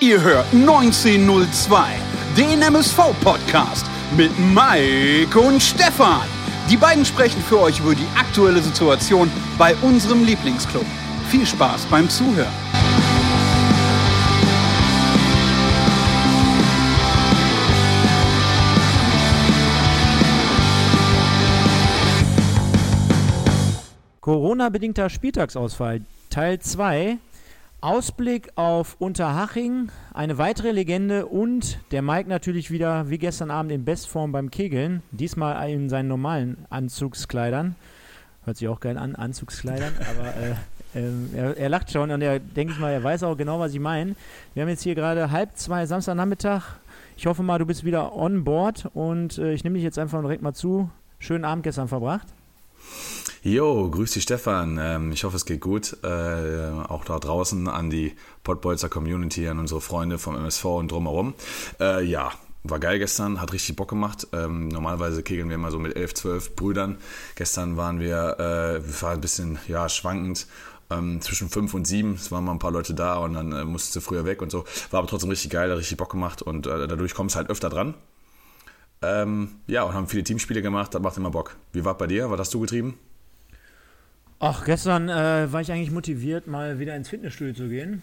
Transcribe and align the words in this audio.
Ihr 0.00 0.22
hört 0.22 0.46
1902, 0.52 1.82
den 2.36 2.62
MSV-Podcast 2.62 3.84
mit 4.16 4.30
Mike 4.38 5.36
und 5.36 5.60
Stefan. 5.60 6.22
Die 6.70 6.76
beiden 6.76 7.04
sprechen 7.04 7.42
für 7.42 7.58
euch 7.58 7.80
über 7.80 7.96
die 7.96 8.06
aktuelle 8.16 8.62
Situation 8.62 9.28
bei 9.58 9.74
unserem 9.82 10.24
Lieblingsclub. 10.24 10.86
Viel 11.30 11.44
Spaß 11.44 11.86
beim 11.86 12.08
Zuhören. 12.08 12.46
Corona-bedingter 24.20 25.10
Spieltagsausfall, 25.10 26.02
Teil 26.30 26.60
2. 26.60 27.18
Ausblick 27.80 28.50
auf 28.56 28.96
Unterhaching, 28.98 29.90
eine 30.12 30.36
weitere 30.36 30.72
Legende 30.72 31.26
und 31.26 31.78
der 31.92 32.02
Mike 32.02 32.28
natürlich 32.28 32.72
wieder 32.72 33.08
wie 33.08 33.18
gestern 33.18 33.52
Abend 33.52 33.70
in 33.70 33.84
Bestform 33.84 34.32
beim 34.32 34.50
Kegeln. 34.50 35.02
Diesmal 35.12 35.70
in 35.70 35.88
seinen 35.88 36.08
normalen 36.08 36.66
Anzugskleidern. 36.70 37.76
Hört 38.44 38.56
sich 38.56 38.66
auch 38.66 38.80
geil 38.80 38.98
an, 38.98 39.14
Anzugskleidern, 39.14 39.92
aber 40.10 40.34
äh, 40.36 40.54
äh, 40.98 41.36
er, 41.36 41.56
er, 41.56 41.68
lacht 41.68 41.92
schon 41.92 42.10
und 42.10 42.20
er, 42.20 42.40
denke 42.40 42.72
ich 42.72 42.80
mal, 42.80 42.90
er 42.90 43.04
weiß 43.04 43.22
auch 43.22 43.36
genau, 43.36 43.60
was 43.60 43.72
ich 43.72 43.80
meine. 43.80 44.16
Wir 44.54 44.62
haben 44.62 44.70
jetzt 44.70 44.82
hier 44.82 44.96
gerade 44.96 45.30
halb 45.30 45.56
zwei 45.56 45.86
Samstagnachmittag. 45.86 46.80
Ich 47.16 47.26
hoffe 47.26 47.44
mal, 47.44 47.58
du 47.58 47.66
bist 47.66 47.84
wieder 47.84 48.12
on 48.16 48.42
board 48.42 48.90
und 48.92 49.38
äh, 49.38 49.52
ich 49.52 49.62
nehme 49.62 49.74
dich 49.74 49.84
jetzt 49.84 50.00
einfach 50.00 50.20
direkt 50.20 50.42
mal 50.42 50.54
zu. 50.54 50.90
Schönen 51.20 51.44
Abend 51.44 51.62
gestern 51.62 51.86
verbracht. 51.86 52.26
Jo, 53.42 53.88
grüß 53.88 54.12
dich 54.12 54.24
Stefan. 54.24 54.78
Ähm, 54.82 55.12
ich 55.12 55.22
hoffe, 55.22 55.36
es 55.36 55.44
geht 55.44 55.60
gut. 55.60 55.96
Äh, 56.02 56.70
auch 56.88 57.04
da 57.04 57.18
draußen 57.18 57.68
an 57.68 57.88
die 57.88 58.14
Pottbolzer 58.42 58.88
Community, 58.88 59.46
an 59.46 59.60
unsere 59.60 59.80
Freunde 59.80 60.18
vom 60.18 60.34
MSV 60.34 60.64
und 60.64 60.90
drumherum. 60.90 61.34
Äh, 61.78 62.04
ja, 62.04 62.32
war 62.64 62.80
geil 62.80 62.98
gestern, 62.98 63.40
hat 63.40 63.52
richtig 63.52 63.76
Bock 63.76 63.90
gemacht. 63.90 64.26
Ähm, 64.32 64.68
normalerweise 64.68 65.22
kegeln 65.22 65.48
wir 65.48 65.54
immer 65.54 65.70
so 65.70 65.78
mit 65.78 65.94
11, 65.94 66.14
12 66.14 66.56
Brüdern. 66.56 66.98
Gestern 67.36 67.76
waren 67.76 68.00
wir, 68.00 68.40
äh, 68.40 68.84
wir 68.84 69.02
waren 69.02 69.14
ein 69.14 69.20
bisschen 69.20 69.58
ja, 69.68 69.88
schwankend. 69.88 70.46
Ähm, 70.90 71.20
zwischen 71.20 71.50
5 71.50 71.74
und 71.74 71.86
7, 71.86 72.14
es 72.14 72.32
waren 72.32 72.44
mal 72.44 72.52
ein 72.52 72.58
paar 72.58 72.70
Leute 72.70 72.94
da 72.94 73.18
und 73.18 73.34
dann 73.34 73.52
äh, 73.52 73.62
musste 73.66 74.00
früher 74.00 74.24
weg 74.24 74.40
und 74.40 74.50
so. 74.50 74.64
War 74.90 75.00
aber 75.00 75.06
trotzdem 75.06 75.28
richtig 75.28 75.50
geil, 75.50 75.70
hat 75.70 75.76
richtig 75.76 75.98
Bock 75.98 76.10
gemacht 76.10 76.40
und 76.40 76.66
äh, 76.66 76.88
dadurch 76.88 77.14
kommst 77.14 77.36
halt 77.36 77.50
öfter 77.50 77.68
dran. 77.68 77.92
Ähm, 79.02 79.56
ja, 79.66 79.82
und 79.82 79.92
haben 79.92 80.08
viele 80.08 80.24
Teamspiele 80.24 80.62
gemacht, 80.62 80.94
das 80.94 81.02
macht 81.02 81.18
immer 81.18 81.30
Bock. 81.30 81.56
Wie 81.74 81.84
war 81.84 81.98
bei 81.98 82.06
dir? 82.06 82.30
Was 82.30 82.40
hast 82.40 82.54
du 82.54 82.60
getrieben? 82.60 82.98
Ach, 84.40 84.64
gestern 84.64 85.08
äh, 85.08 85.52
war 85.52 85.60
ich 85.60 85.72
eigentlich 85.72 85.90
motiviert, 85.90 86.46
mal 86.46 86.78
wieder 86.78 86.94
ins 86.94 87.08
Fitnessstudio 87.08 87.54
zu 87.54 87.68
gehen. 87.68 88.02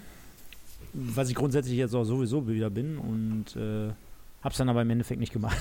Was 0.93 1.29
ich 1.29 1.35
grundsätzlich 1.35 1.77
jetzt 1.77 1.93
auch 1.95 2.03
sowieso 2.03 2.47
wieder 2.47 2.69
bin 2.69 2.97
und 2.97 3.55
äh, 3.55 3.93
hab's 4.41 4.57
dann 4.57 4.69
aber 4.69 4.81
im 4.81 4.89
Endeffekt 4.89 5.19
nicht 5.19 5.31
gemacht. 5.31 5.57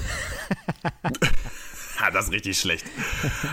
ja, 2.00 2.10
das 2.12 2.26
ist 2.26 2.32
richtig 2.32 2.58
schlecht. 2.58 2.84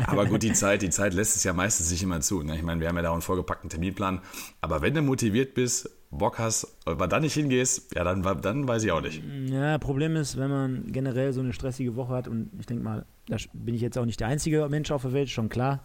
Aber 0.07 0.25
gut, 0.25 0.41
die 0.41 0.53
Zeit, 0.53 0.81
die 0.81 0.89
Zeit 0.89 1.13
lässt 1.13 1.35
es 1.35 1.43
ja 1.43 1.53
meistens 1.53 1.91
nicht 1.91 2.01
immer 2.01 2.21
zu. 2.21 2.41
Ne? 2.41 2.55
Ich 2.55 2.63
meine, 2.63 2.81
wir 2.81 2.87
haben 2.87 2.95
ja 2.95 3.03
da 3.03 3.13
einen 3.13 3.21
vollgepackten 3.21 3.69
Terminplan. 3.69 4.21
Aber 4.59 4.81
wenn 4.81 4.95
du 4.95 5.01
motiviert 5.03 5.53
bist, 5.53 5.89
Bock 6.09 6.39
hast, 6.39 6.75
aber 6.85 7.07
dann 7.07 7.21
nicht 7.21 7.35
hingehst, 7.35 7.95
ja, 7.95 8.03
dann, 8.03 8.23
dann 8.41 8.67
weiß 8.67 8.83
ich 8.83 8.91
auch 8.91 9.01
nicht. 9.01 9.21
Ja, 9.47 9.77
Problem 9.77 10.15
ist, 10.15 10.37
wenn 10.37 10.49
man 10.49 10.91
generell 10.91 11.33
so 11.33 11.39
eine 11.39 11.53
stressige 11.53 11.95
Woche 11.95 12.13
hat 12.13 12.27
und 12.27 12.49
ich 12.59 12.65
denke 12.65 12.83
mal, 12.83 13.05
da 13.27 13.37
bin 13.53 13.75
ich 13.75 13.81
jetzt 13.81 13.97
auch 13.97 14.05
nicht 14.05 14.19
der 14.19 14.27
einzige 14.27 14.67
Mensch 14.69 14.91
auf 14.91 15.03
der 15.03 15.13
Welt, 15.13 15.29
schon 15.29 15.49
klar. 15.49 15.83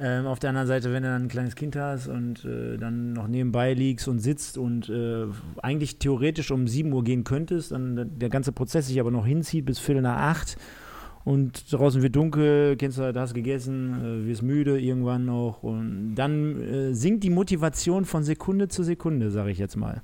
Ähm, 0.00 0.26
auf 0.26 0.38
der 0.38 0.50
anderen 0.50 0.68
Seite, 0.68 0.92
wenn 0.92 1.02
du 1.02 1.08
dann 1.08 1.24
ein 1.24 1.28
kleines 1.28 1.56
Kind 1.56 1.74
hast 1.74 2.06
und 2.06 2.44
äh, 2.44 2.76
dann 2.76 3.14
noch 3.14 3.26
nebenbei 3.26 3.74
liegst 3.74 4.06
und 4.06 4.20
sitzt 4.20 4.56
und 4.56 4.88
äh, 4.88 5.26
eigentlich 5.60 5.98
theoretisch 5.98 6.52
um 6.52 6.68
7 6.68 6.92
Uhr 6.92 7.02
gehen 7.02 7.24
könntest, 7.24 7.72
dann 7.72 8.18
der 8.18 8.28
ganze 8.28 8.52
Prozess 8.52 8.86
sich 8.86 9.00
aber 9.00 9.10
noch 9.10 9.26
hinzieht 9.26 9.64
bis 9.64 9.80
Viertel 9.80 10.02
nach 10.02 10.18
acht 10.18 10.56
und 11.24 11.72
draußen 11.72 12.00
wird 12.00 12.14
dunkel, 12.14 12.76
kennst 12.76 12.98
du, 12.98 13.12
da 13.12 13.20
hast 13.20 13.34
gegessen, 13.34 14.22
äh, 14.22 14.26
wirst 14.26 14.42
müde 14.42 14.78
irgendwann 14.78 15.24
noch 15.24 15.64
und 15.64 16.14
dann 16.14 16.60
äh, 16.62 16.94
sinkt 16.94 17.24
die 17.24 17.30
Motivation 17.30 18.04
von 18.04 18.22
Sekunde 18.22 18.68
zu 18.68 18.84
Sekunde, 18.84 19.32
sage 19.32 19.50
ich 19.50 19.58
jetzt 19.58 19.76
mal. 19.76 20.02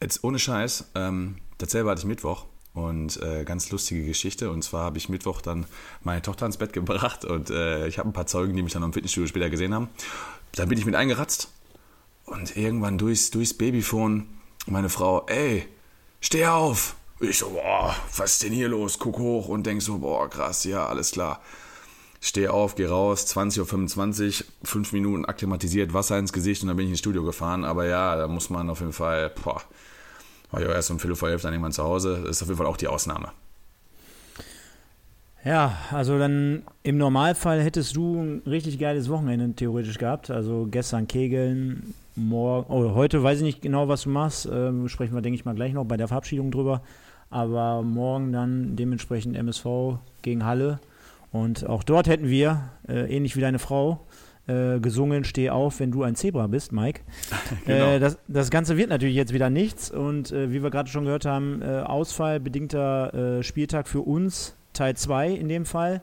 Jetzt 0.00 0.24
ohne 0.24 0.38
Scheiß, 0.38 0.90
ähm, 0.94 1.36
dasselbe 1.58 1.90
hatte 1.90 2.00
ich 2.00 2.06
Mittwoch. 2.06 2.46
Und 2.72 3.20
äh, 3.20 3.44
ganz 3.44 3.70
lustige 3.70 4.04
Geschichte. 4.04 4.50
Und 4.50 4.62
zwar 4.62 4.84
habe 4.84 4.98
ich 4.98 5.08
Mittwoch 5.08 5.40
dann 5.40 5.66
meine 6.02 6.22
Tochter 6.22 6.46
ins 6.46 6.56
Bett 6.56 6.72
gebracht 6.72 7.24
und 7.24 7.50
äh, 7.50 7.88
ich 7.88 7.98
habe 7.98 8.08
ein 8.08 8.12
paar 8.12 8.26
Zeugen, 8.26 8.54
die 8.54 8.62
mich 8.62 8.72
dann 8.72 8.82
im 8.82 8.92
Fitnessstudio 8.92 9.26
später 9.26 9.50
gesehen 9.50 9.74
haben. 9.74 9.88
Dann 10.54 10.68
bin 10.68 10.78
ich 10.78 10.86
mit 10.86 10.94
eingeratzt 10.94 11.50
und 12.26 12.56
irgendwann 12.56 12.96
durchs, 12.96 13.30
durchs 13.30 13.54
Babyphone 13.54 14.28
meine 14.66 14.88
Frau, 14.88 15.26
ey, 15.26 15.66
steh 16.20 16.46
auf. 16.46 16.96
Ich 17.18 17.38
so, 17.38 17.50
boah, 17.50 17.94
was 18.16 18.32
ist 18.32 18.44
denn 18.44 18.52
hier 18.52 18.68
los? 18.68 18.98
Guck 18.98 19.18
hoch 19.18 19.48
und 19.48 19.66
denk 19.66 19.82
so, 19.82 19.98
boah, 19.98 20.28
krass, 20.30 20.64
ja, 20.64 20.86
alles 20.86 21.10
klar. 21.10 21.42
Steh 22.20 22.48
auf, 22.48 22.76
geh 22.76 22.86
raus, 22.86 23.26
20.25 23.34 24.40
Uhr, 24.40 24.46
fünf 24.62 24.92
Minuten 24.92 25.24
akklimatisiert, 25.24 25.92
Wasser 25.92 26.18
ins 26.18 26.32
Gesicht 26.32 26.62
und 26.62 26.68
dann 26.68 26.76
bin 26.76 26.86
ich 26.86 26.92
ins 26.92 27.00
Studio 27.00 27.24
gefahren. 27.24 27.64
Aber 27.64 27.86
ja, 27.86 28.16
da 28.16 28.28
muss 28.28 28.48
man 28.50 28.70
auf 28.70 28.80
jeden 28.80 28.92
Fall, 28.92 29.30
boah, 29.42 29.62
war 30.50 30.60
ja 30.60 30.68
erst 30.68 30.90
um 30.90 30.98
Viertel 30.98 31.16
vor 31.16 31.28
elf 31.28 31.42
dann 31.42 31.52
irgendwann 31.52 31.72
zu 31.72 31.84
Hause. 31.84 32.22
Das 32.22 32.36
ist 32.36 32.42
auf 32.42 32.48
jeden 32.48 32.58
Fall 32.58 32.66
auch 32.66 32.76
die 32.76 32.88
Ausnahme. 32.88 33.28
Ja, 35.44 35.78
also 35.90 36.18
dann 36.18 36.64
im 36.82 36.98
Normalfall 36.98 37.62
hättest 37.62 37.96
du 37.96 38.20
ein 38.20 38.42
richtig 38.46 38.78
geiles 38.78 39.08
Wochenende 39.08 39.54
theoretisch 39.54 39.96
gehabt. 39.96 40.30
Also 40.30 40.68
gestern 40.70 41.08
Kegeln, 41.08 41.94
morgen, 42.14 42.70
oh, 42.70 42.94
heute 42.94 43.22
weiß 43.22 43.38
ich 43.38 43.44
nicht 43.44 43.62
genau, 43.62 43.88
was 43.88 44.02
du 44.02 44.10
machst. 44.10 44.46
Ähm, 44.52 44.88
sprechen 44.88 45.14
wir, 45.14 45.22
denke 45.22 45.36
ich 45.36 45.46
mal, 45.46 45.54
gleich 45.54 45.72
noch 45.72 45.86
bei 45.86 45.96
der 45.96 46.08
Verabschiedung 46.08 46.50
drüber. 46.50 46.82
Aber 47.30 47.82
morgen 47.82 48.32
dann 48.32 48.76
dementsprechend 48.76 49.34
MSV 49.34 49.98
gegen 50.20 50.44
Halle. 50.44 50.78
Und 51.32 51.66
auch 51.66 51.84
dort 51.84 52.06
hätten 52.06 52.28
wir, 52.28 52.70
äh, 52.88 53.14
ähnlich 53.14 53.36
wie 53.36 53.40
deine 53.40 53.60
Frau, 53.60 54.00
äh, 54.50 54.80
gesungen, 54.80 55.24
steh 55.24 55.50
auf, 55.50 55.80
wenn 55.80 55.90
du 55.90 56.02
ein 56.02 56.16
Zebra 56.16 56.46
bist, 56.46 56.72
Mike. 56.72 57.00
genau. 57.66 57.92
äh, 57.92 57.98
das, 58.00 58.18
das, 58.28 58.50
Ganze 58.50 58.76
wird 58.76 58.90
natürlich 58.90 59.14
jetzt 59.14 59.32
wieder 59.32 59.50
nichts 59.50 59.90
und 59.90 60.32
äh, 60.32 60.50
wie 60.50 60.62
wir 60.62 60.70
gerade 60.70 60.88
schon 60.88 61.04
gehört 61.04 61.24
haben, 61.24 61.62
äh, 61.62 61.80
ausfallbedingter 61.80 63.38
äh, 63.38 63.42
Spieltag 63.42 63.88
für 63.88 64.00
uns, 64.00 64.56
Teil 64.72 64.96
2 64.96 65.30
in 65.30 65.48
dem 65.48 65.64
Fall. 65.64 66.02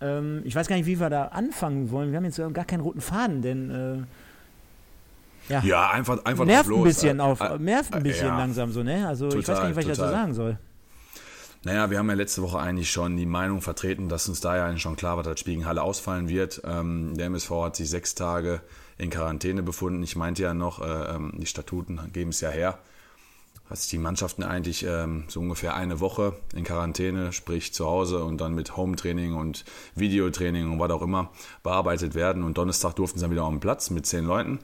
Ähm, 0.00 0.42
ich 0.44 0.54
weiß 0.54 0.68
gar 0.68 0.76
nicht, 0.76 0.86
wie 0.86 1.00
wir 1.00 1.10
da 1.10 1.26
anfangen 1.26 1.90
wollen. 1.90 2.10
Wir 2.10 2.16
haben 2.16 2.24
jetzt 2.24 2.40
gar 2.52 2.64
keinen 2.64 2.80
roten 2.80 3.00
Faden, 3.00 3.42
denn 3.42 3.70
äh, 3.70 5.52
ja, 5.52 5.62
ja, 5.64 5.90
einfach, 5.90 6.24
einfach 6.24 6.44
nervt 6.44 6.70
ein 6.70 6.82
bisschen 6.84 7.20
auf, 7.20 7.40
nervt 7.58 7.92
ein 7.94 8.02
bisschen 8.04 8.28
ja, 8.28 8.38
langsam 8.38 8.70
so, 8.70 8.84
ne? 8.84 9.06
Also 9.08 9.28
total, 9.28 9.40
ich 9.40 9.48
weiß 9.48 9.56
gar 9.58 9.66
nicht, 9.68 9.76
was 9.76 9.84
total. 9.84 9.92
ich 9.92 9.98
dazu 9.98 10.10
sagen 10.12 10.34
soll. 10.34 10.58
Naja, 11.62 11.90
wir 11.90 11.98
haben 11.98 12.08
ja 12.08 12.14
letzte 12.14 12.40
Woche 12.40 12.58
eigentlich 12.58 12.90
schon 12.90 13.18
die 13.18 13.26
Meinung 13.26 13.60
vertreten, 13.60 14.08
dass 14.08 14.28
uns 14.28 14.40
da 14.40 14.56
ja 14.56 14.66
eigentlich 14.66 14.80
schon 14.80 14.96
klar 14.96 15.16
war, 15.16 15.22
dass 15.22 15.40
Spiel 15.40 15.66
Halle 15.66 15.82
ausfallen 15.82 16.30
wird. 16.30 16.62
Ähm, 16.64 17.14
der 17.18 17.26
MSV 17.26 17.50
hat 17.50 17.76
sich 17.76 17.90
sechs 17.90 18.14
Tage 18.14 18.62
in 18.96 19.10
Quarantäne 19.10 19.62
befunden. 19.62 20.02
Ich 20.02 20.16
meinte 20.16 20.42
ja 20.42 20.54
noch, 20.54 20.80
äh, 20.80 21.14
ähm, 21.14 21.34
die 21.36 21.46
Statuten 21.46 22.00
geben 22.14 22.30
es 22.30 22.40
ja 22.40 22.48
her, 22.48 22.78
dass 23.68 23.88
die 23.88 23.98
Mannschaften 23.98 24.42
eigentlich 24.42 24.86
ähm, 24.88 25.24
so 25.28 25.40
ungefähr 25.40 25.74
eine 25.74 26.00
Woche 26.00 26.34
in 26.54 26.64
Quarantäne, 26.64 27.30
sprich 27.34 27.74
zu 27.74 27.84
Hause 27.84 28.24
und 28.24 28.40
dann 28.40 28.54
mit 28.54 28.78
Home-Training 28.78 29.34
und 29.34 29.66
Videotraining 29.94 30.72
und 30.72 30.78
was 30.78 30.90
auch 30.90 31.02
immer 31.02 31.30
bearbeitet 31.62 32.14
werden. 32.14 32.42
Und 32.42 32.56
Donnerstag 32.56 32.96
durften 32.96 33.18
sie 33.18 33.24
dann 33.24 33.32
wieder 33.32 33.44
auf 33.44 33.50
den 33.50 33.60
Platz 33.60 33.90
mit 33.90 34.06
zehn 34.06 34.24
Leuten. 34.24 34.60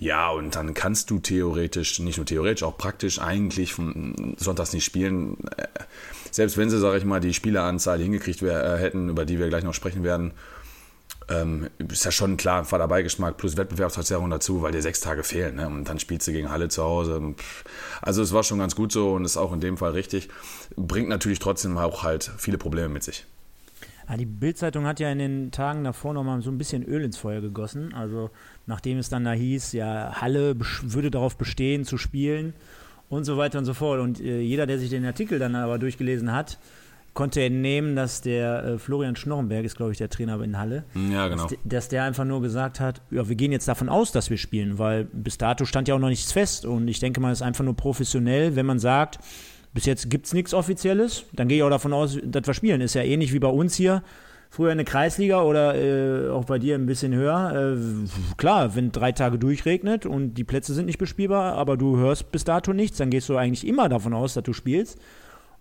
Ja, 0.00 0.30
und 0.30 0.54
dann 0.54 0.74
kannst 0.74 1.10
du 1.10 1.18
theoretisch, 1.18 1.98
nicht 1.98 2.18
nur 2.18 2.26
theoretisch, 2.26 2.62
auch 2.62 2.78
praktisch 2.78 3.20
eigentlich 3.20 3.74
von 3.74 4.36
Sonntags 4.38 4.72
nicht 4.72 4.84
spielen. 4.84 5.36
Äh, 5.56 5.66
selbst 6.38 6.56
wenn 6.56 6.70
sie, 6.70 6.78
sage 6.78 6.98
ich 6.98 7.04
mal, 7.04 7.18
die 7.18 7.34
Spieleranzahl 7.34 7.98
hingekriegt 7.98 8.42
wär, 8.42 8.62
äh, 8.62 8.78
hätten, 8.78 9.08
über 9.08 9.24
die 9.24 9.40
wir 9.40 9.48
gleich 9.48 9.64
noch 9.64 9.74
sprechen 9.74 10.04
werden, 10.04 10.30
ähm, 11.28 11.68
ist 11.78 12.04
ja 12.04 12.12
schon 12.12 12.36
klar 12.36 12.60
ein 12.60 12.64
Vaterbeigeschmack 12.64 13.36
plus 13.36 13.56
Wettbewerbsverzerrung 13.56 14.30
dazu, 14.30 14.62
weil 14.62 14.70
dir 14.70 14.80
sechs 14.80 15.00
Tage 15.00 15.24
fehlen. 15.24 15.56
Ne? 15.56 15.66
Und 15.66 15.88
dann 15.88 15.98
spielst 15.98 16.28
du 16.28 16.32
gegen 16.32 16.48
Halle 16.48 16.68
zu 16.68 16.84
Hause. 16.84 17.34
Also 18.00 18.22
es 18.22 18.32
war 18.32 18.44
schon 18.44 18.60
ganz 18.60 18.76
gut 18.76 18.92
so 18.92 19.14
und 19.14 19.24
ist 19.24 19.36
auch 19.36 19.52
in 19.52 19.58
dem 19.58 19.76
Fall 19.78 19.90
richtig. 19.90 20.28
Bringt 20.76 21.08
natürlich 21.08 21.40
trotzdem 21.40 21.76
auch 21.76 22.04
halt 22.04 22.30
viele 22.38 22.56
Probleme 22.56 22.88
mit 22.88 23.02
sich. 23.02 23.26
Ja, 24.08 24.16
die 24.16 24.24
Bildzeitung 24.24 24.86
hat 24.86 25.00
ja 25.00 25.10
in 25.10 25.18
den 25.18 25.50
Tagen 25.50 25.82
davor 25.82 26.14
nochmal 26.14 26.40
so 26.40 26.52
ein 26.52 26.58
bisschen 26.58 26.84
Öl 26.84 27.02
ins 27.02 27.18
Feuer 27.18 27.40
gegossen. 27.40 27.92
Also 27.94 28.30
nachdem 28.66 28.98
es 28.98 29.08
dann 29.08 29.24
da 29.24 29.32
hieß, 29.32 29.72
ja, 29.72 30.12
Halle 30.20 30.54
würde 30.82 31.10
darauf 31.10 31.36
bestehen 31.36 31.84
zu 31.84 31.98
spielen 31.98 32.54
und 33.08 33.24
so 33.24 33.36
weiter 33.36 33.58
und 33.58 33.64
so 33.64 33.74
fort. 33.74 34.00
Und 34.00 34.20
äh, 34.20 34.40
jeder, 34.40 34.66
der 34.66 34.78
sich 34.78 34.90
den 34.90 35.04
Artikel 35.04 35.38
dann 35.38 35.54
aber 35.54 35.78
durchgelesen 35.78 36.32
hat, 36.32 36.58
konnte 37.14 37.42
entnehmen, 37.42 37.96
dass 37.96 38.20
der 38.20 38.64
äh, 38.64 38.78
Florian 38.78 39.16
Schnorrenberg 39.16 39.64
ist, 39.64 39.76
glaube 39.76 39.92
ich, 39.92 39.98
der 39.98 40.08
Trainer 40.08 40.40
in 40.40 40.56
Halle. 40.56 40.84
Ja, 41.10 41.28
genau. 41.28 41.48
Dass, 41.48 41.58
dass, 41.64 41.88
der 41.88 42.04
einfach 42.04 42.24
nur 42.24 42.40
gesagt 42.42 42.80
hat, 42.80 43.00
ja, 43.10 43.28
wir 43.28 43.34
gehen 43.34 43.50
jetzt 43.50 43.66
davon 43.66 43.88
aus, 43.88 44.12
dass 44.12 44.30
wir 44.30 44.36
spielen, 44.36 44.78
weil 44.78 45.04
bis 45.04 45.36
dato 45.36 45.64
stand 45.64 45.88
ja 45.88 45.94
auch 45.94 45.98
noch 45.98 46.10
nichts 46.10 46.30
fest. 46.30 46.64
Und 46.64 46.86
ich 46.86 47.00
denke 47.00 47.20
mal, 47.20 47.32
es 47.32 47.38
ist 47.38 47.46
einfach 47.46 47.64
nur 47.64 47.74
professionell, 47.74 48.54
wenn 48.54 48.66
man 48.66 48.78
sagt, 48.78 49.18
bis 49.74 49.84
jetzt 49.84 50.10
gibt 50.10 50.26
es 50.26 50.32
nichts 50.32 50.54
Offizielles, 50.54 51.24
dann 51.32 51.48
gehe 51.48 51.58
ich 51.58 51.62
auch 51.62 51.70
davon 51.70 51.92
aus, 51.92 52.18
dass 52.22 52.46
wir 52.46 52.54
spielen. 52.54 52.80
Ist 52.80 52.94
ja 52.94 53.02
ähnlich 53.02 53.32
wie 53.32 53.38
bei 53.38 53.48
uns 53.48 53.74
hier. 53.74 54.02
Früher 54.50 54.72
in 54.72 54.78
der 54.78 54.84
Kreisliga 54.84 55.42
oder 55.42 55.74
äh, 55.74 56.30
auch 56.30 56.44
bei 56.44 56.58
dir 56.58 56.74
ein 56.74 56.86
bisschen 56.86 57.14
höher. 57.14 57.76
Äh, 57.76 58.36
klar, 58.36 58.74
wenn 58.74 58.92
drei 58.92 59.12
Tage 59.12 59.38
durchregnet 59.38 60.06
und 60.06 60.34
die 60.34 60.44
Plätze 60.44 60.74
sind 60.74 60.86
nicht 60.86 60.98
bespielbar, 60.98 61.54
aber 61.54 61.76
du 61.76 61.96
hörst 61.96 62.32
bis 62.32 62.44
dato 62.44 62.72
nichts, 62.72 62.98
dann 62.98 63.10
gehst 63.10 63.28
du 63.28 63.36
eigentlich 63.36 63.66
immer 63.66 63.88
davon 63.88 64.14
aus, 64.14 64.34
dass 64.34 64.44
du 64.44 64.52
spielst. 64.52 64.98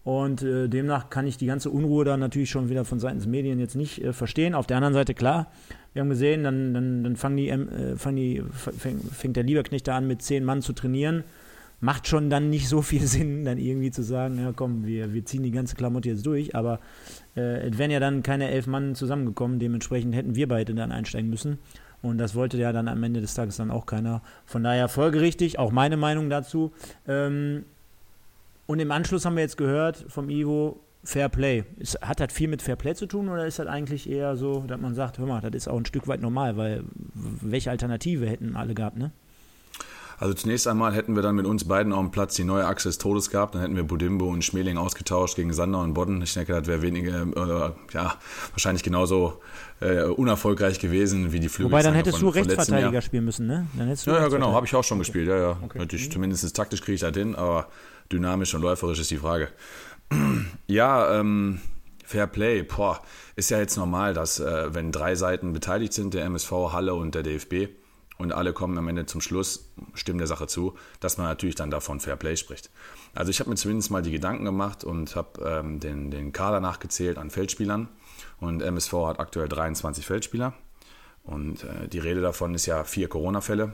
Und 0.08 0.42
äh, 0.42 0.70
demnach 0.70 1.10
kann 1.10 1.28
ich 1.28 1.36
die 1.36 1.48
ganze 1.48 1.70
Unruhe 1.70 2.06
da 2.06 2.16
natürlich 2.16 2.50
schon 2.50 2.70
wieder 2.70 2.86
von 2.86 2.98
Seiten 2.98 3.18
des 3.18 3.28
Medien 3.28 3.60
jetzt 3.60 3.76
nicht 3.76 4.02
äh, 4.02 4.14
verstehen. 4.14 4.56
Auf 4.56 4.66
der 4.66 4.78
anderen 4.78 4.94
Seite, 4.94 5.14
klar, 5.14 5.52
wir 5.92 6.02
haben 6.02 6.10
gesehen, 6.10 6.46
dann, 6.46 6.74
dann, 6.74 7.04
dann 7.04 7.18
fangen 7.18 7.36
die, 7.36 7.50
äh, 7.50 7.98
fangen 7.98 8.16
die, 8.16 8.42
fäng, 8.54 9.02
fängt 9.02 9.36
der 9.36 9.44
Lieberknecht 9.44 9.86
da 9.86 9.98
an, 9.98 10.08
mit 10.08 10.22
zehn 10.22 10.46
Mann 10.46 10.62
zu 10.62 10.72
trainieren. 10.72 11.26
Macht 11.82 12.08
schon 12.08 12.30
dann 12.30 12.50
nicht 12.50 12.70
so 12.70 12.82
viel 12.82 13.02
Sinn, 13.06 13.44
dann 13.44 13.58
irgendwie 13.58 13.92
zu 13.92 14.02
sagen, 14.02 14.40
ja 14.40 14.54
komm, 14.56 14.86
wir, 14.86 15.14
wir 15.14 15.26
ziehen 15.26 15.44
die 15.44 15.52
ganze 15.52 15.76
Klamotte 15.76 16.08
jetzt 16.08 16.26
durch. 16.26 16.56
Aber 16.56 16.80
äh, 17.38 17.70
es 17.70 17.78
wären 17.78 17.92
ja 17.92 18.00
dann 18.00 18.24
keine 18.24 18.50
elf 18.50 18.68
Mann 18.68 18.96
zusammengekommen. 18.96 19.60
Dementsprechend 19.60 20.16
hätten 20.16 20.36
wir 20.36 20.48
beide 20.48 20.74
dann 20.74 20.92
einsteigen 20.92 21.30
müssen. 21.30 21.60
Und 22.02 22.18
das 22.18 22.36
wollte 22.36 22.58
ja 22.58 22.74
dann 22.74 22.88
am 22.88 23.02
Ende 23.04 23.22
des 23.22 23.34
Tages 23.34 23.58
dann 23.58 23.72
auch 23.72 23.86
keiner. 23.86 24.22
Von 24.46 24.64
daher 24.64 24.88
folgerichtig, 24.88 25.58
auch 25.60 25.72
meine 25.72 25.98
Meinung 25.98 26.30
dazu. 26.30 26.72
Ähm, 27.08 27.66
und 28.66 28.80
im 28.80 28.92
Anschluss 28.92 29.26
haben 29.26 29.36
wir 29.36 29.44
jetzt 29.44 29.58
gehört 29.58 30.06
vom 30.10 30.30
Ivo, 30.30 30.82
Fair 31.04 31.30
Play. 31.30 31.64
Ist, 31.78 32.02
hat 32.02 32.20
das 32.20 32.34
viel 32.34 32.50
mit 32.50 32.62
Fair 32.62 32.76
Play 32.76 32.94
zu 32.94 33.06
tun 33.06 33.30
oder 33.30 33.48
ist 33.48 33.60
das 33.60 33.68
eigentlich 33.68 34.10
eher 34.10 34.36
so, 34.36 34.66
dass 34.68 34.80
man 34.80 34.94
sagt, 34.94 35.18
hör 35.18 35.26
mal, 35.26 35.40
das 35.42 35.56
ist 35.56 35.68
auch 35.70 35.78
ein 35.78 35.86
Stück 35.86 36.08
weit 36.08 36.22
normal, 36.22 36.58
weil 36.58 36.84
welche 37.14 37.72
Alternative 37.72 38.28
hätten 38.28 38.56
alle 38.56 38.74
gehabt, 38.74 38.98
ne? 38.98 39.12
Also 40.20 40.34
zunächst 40.34 40.68
einmal 40.68 40.94
hätten 40.94 41.16
wir 41.16 41.22
dann 41.22 41.36
mit 41.36 41.46
uns 41.46 41.68
beiden 41.68 41.94
auf 41.94 42.02
dem 42.02 42.12
Platz 42.12 42.36
die 42.36 42.44
neue 42.44 42.66
Achse 42.66 42.90
des 42.90 42.98
Todes 42.98 43.30
gehabt. 43.30 43.54
Dann 43.54 43.62
hätten 43.62 43.76
wir 43.76 43.84
Budimbo 43.84 44.28
und 44.28 44.44
Schmeling 44.44 44.78
ausgetauscht 44.78 45.36
gegen 45.36 45.54
Sander 45.54 45.80
und 45.80 45.94
Bodden. 45.94 46.22
Ich 46.24 46.34
denke, 46.34 46.54
das 46.54 46.66
wäre 46.66 46.82
weniger, 46.82 47.22
äh, 47.22 47.72
ja, 47.94 48.16
wahrscheinlich 48.52 48.82
genauso 48.82 49.40
äh, 49.80 50.04
unerfolgreich 50.04 50.80
gewesen 50.80 51.32
wie 51.34 51.40
die 51.40 51.50
Flügel. 51.50 51.72
Wobei 51.72 51.84
dann 51.84 51.94
hättest 51.94 52.18
von, 52.18 52.28
du 52.28 52.34
Rechtsverteidiger 52.34 53.02
spielen 53.02 53.26
müssen, 53.26 53.46
ne? 53.46 53.68
Dann 53.78 53.88
hättest 53.88 54.08
du 54.08 54.12
ja, 54.12 54.22
ja, 54.22 54.28
genau, 54.28 54.54
habe 54.54 54.66
ich 54.66 54.74
auch 54.74 54.84
schon 54.84 54.98
okay. 54.98 55.06
gespielt. 55.06 55.28
Ja, 55.28 55.38
ja. 55.38 55.58
Okay. 55.64 55.78
Natürlich, 55.78 56.12
zumindest 56.12 56.56
taktisch 56.56 56.82
kriege 56.82 56.96
ich 56.96 57.02
das 57.02 57.16
hin, 57.16 57.36
aber 57.36 57.68
dynamisch 58.12 58.56
und 58.56 58.62
läuferisch 58.62 59.00
ist 59.00 59.12
die 59.12 59.18
Frage. 59.18 59.50
ja, 60.68 61.20
ähm, 61.20 61.60
Fair 62.04 62.26
Play, 62.26 62.64
boah, 62.64 63.02
ist 63.36 63.52
ja 63.52 63.60
jetzt 63.60 63.78
normal, 63.78 64.14
dass 64.14 64.40
äh, 64.40 64.74
wenn 64.74 64.92
drei 64.92 65.14
Seiten 65.16 65.54
beteiligt 65.54 65.94
sind, 65.94 66.14
der 66.14 66.26
MSV, 66.26 66.52
Halle 66.72 66.96
und 66.96 67.14
der 67.14 67.22
DFB, 67.22 67.68
und 68.18 68.32
alle 68.32 68.54
kommen 68.54 68.78
am 68.78 68.88
Ende 68.88 69.06
zum 69.06 69.22
Schluss, 69.22 69.72
stimmen 69.94 70.18
der 70.18 70.28
Sache 70.28 70.48
zu, 70.48 70.76
dass 71.00 71.18
man 71.18 71.28
natürlich 71.28 71.56
dann 71.56 71.72
davon 71.72 72.00
Fair 72.00 72.16
Play 72.16 72.36
spricht. 72.36 72.70
Also 73.14 73.30
ich 73.30 73.40
habe 73.40 73.50
mir 73.50 73.56
zumindest 73.56 73.92
mal 73.92 74.02
die 74.02 74.12
Gedanken 74.12 74.46
gemacht 74.46 74.84
und 74.84 75.16
habe 75.16 75.42
ähm, 75.44 75.80
den, 75.80 76.12
den 76.12 76.32
Kader 76.32 76.60
nachgezählt 76.60 77.18
an 77.18 77.30
Feldspielern 77.30 77.90
und 78.40 78.62
MSV 78.62 78.94
hat 79.08 79.20
aktuell 79.20 79.48
23 79.48 80.06
Feldspieler 80.06 80.54
und 81.24 81.64
äh, 81.64 81.88
die 81.88 82.00
Rede 82.00 82.22
davon 82.22 82.56
ist 82.56 82.66
ja 82.66 82.84
vier 82.84 83.10
Corona-Fälle. 83.10 83.74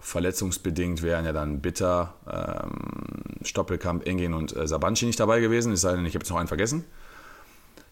Verletzungsbedingt 0.00 1.02
wären 1.02 1.24
ja 1.24 1.32
dann 1.32 1.60
Bitter, 1.60 2.14
ähm, 2.28 3.44
Stoppelkamp, 3.44 4.04
Engin 4.06 4.34
und 4.34 4.54
äh, 4.56 4.66
Sabanci 4.66 5.06
nicht 5.06 5.20
dabei 5.20 5.38
gewesen, 5.38 5.72
es 5.72 5.80
sei 5.80 5.94
denn, 5.94 6.04
ich 6.04 6.14
habe 6.14 6.24
jetzt 6.24 6.30
noch 6.30 6.38
einen 6.38 6.48
vergessen. 6.48 6.84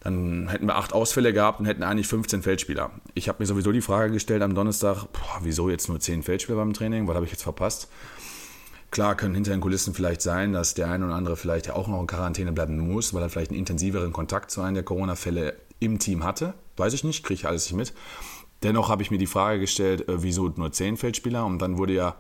Dann 0.00 0.48
hätten 0.48 0.66
wir 0.66 0.76
acht 0.76 0.94
Ausfälle 0.94 1.32
gehabt 1.32 1.60
und 1.60 1.66
hätten 1.66 1.82
eigentlich 1.82 2.06
15 2.06 2.42
Feldspieler. 2.42 2.90
Ich 3.14 3.28
habe 3.28 3.42
mir 3.42 3.46
sowieso 3.46 3.70
die 3.70 3.82
Frage 3.82 4.12
gestellt 4.12 4.42
am 4.42 4.54
Donnerstag, 4.54 5.04
boah, 5.12 5.40
wieso 5.42 5.68
jetzt 5.68 5.88
nur 5.88 6.00
10 6.00 6.22
Feldspieler 6.22 6.56
beim 6.56 6.72
Training? 6.72 7.06
Was 7.06 7.16
habe 7.16 7.26
ich 7.26 7.32
jetzt 7.32 7.42
verpasst? 7.42 7.88
Klar 8.90 9.14
können 9.14 9.34
hinter 9.34 9.52
den 9.52 9.60
Kulissen 9.60 9.94
vielleicht 9.94 10.22
sein, 10.22 10.52
dass 10.52 10.74
der 10.74 10.90
eine 10.90 11.04
oder 11.04 11.14
andere 11.14 11.36
vielleicht 11.36 11.66
ja 11.66 11.74
auch 11.74 11.86
noch 11.86 12.00
in 12.00 12.06
Quarantäne 12.06 12.52
bleiben 12.52 12.78
muss, 12.78 13.14
weil 13.14 13.22
er 13.22 13.28
vielleicht 13.28 13.50
einen 13.50 13.58
intensiveren 13.58 14.12
Kontakt 14.12 14.50
zu 14.50 14.62
einem 14.62 14.74
der 14.74 14.82
Corona-Fälle 14.82 15.54
im 15.78 15.98
Team 15.98 16.24
hatte. 16.24 16.54
Weiß 16.76 16.94
ich 16.94 17.04
nicht, 17.04 17.22
kriege 17.22 17.34
ich 17.34 17.46
alles 17.46 17.66
nicht 17.66 17.76
mit. 17.76 17.92
Dennoch 18.62 18.88
habe 18.88 19.02
ich 19.02 19.10
mir 19.10 19.18
die 19.18 19.26
Frage 19.26 19.60
gestellt, 19.60 20.08
äh, 20.08 20.22
wieso 20.22 20.48
nur 20.48 20.72
10 20.72 20.96
Feldspieler? 20.96 21.44
Und 21.44 21.60
dann 21.60 21.78
wurde 21.78 21.92
ja 21.92 22.16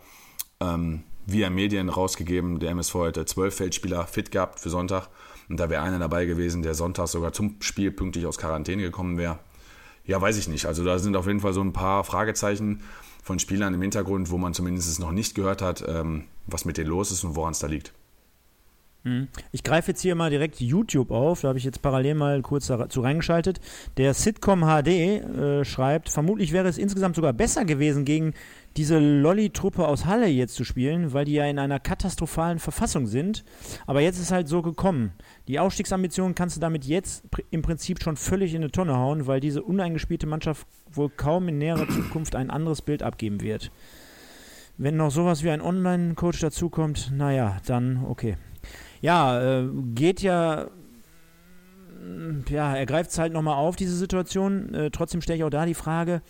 ähm, 0.60 1.02
via 1.26 1.50
Medien 1.50 1.88
rausgegeben, 1.88 2.60
der 2.60 2.70
MSV 2.70 2.94
hätte 3.06 3.24
12 3.24 3.54
Feldspieler 3.54 4.06
fit 4.06 4.30
gehabt 4.30 4.60
für 4.60 4.70
Sonntag. 4.70 5.08
Und 5.50 5.58
da 5.58 5.68
wäre 5.68 5.82
einer 5.82 5.98
dabei 5.98 6.26
gewesen, 6.26 6.62
der 6.62 6.74
Sonntag 6.74 7.08
sogar 7.08 7.32
zum 7.32 7.56
Spiel 7.60 7.90
pünktlich 7.90 8.24
aus 8.24 8.38
Quarantäne 8.38 8.82
gekommen 8.82 9.18
wäre. 9.18 9.40
Ja, 10.06 10.20
weiß 10.20 10.38
ich 10.38 10.46
nicht. 10.46 10.64
Also 10.66 10.84
da 10.84 11.00
sind 11.00 11.16
auf 11.16 11.26
jeden 11.26 11.40
Fall 11.40 11.52
so 11.52 11.60
ein 11.60 11.72
paar 11.72 12.04
Fragezeichen 12.04 12.82
von 13.24 13.40
Spielern 13.40 13.74
im 13.74 13.82
Hintergrund, 13.82 14.30
wo 14.30 14.38
man 14.38 14.54
zumindest 14.54 15.00
noch 15.00 15.10
nicht 15.10 15.34
gehört 15.34 15.60
hat, 15.60 15.84
ähm, 15.86 16.24
was 16.46 16.64
mit 16.64 16.78
denen 16.78 16.88
los 16.88 17.10
ist 17.10 17.24
und 17.24 17.34
woran 17.34 17.50
es 17.50 17.58
da 17.58 17.66
liegt. 17.66 17.92
Mhm. 19.02 19.28
Ich 19.50 19.64
greife 19.64 19.90
jetzt 19.90 20.02
hier 20.02 20.14
mal 20.14 20.30
direkt 20.30 20.60
YouTube 20.60 21.10
auf, 21.10 21.40
da 21.40 21.48
habe 21.48 21.58
ich 21.58 21.64
jetzt 21.64 21.82
parallel 21.82 22.14
mal 22.14 22.42
kurz 22.42 22.66
dazu 22.66 23.00
reingeschaltet. 23.00 23.60
Der 23.96 24.14
Sitcom 24.14 24.60
HD 24.60 24.88
äh, 24.88 25.64
schreibt, 25.64 26.10
vermutlich 26.10 26.52
wäre 26.52 26.68
es 26.68 26.78
insgesamt 26.78 27.16
sogar 27.16 27.32
besser 27.32 27.64
gewesen, 27.64 28.04
gegen 28.04 28.34
diese 28.76 28.98
Lolli-Truppe 28.98 29.86
aus 29.86 30.06
Halle 30.06 30.28
jetzt 30.28 30.54
zu 30.54 30.64
spielen, 30.64 31.12
weil 31.12 31.24
die 31.24 31.32
ja 31.32 31.44
in 31.46 31.58
einer 31.58 31.80
katastrophalen 31.80 32.58
Verfassung 32.58 33.06
sind. 33.06 33.44
Aber 33.86 34.00
jetzt 34.00 34.18
ist 34.18 34.30
halt 34.30 34.48
so 34.48 34.62
gekommen. 34.62 35.12
Die 35.48 35.58
Aufstiegsambitionen 35.58 36.34
kannst 36.34 36.56
du 36.56 36.60
damit 36.60 36.84
jetzt 36.84 37.24
im 37.50 37.62
Prinzip 37.62 38.02
schon 38.02 38.16
völlig 38.16 38.54
in 38.54 38.62
eine 38.62 38.70
Tonne 38.70 38.96
hauen, 38.96 39.26
weil 39.26 39.40
diese 39.40 39.62
uneingespielte 39.62 40.26
Mannschaft 40.26 40.66
wohl 40.92 41.10
kaum 41.10 41.48
in 41.48 41.58
näherer 41.58 41.88
Zukunft 41.88 42.36
ein 42.36 42.50
anderes 42.50 42.82
Bild 42.82 43.02
abgeben 43.02 43.40
wird. 43.40 43.70
Wenn 44.78 44.96
noch 44.96 45.10
sowas 45.10 45.42
wie 45.42 45.50
ein 45.50 45.60
Online-Coach 45.60 46.40
dazukommt, 46.40 47.12
naja, 47.14 47.58
dann 47.66 48.04
okay. 48.08 48.36
Ja, 49.02 49.60
äh, 49.60 49.68
geht 49.94 50.22
ja 50.22 50.68
ja, 52.48 52.74
er 52.76 52.86
greift 52.86 53.10
es 53.10 53.18
halt 53.18 53.32
nochmal 53.32 53.56
auf, 53.56 53.76
diese 53.76 53.94
Situation. 53.94 54.74
Äh, 54.74 54.90
trotzdem 54.90 55.20
stelle 55.20 55.38
ich 55.38 55.44
auch 55.44 55.50
da 55.50 55.66
die 55.66 55.74
Frage, 55.74 56.22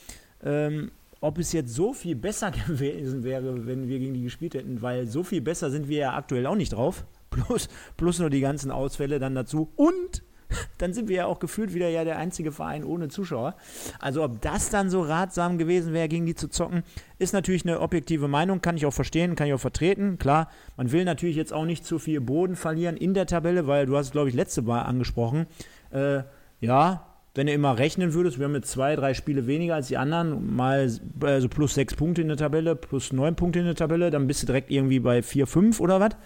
ähm, 0.42 0.90
ob 1.20 1.38
es 1.38 1.52
jetzt 1.52 1.74
so 1.74 1.92
viel 1.92 2.16
besser 2.16 2.50
gewesen 2.66 3.24
wäre, 3.24 3.66
wenn 3.66 3.88
wir 3.88 3.98
gegen 3.98 4.14
die 4.14 4.22
gespielt 4.22 4.54
hätten, 4.54 4.82
weil 4.82 5.06
so 5.06 5.22
viel 5.22 5.40
besser 5.40 5.70
sind 5.70 5.88
wir 5.88 5.98
ja 5.98 6.14
aktuell 6.14 6.46
auch 6.46 6.56
nicht 6.56 6.72
drauf. 6.72 7.04
Plus, 7.30 7.68
plus 7.96 8.18
nur 8.18 8.30
die 8.30 8.40
ganzen 8.40 8.72
Ausfälle 8.72 9.20
dann 9.20 9.36
dazu. 9.36 9.70
Und 9.76 10.24
dann 10.78 10.92
sind 10.92 11.08
wir 11.08 11.16
ja 11.16 11.26
auch 11.26 11.38
gefühlt 11.38 11.74
wieder 11.74 11.88
ja 11.88 12.04
der 12.04 12.18
einzige 12.18 12.52
Verein 12.52 12.84
ohne 12.84 13.08
Zuschauer. 13.08 13.54
Also 13.98 14.24
ob 14.24 14.40
das 14.40 14.70
dann 14.70 14.90
so 14.90 15.02
ratsam 15.02 15.58
gewesen 15.58 15.92
wäre, 15.92 16.08
gegen 16.08 16.26
die 16.26 16.34
zu 16.34 16.48
zocken, 16.48 16.82
ist 17.18 17.32
natürlich 17.32 17.64
eine 17.64 17.80
objektive 17.80 18.28
Meinung, 18.28 18.60
kann 18.60 18.76
ich 18.76 18.86
auch 18.86 18.92
verstehen, 18.92 19.36
kann 19.36 19.46
ich 19.46 19.54
auch 19.54 19.60
vertreten. 19.60 20.18
Klar, 20.18 20.50
man 20.76 20.90
will 20.92 21.04
natürlich 21.04 21.36
jetzt 21.36 21.52
auch 21.52 21.64
nicht 21.64 21.84
zu 21.84 21.98
viel 21.98 22.20
Boden 22.20 22.56
verlieren 22.56 22.96
in 22.96 23.14
der 23.14 23.26
Tabelle, 23.26 23.66
weil 23.66 23.86
du 23.86 23.96
hast 23.96 24.06
es, 24.06 24.12
glaube 24.12 24.28
ich, 24.28 24.34
letzte 24.34 24.62
Mal 24.62 24.82
angesprochen. 24.82 25.46
Äh, 25.90 26.22
ja, 26.60 27.09
wenn 27.34 27.46
du 27.46 27.52
immer 27.52 27.78
rechnen 27.78 28.12
würdest, 28.12 28.38
wir 28.38 28.46
haben 28.46 28.54
jetzt 28.54 28.70
zwei, 28.70 28.96
drei 28.96 29.14
Spiele 29.14 29.46
weniger 29.46 29.76
als 29.76 29.88
die 29.88 29.96
anderen, 29.96 30.54
mal 30.54 30.90
also 31.20 31.48
plus 31.48 31.74
sechs 31.74 31.94
Punkte 31.94 32.22
in 32.22 32.28
der 32.28 32.36
Tabelle, 32.36 32.74
plus 32.74 33.12
neun 33.12 33.36
Punkte 33.36 33.60
in 33.60 33.66
der 33.66 33.76
Tabelle, 33.76 34.10
dann 34.10 34.26
bist 34.26 34.42
du 34.42 34.46
direkt 34.46 34.70
irgendwie 34.70 35.00
bei 35.00 35.22
vier, 35.22 35.46
fünf 35.46 35.80
oder 35.80 36.00
was. 36.00 36.16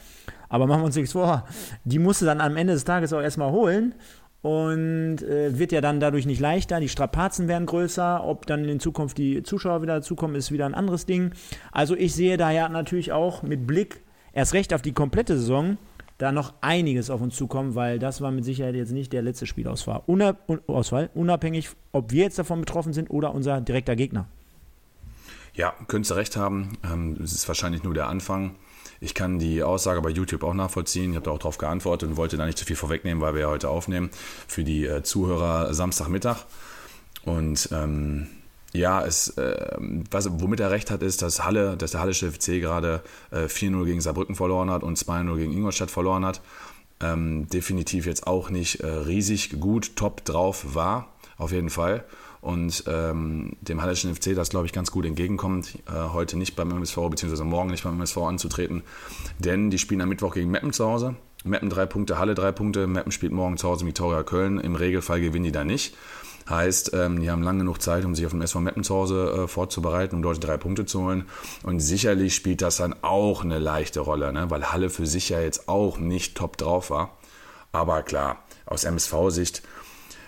Aber 0.48 0.66
machen 0.66 0.82
wir 0.82 0.86
uns 0.86 0.96
nichts 0.96 1.12
vor, 1.12 1.46
die 1.84 1.98
musst 1.98 2.22
du 2.22 2.26
dann 2.26 2.40
am 2.40 2.56
Ende 2.56 2.72
des 2.72 2.84
Tages 2.84 3.12
auch 3.12 3.20
erstmal 3.20 3.50
holen 3.50 3.94
und 4.44 5.22
äh, 5.22 5.58
wird 5.58 5.72
ja 5.72 5.80
dann 5.80 6.00
dadurch 6.00 6.26
nicht 6.26 6.40
leichter. 6.40 6.78
Die 6.78 6.90
Strapazen 6.90 7.48
werden 7.48 7.64
größer. 7.64 8.22
Ob 8.24 8.46
dann 8.46 8.68
in 8.68 8.78
Zukunft 8.78 9.16
die 9.16 9.42
Zuschauer 9.42 9.80
wieder 9.80 9.94
dazukommen, 9.94 10.36
ist 10.36 10.52
wieder 10.52 10.66
ein 10.66 10.74
anderes 10.74 11.06
Ding. 11.06 11.32
Also 11.72 11.96
ich 11.96 12.14
sehe 12.14 12.36
da 12.36 12.50
ja 12.50 12.68
natürlich 12.68 13.10
auch 13.10 13.42
mit 13.42 13.66
Blick 13.66 14.02
erst 14.34 14.52
recht 14.52 14.74
auf 14.74 14.82
die 14.82 14.92
komplette 14.92 15.38
Saison 15.38 15.78
da 16.18 16.32
noch 16.32 16.54
einiges 16.60 17.10
auf 17.10 17.20
uns 17.20 17.36
zukommen, 17.36 17.74
weil 17.74 17.98
das 17.98 18.20
war 18.20 18.30
mit 18.30 18.44
Sicherheit 18.44 18.74
jetzt 18.74 18.92
nicht 18.92 19.12
der 19.12 19.22
letzte 19.22 19.46
Spielausfall. 19.46 20.02
Ausfall, 20.66 21.10
unabhängig, 21.14 21.70
ob 21.92 22.12
wir 22.12 22.24
jetzt 22.24 22.38
davon 22.38 22.60
betroffen 22.60 22.92
sind 22.92 23.10
oder 23.10 23.34
unser 23.34 23.60
direkter 23.60 23.96
Gegner. 23.96 24.26
Ja, 25.54 25.74
könntest 25.86 26.10
du 26.10 26.14
recht 26.16 26.36
haben. 26.36 26.78
Ähm, 26.84 27.16
es 27.22 27.32
ist 27.32 27.46
wahrscheinlich 27.46 27.84
nur 27.84 27.94
der 27.94 28.08
Anfang. 28.08 28.56
Ich 29.00 29.14
kann 29.14 29.38
die 29.38 29.62
Aussage 29.62 30.00
bei 30.02 30.10
YouTube 30.10 30.42
auch 30.42 30.54
nachvollziehen. 30.54 31.10
Ich 31.10 31.16
habe 31.16 31.24
da 31.24 31.30
auch 31.30 31.38
darauf 31.38 31.58
geantwortet 31.58 32.10
und 32.10 32.16
wollte 32.16 32.36
da 32.36 32.46
nicht 32.46 32.58
zu 32.58 32.64
viel 32.64 32.76
vorwegnehmen, 32.76 33.20
weil 33.20 33.34
wir 33.34 33.42
ja 33.42 33.48
heute 33.48 33.68
aufnehmen 33.68 34.10
für 34.48 34.64
die 34.64 34.86
äh, 34.86 35.02
Zuhörer 35.02 35.74
Samstagmittag. 35.74 36.46
Und 37.24 37.68
ähm, 37.72 38.28
ja, 38.74 39.04
es, 39.04 39.28
äh, 39.38 39.76
was, 40.10 40.28
womit 40.40 40.58
er 40.58 40.70
recht 40.70 40.90
hat, 40.90 41.02
ist, 41.02 41.22
dass 41.22 41.44
Halle, 41.44 41.76
dass 41.76 41.92
der 41.92 42.00
Hallische 42.00 42.30
FC 42.30 42.60
gerade 42.60 43.02
äh, 43.30 43.44
4-0 43.44 43.84
gegen 43.84 44.00
Saarbrücken 44.00 44.34
verloren 44.34 44.68
hat 44.68 44.82
und 44.82 44.98
2-0 44.98 45.36
gegen 45.36 45.52
Ingolstadt 45.52 45.92
verloren 45.92 46.24
hat. 46.24 46.40
Ähm, 47.00 47.48
definitiv 47.48 48.06
jetzt 48.06 48.26
auch 48.26 48.50
nicht 48.50 48.80
äh, 48.80 48.86
riesig 48.86 49.60
gut 49.60 49.94
top 49.94 50.24
drauf 50.24 50.74
war, 50.74 51.08
auf 51.36 51.52
jeden 51.52 51.70
Fall. 51.70 52.04
Und 52.40 52.84
ähm, 52.88 53.56
dem 53.62 53.80
Hallischen 53.80 54.14
FC 54.14 54.34
das, 54.34 54.50
glaube 54.50 54.66
ich, 54.66 54.72
ganz 54.72 54.90
gut 54.90 55.06
entgegenkommt, 55.06 55.78
äh, 55.86 56.12
heute 56.12 56.36
nicht 56.36 56.56
beim 56.56 56.70
MSV, 56.72 56.96
beziehungsweise 57.10 57.44
morgen 57.44 57.70
nicht 57.70 57.84
beim 57.84 57.94
MSV 57.94 58.18
anzutreten. 58.18 58.82
Denn 59.38 59.70
die 59.70 59.78
spielen 59.78 60.02
am 60.02 60.08
Mittwoch 60.08 60.34
gegen 60.34 60.50
Meppen 60.50 60.72
zu 60.72 60.84
Hause. 60.84 61.14
Meppen 61.44 61.70
drei 61.70 61.86
Punkte, 61.86 62.18
Halle 62.18 62.34
drei 62.34 62.52
Punkte. 62.52 62.86
Meppen 62.86 63.12
spielt 63.12 63.32
morgen 63.32 63.56
zu 63.56 63.68
Hause 63.68 63.86
Victoria 63.86 64.22
Köln. 64.24 64.58
Im 64.58 64.74
Regelfall 64.74 65.20
gewinnen 65.20 65.44
die 65.44 65.52
da 65.52 65.64
nicht. 65.64 65.94
Heißt, 66.48 66.92
ähm, 66.94 67.20
die 67.20 67.30
haben 67.30 67.42
lange 67.42 67.60
genug 67.60 67.80
Zeit, 67.80 68.04
um 68.04 68.14
sich 68.14 68.26
auf 68.26 68.32
dem 68.32 68.42
SV 68.42 68.60
Meppen 68.60 68.84
zu 68.84 68.94
Hause 68.94 69.44
äh, 69.44 69.48
vorzubereiten, 69.48 70.16
um 70.16 70.22
dort 70.22 70.44
drei 70.44 70.56
Punkte 70.56 70.84
zu 70.84 71.02
holen. 71.02 71.24
Und 71.62 71.80
sicherlich 71.80 72.34
spielt 72.34 72.62
das 72.62 72.76
dann 72.76 72.94
auch 73.02 73.44
eine 73.44 73.58
leichte 73.58 74.00
Rolle, 74.00 74.32
ne? 74.32 74.50
weil 74.50 74.72
Halle 74.72 74.90
für 74.90 75.06
sich 75.06 75.30
ja 75.30 75.40
jetzt 75.40 75.68
auch 75.68 75.98
nicht 75.98 76.36
top 76.36 76.56
drauf 76.56 76.90
war. 76.90 77.16
Aber 77.72 78.02
klar, 78.02 78.44
aus 78.66 78.84
MSV-Sicht 78.84 79.62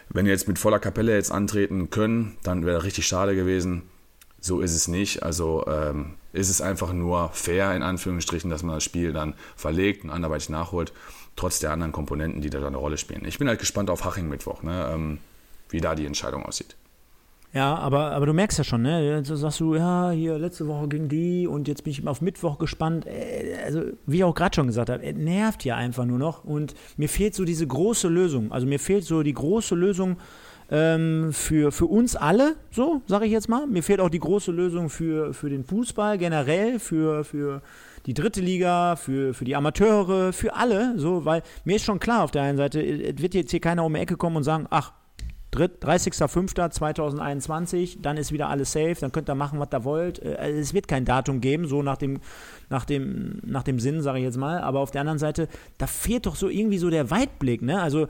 wenn 0.08 0.26
wir 0.26 0.32
jetzt 0.32 0.48
mit 0.48 0.58
voller 0.58 0.78
Kapelle 0.78 1.14
jetzt 1.14 1.32
antreten 1.32 1.90
können, 1.90 2.36
dann 2.42 2.64
wäre 2.64 2.76
das 2.76 2.84
richtig 2.84 3.06
schade 3.06 3.34
gewesen. 3.34 3.82
So 4.40 4.60
ist 4.60 4.74
es 4.74 4.88
nicht. 4.88 5.22
Also 5.22 5.64
ähm, 5.66 6.14
ist 6.32 6.48
es 6.48 6.60
einfach 6.60 6.92
nur 6.92 7.30
fair, 7.30 7.74
in 7.74 7.82
Anführungsstrichen, 7.82 8.50
dass 8.50 8.62
man 8.62 8.76
das 8.76 8.84
Spiel 8.84 9.12
dann 9.12 9.34
verlegt 9.56 10.04
und 10.04 10.10
anderweitig 10.10 10.48
nachholt, 10.48 10.92
trotz 11.34 11.58
der 11.58 11.72
anderen 11.72 11.92
Komponenten, 11.92 12.40
die 12.40 12.50
da 12.50 12.64
eine 12.64 12.76
Rolle 12.76 12.98
spielen. 12.98 13.24
Ich 13.24 13.38
bin 13.38 13.48
halt 13.48 13.58
gespannt 13.58 13.90
auf 13.90 14.04
Haching-Mittwoch, 14.04 14.62
ne? 14.62 14.90
ähm, 14.94 15.18
wie 15.70 15.80
da 15.80 15.94
die 15.94 16.06
Entscheidung 16.06 16.44
aussieht. 16.44 16.76
Ja, 17.52 17.74
aber, 17.76 18.10
aber 18.10 18.26
du 18.26 18.34
merkst 18.34 18.58
ja 18.58 18.64
schon, 18.64 18.82
ne? 18.82 19.24
So 19.24 19.34
sagst 19.34 19.60
du, 19.60 19.76
ja, 19.76 20.10
hier 20.10 20.38
letzte 20.38 20.66
Woche 20.66 20.88
ging 20.88 21.08
die 21.08 21.46
und 21.46 21.68
jetzt 21.68 21.84
bin 21.84 21.90
ich 21.90 22.06
auf 22.06 22.20
Mittwoch 22.20 22.58
gespannt. 22.58 23.06
Äh, 23.06 23.56
also, 23.64 23.82
wie 24.04 24.18
ich 24.18 24.24
auch 24.24 24.34
gerade 24.34 24.54
schon 24.54 24.66
gesagt 24.66 24.90
habe, 24.90 25.10
nervt 25.14 25.64
ja 25.64 25.74
einfach 25.74 26.04
nur 26.04 26.18
noch 26.18 26.44
und 26.44 26.74
mir 26.98 27.08
fehlt 27.08 27.34
so 27.34 27.46
diese 27.46 27.66
große 27.66 28.08
Lösung. 28.08 28.52
Also, 28.52 28.66
mir 28.66 28.78
fehlt 28.78 29.04
so 29.04 29.22
die 29.22 29.32
große 29.32 29.74
Lösung 29.74 30.18
ähm, 30.70 31.32
für, 31.32 31.72
für 31.72 31.86
uns 31.86 32.14
alle, 32.14 32.56
so 32.70 33.00
sage 33.06 33.26
ich 33.26 33.32
jetzt 33.32 33.48
mal. 33.48 33.66
Mir 33.66 33.82
fehlt 33.82 34.00
auch 34.00 34.10
die 34.10 34.18
große 34.18 34.52
Lösung 34.52 34.90
für, 34.90 35.32
für 35.32 35.48
den 35.48 35.64
Fußball 35.64 36.18
generell, 36.18 36.78
für, 36.78 37.24
für 37.24 37.62
die 38.04 38.12
dritte 38.12 38.40
Liga, 38.40 38.96
für, 38.96 39.32
für 39.32 39.44
die 39.44 39.56
Amateure, 39.56 40.32
für 40.32 40.54
alle, 40.54 40.98
so, 40.98 41.24
weil 41.24 41.42
mir 41.64 41.76
ist 41.76 41.84
schon 41.84 42.00
klar 42.00 42.22
auf 42.22 42.30
der 42.30 42.42
einen 42.42 42.58
Seite, 42.58 42.82
es 42.82 43.20
wird 43.22 43.34
jetzt 43.34 43.50
hier 43.50 43.60
keiner 43.60 43.84
um 43.84 43.94
die 43.94 44.00
Ecke 44.00 44.16
kommen 44.16 44.36
und 44.36 44.44
sagen, 44.44 44.66
ach, 44.70 44.92
30.05.2021, 45.56 47.98
dann 48.00 48.16
ist 48.16 48.32
wieder 48.32 48.48
alles 48.48 48.72
safe, 48.72 48.96
dann 49.00 49.12
könnt 49.12 49.28
ihr 49.28 49.34
machen, 49.34 49.58
was 49.58 49.68
ihr 49.72 49.84
wollt. 49.84 50.20
Äh, 50.20 50.58
es 50.58 50.72
wird 50.74 50.88
kein 50.88 51.04
Datum 51.04 51.40
geben, 51.40 51.66
so 51.66 51.82
nach 51.82 51.96
dem, 51.96 52.20
nach 52.68 52.84
dem, 52.84 53.40
nach 53.44 53.62
dem 53.62 53.78
Sinn, 53.78 54.02
sage 54.02 54.18
ich 54.18 54.24
jetzt 54.24 54.38
mal. 54.38 54.60
Aber 54.60 54.80
auf 54.80 54.90
der 54.90 55.00
anderen 55.02 55.18
Seite, 55.18 55.48
da 55.78 55.86
fehlt 55.86 56.26
doch 56.26 56.36
so 56.36 56.48
irgendwie 56.48 56.78
so 56.78 56.90
der 56.90 57.10
Weitblick. 57.10 57.62
Ne? 57.62 57.80
Also 57.80 58.08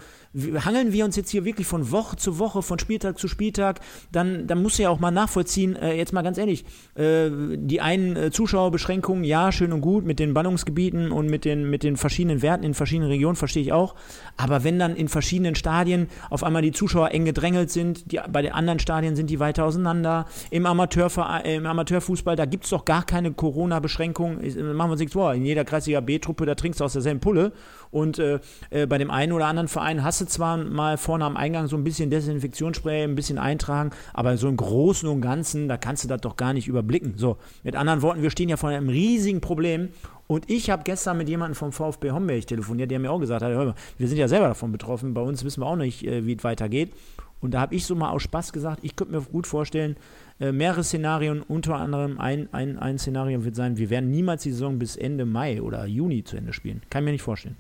hangeln 0.65 0.93
wir 0.93 1.05
uns 1.05 1.17
jetzt 1.17 1.31
hier 1.31 1.45
wirklich 1.45 1.67
von 1.67 1.91
Woche 1.91 2.17
zu 2.17 2.39
Woche, 2.39 2.63
von 2.63 2.79
Spieltag 2.79 3.19
zu 3.19 3.29
Spieltag, 3.29 3.81
dann, 4.13 4.47
dann 4.47 4.63
muss 4.63 4.79
ja 4.79 4.91
auch 4.91 5.01
mal 5.01 5.11
nachvollziehen, 5.11 5.77
äh, 5.77 5.95
jetzt 5.95 6.13
mal 6.13 6.23
ganz 6.23 6.39
ehrlich, 6.39 6.65
äh, 6.95 7.31
die 7.57 7.81
einen 7.81 8.17
äh, 8.17 8.31
Zuschauerbeschränkungen, 8.31 9.25
ja, 9.25 9.53
schön 9.53 9.73
und 9.73 9.81
gut, 9.81 10.05
mit 10.05 10.19
den 10.19 10.35
Ballungsgebieten 10.35 11.11
und 11.11 11.29
mit 11.29 11.45
den, 11.45 11.69
mit 11.71 11.83
den 11.83 11.97
verschiedenen 11.97 12.43
Werten 12.43 12.65
in 12.65 12.75
verschiedenen 12.75 13.09
Regionen, 13.09 13.37
verstehe 13.37 13.63
ich 13.63 13.73
auch. 13.73 13.95
Aber 14.37 14.65
wenn 14.65 14.79
dann 14.79 14.97
in 14.97 15.09
verschiedenen 15.09 15.55
Stadien 15.55 16.09
auf 16.31 16.45
einmal 16.45 16.63
die 16.63 16.73
Zuschauer 16.73 17.13
eng 17.13 17.25
gedrängelt 17.25 17.71
sind, 17.71 18.13
die, 18.13 18.21
bei 18.31 18.43
den 18.43 18.53
anderen 18.53 18.79
Stadien 18.79 19.17
sind 19.17 19.31
die 19.31 19.41
weiter 19.41 19.65
auseinander, 19.65 20.27
im, 20.51 20.67
Amateurverein, 20.67 21.45
äh, 21.45 21.57
im 21.57 21.67
Amateurfußball, 21.67 22.37
da 22.37 22.45
gibt 22.45 22.65
es 22.65 22.71
doch 22.71 22.85
gar 22.85 23.05
keine 23.05 23.33
Corona-Beschränkungen, 23.33 24.41
machen 24.55 24.89
wir 24.89 24.93
uns 24.93 25.01
nichts 25.01 25.13
vor, 25.15 25.35
in 25.35 25.45
jeder 25.45 25.65
Kreisliga 25.65 26.01
B-Truppe, 26.01 26.47
da 26.47 26.55
trinkst 26.55 26.81
du 26.81 26.85
aus 26.85 26.93
derselben 26.93 27.21
Pulle 27.21 27.53
und 27.91 28.19
äh, 28.19 28.41
äh, 28.71 28.87
bei 28.87 28.99
dem 28.99 29.11
einen 29.11 29.33
oder 29.33 29.47
anderen 29.47 29.69
Verein 29.69 30.05
hast 30.05 30.21
du 30.21 30.27
zwar 30.27 30.57
mal 30.57 30.97
vorne 30.97 31.25
am 31.25 31.37
Eingang 31.37 31.67
so 31.67 31.77
ein 31.77 31.85
bisschen 31.85 32.11
Desinfektionsspray, 32.11 33.05
ein 33.05 33.15
bisschen 33.15 33.39
eintragen, 33.39 33.91
aber 34.15 34.37
so 34.37 34.49
im 34.49 34.57
Großen 34.57 35.09
und 35.09 35.21
Ganzen, 35.21 35.69
da 35.69 35.77
kannst 35.77 36.05
du 36.05 36.09
das 36.09 36.21
doch 36.21 36.37
gar 36.37 36.53
nicht 36.53 36.69
überblicken. 36.69 37.15
So, 37.17 37.37
mit 37.65 37.77
anderen 37.77 38.03
Worten, 38.03 38.23
wir 38.23 38.31
stehen 38.31 38.49
ja 38.49 38.57
vor 38.57 38.71
einem 38.71 38.89
riesigen 38.89 39.41
Problem 39.41 39.91
und 40.27 40.51
ich 40.51 40.71
habe 40.71 40.83
gestern 40.85 41.19
mit 41.19 41.29
jemandem 41.29 41.55
vom 41.55 41.73
VfB 41.73 42.11
Homberg 42.11 42.47
telefoniert, 42.47 42.91
der 42.91 42.99
mir 42.99 43.11
auch 43.11 43.21
gesagt 43.21 43.43
hat, 43.43 43.51
hör 43.51 43.67
mal, 43.67 43.75
wir 43.99 44.09
sind 44.09 44.19
ja 44.19 44.29
selber 44.29 44.49
davon 44.49 44.73
betroffen, 44.73 45.15
bei 45.15 45.21
uns 45.21 45.45
wissen 45.45 45.61
wir 45.61 45.67
auch 45.67 45.77
nicht, 45.77 46.05
äh, 46.05 46.27
wie 46.27 46.35
es 46.35 46.45
weitergeht. 46.45 46.93
Und 47.41 47.53
da 47.53 47.61
habe 47.61 47.75
ich 47.75 47.85
so 47.85 47.95
mal 47.95 48.11
aus 48.11 48.23
Spaß 48.23 48.53
gesagt, 48.53 48.81
ich 48.83 48.97
könnte 48.97 49.15
mir 49.15 49.21
gut 49.21 49.47
vorstellen, 49.47 49.97
äh, 50.39 50.53
mehrere 50.53 50.85
Szenarien, 50.85 51.43
unter 51.43 51.77
anderem 51.77 52.19
ein, 52.19 52.49
ein, 52.53 52.79
ein 52.79 52.99
Szenario 52.99 53.45
wird 53.45 53.57
sein, 53.57 53.79
wir 53.79 53.91
werden 53.91 54.11
niemals 54.11 54.43
die 54.43 54.53
Saison 54.53 54.79
bis 54.79 54.97
Ende 54.97 55.25
Mai 55.25 55.63
oder 55.63 55.87
Juni 55.87 56.25
zu 56.25 56.37
Ende 56.37 56.53
spielen. 56.53 56.83
Kann 56.91 57.03
ich 57.03 57.05
mir 57.07 57.13
nicht 57.13 57.23
vorstellen. 57.23 57.57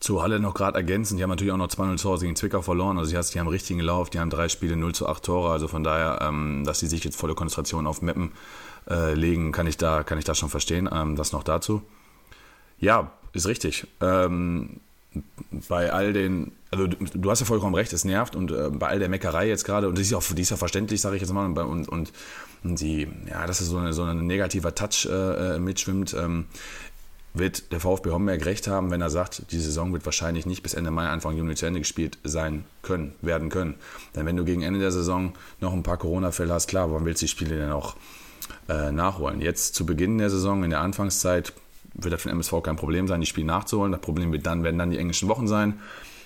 Zu 0.00 0.22
Halle 0.22 0.38
noch 0.38 0.52
gerade 0.52 0.76
ergänzen, 0.76 1.16
die 1.16 1.22
haben 1.22 1.30
natürlich 1.30 1.52
auch 1.52 1.56
noch 1.56 1.68
2-0 1.68 1.96
zu 1.96 2.10
Hause 2.10 2.26
gegen 2.26 2.36
Zwickau 2.36 2.60
verloren. 2.60 2.98
Also 2.98 3.10
die 3.10 3.40
haben 3.40 3.48
richtigen 3.48 3.80
Lauf, 3.80 4.10
die 4.10 4.18
haben 4.18 4.28
drei 4.28 4.50
Spiele 4.50 4.76
0 4.76 4.94
zu 4.94 5.08
8 5.08 5.24
Tore. 5.24 5.50
Also 5.50 5.66
von 5.66 5.82
daher, 5.82 6.18
ähm, 6.20 6.64
dass 6.66 6.80
sie 6.80 6.88
sich 6.88 7.04
jetzt 7.04 7.16
volle 7.16 7.34
Konzentration 7.34 7.86
auf 7.86 8.02
Meppen 8.02 8.32
äh, 8.86 9.14
legen, 9.14 9.50
kann 9.50 9.66
ich, 9.66 9.78
da, 9.78 10.02
kann 10.02 10.18
ich 10.18 10.24
da 10.24 10.34
schon 10.34 10.50
verstehen. 10.50 10.90
Ähm, 10.92 11.16
das 11.16 11.32
noch 11.32 11.42
dazu. 11.42 11.80
Ja, 12.78 13.12
ist 13.32 13.46
richtig. 13.46 13.86
Ähm, 14.02 14.80
bei 15.68 15.92
all 15.92 16.12
den, 16.12 16.52
also 16.70 16.86
du, 16.86 17.30
hast 17.30 17.40
ja 17.40 17.46
vollkommen 17.46 17.74
recht, 17.74 17.92
es 17.92 18.04
nervt 18.04 18.36
und 18.36 18.50
äh, 18.50 18.70
bei 18.70 18.88
all 18.88 18.98
der 18.98 19.08
Meckerei 19.08 19.48
jetzt 19.48 19.64
gerade, 19.64 19.88
und 19.88 19.96
das 19.96 20.06
ist 20.06 20.10
ja 20.10 20.18
auch, 20.18 20.24
die 20.24 20.42
ist 20.42 20.50
ja 20.50 20.56
verständlich, 20.56 21.00
sage 21.00 21.16
ich 21.16 21.22
jetzt 21.22 21.32
mal, 21.32 21.46
und, 21.46 21.88
und, 21.88 21.88
und, 21.88 22.12
die, 22.80 23.08
ja, 23.28 23.46
dass 23.46 23.60
es 23.60 23.68
so, 23.68 23.76
eine, 23.76 23.92
so 23.92 24.02
ein 24.02 24.26
negativer 24.26 24.74
Touch 24.74 25.06
äh, 25.06 25.54
äh 25.54 25.58
mitschwimmt, 25.58 26.14
ähm, 26.14 26.46
wird 27.34 27.72
der 27.72 27.80
VfB 27.80 28.10
Homberg 28.10 28.46
recht 28.46 28.68
haben, 28.68 28.90
wenn 28.92 29.00
er 29.00 29.10
sagt, 29.10 29.50
die 29.50 29.58
Saison 29.58 29.92
wird 29.92 30.04
wahrscheinlich 30.04 30.46
nicht 30.46 30.62
bis 30.62 30.72
Ende 30.72 30.92
Mai, 30.92 31.08
Anfang 31.08 31.36
Juni 31.36 31.56
zu 31.56 31.66
Ende 31.66 31.80
gespielt 31.80 32.16
sein 32.22 32.64
können, 32.82 33.12
werden 33.22 33.48
können. 33.48 33.74
Denn 34.14 34.24
wenn 34.24 34.36
du 34.36 34.44
gegen 34.44 34.62
Ende 34.62 34.78
der 34.78 34.92
Saison 34.92 35.32
noch 35.60 35.72
ein 35.72 35.82
paar 35.82 35.96
Corona-Fälle 35.96 36.52
hast, 36.52 36.68
klar, 36.68 36.90
warum 36.90 37.04
willst 37.04 37.22
du 37.22 37.26
die 37.26 37.30
Spiele 37.30 37.56
denn 37.56 37.72
auch 37.72 37.96
äh, 38.68 38.92
nachholen? 38.92 39.40
Jetzt 39.40 39.74
zu 39.74 39.84
Beginn 39.84 40.18
der 40.18 40.30
Saison, 40.30 40.62
in 40.62 40.70
der 40.70 40.80
Anfangszeit, 40.80 41.52
wird 41.94 42.12
das 42.12 42.22
für 42.22 42.28
den 42.28 42.36
MSV 42.36 42.62
kein 42.62 42.76
Problem 42.76 43.08
sein, 43.08 43.20
die 43.20 43.26
Spiele 43.26 43.46
nachzuholen. 43.46 43.92
Das 43.92 44.00
Problem 44.00 44.32
wird 44.32 44.46
dann, 44.46 44.62
werden 44.64 44.78
dann 44.78 44.90
die 44.90 44.98
englischen 44.98 45.28
Wochen 45.28 45.46
sein. 45.46 45.80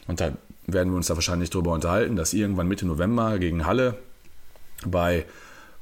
Und 0.07 0.21
da 0.21 0.33
werden 0.67 0.93
wir 0.93 0.97
uns 0.97 1.07
da 1.07 1.15
wahrscheinlich 1.15 1.51
darüber 1.51 1.73
unterhalten, 1.73 2.17
dass 2.17 2.33
irgendwann 2.33 2.69
Mitte 2.69 2.87
November 2.87 3.39
gegen 3.39 3.67
Halle 3.67 3.99
bei 4.87 5.27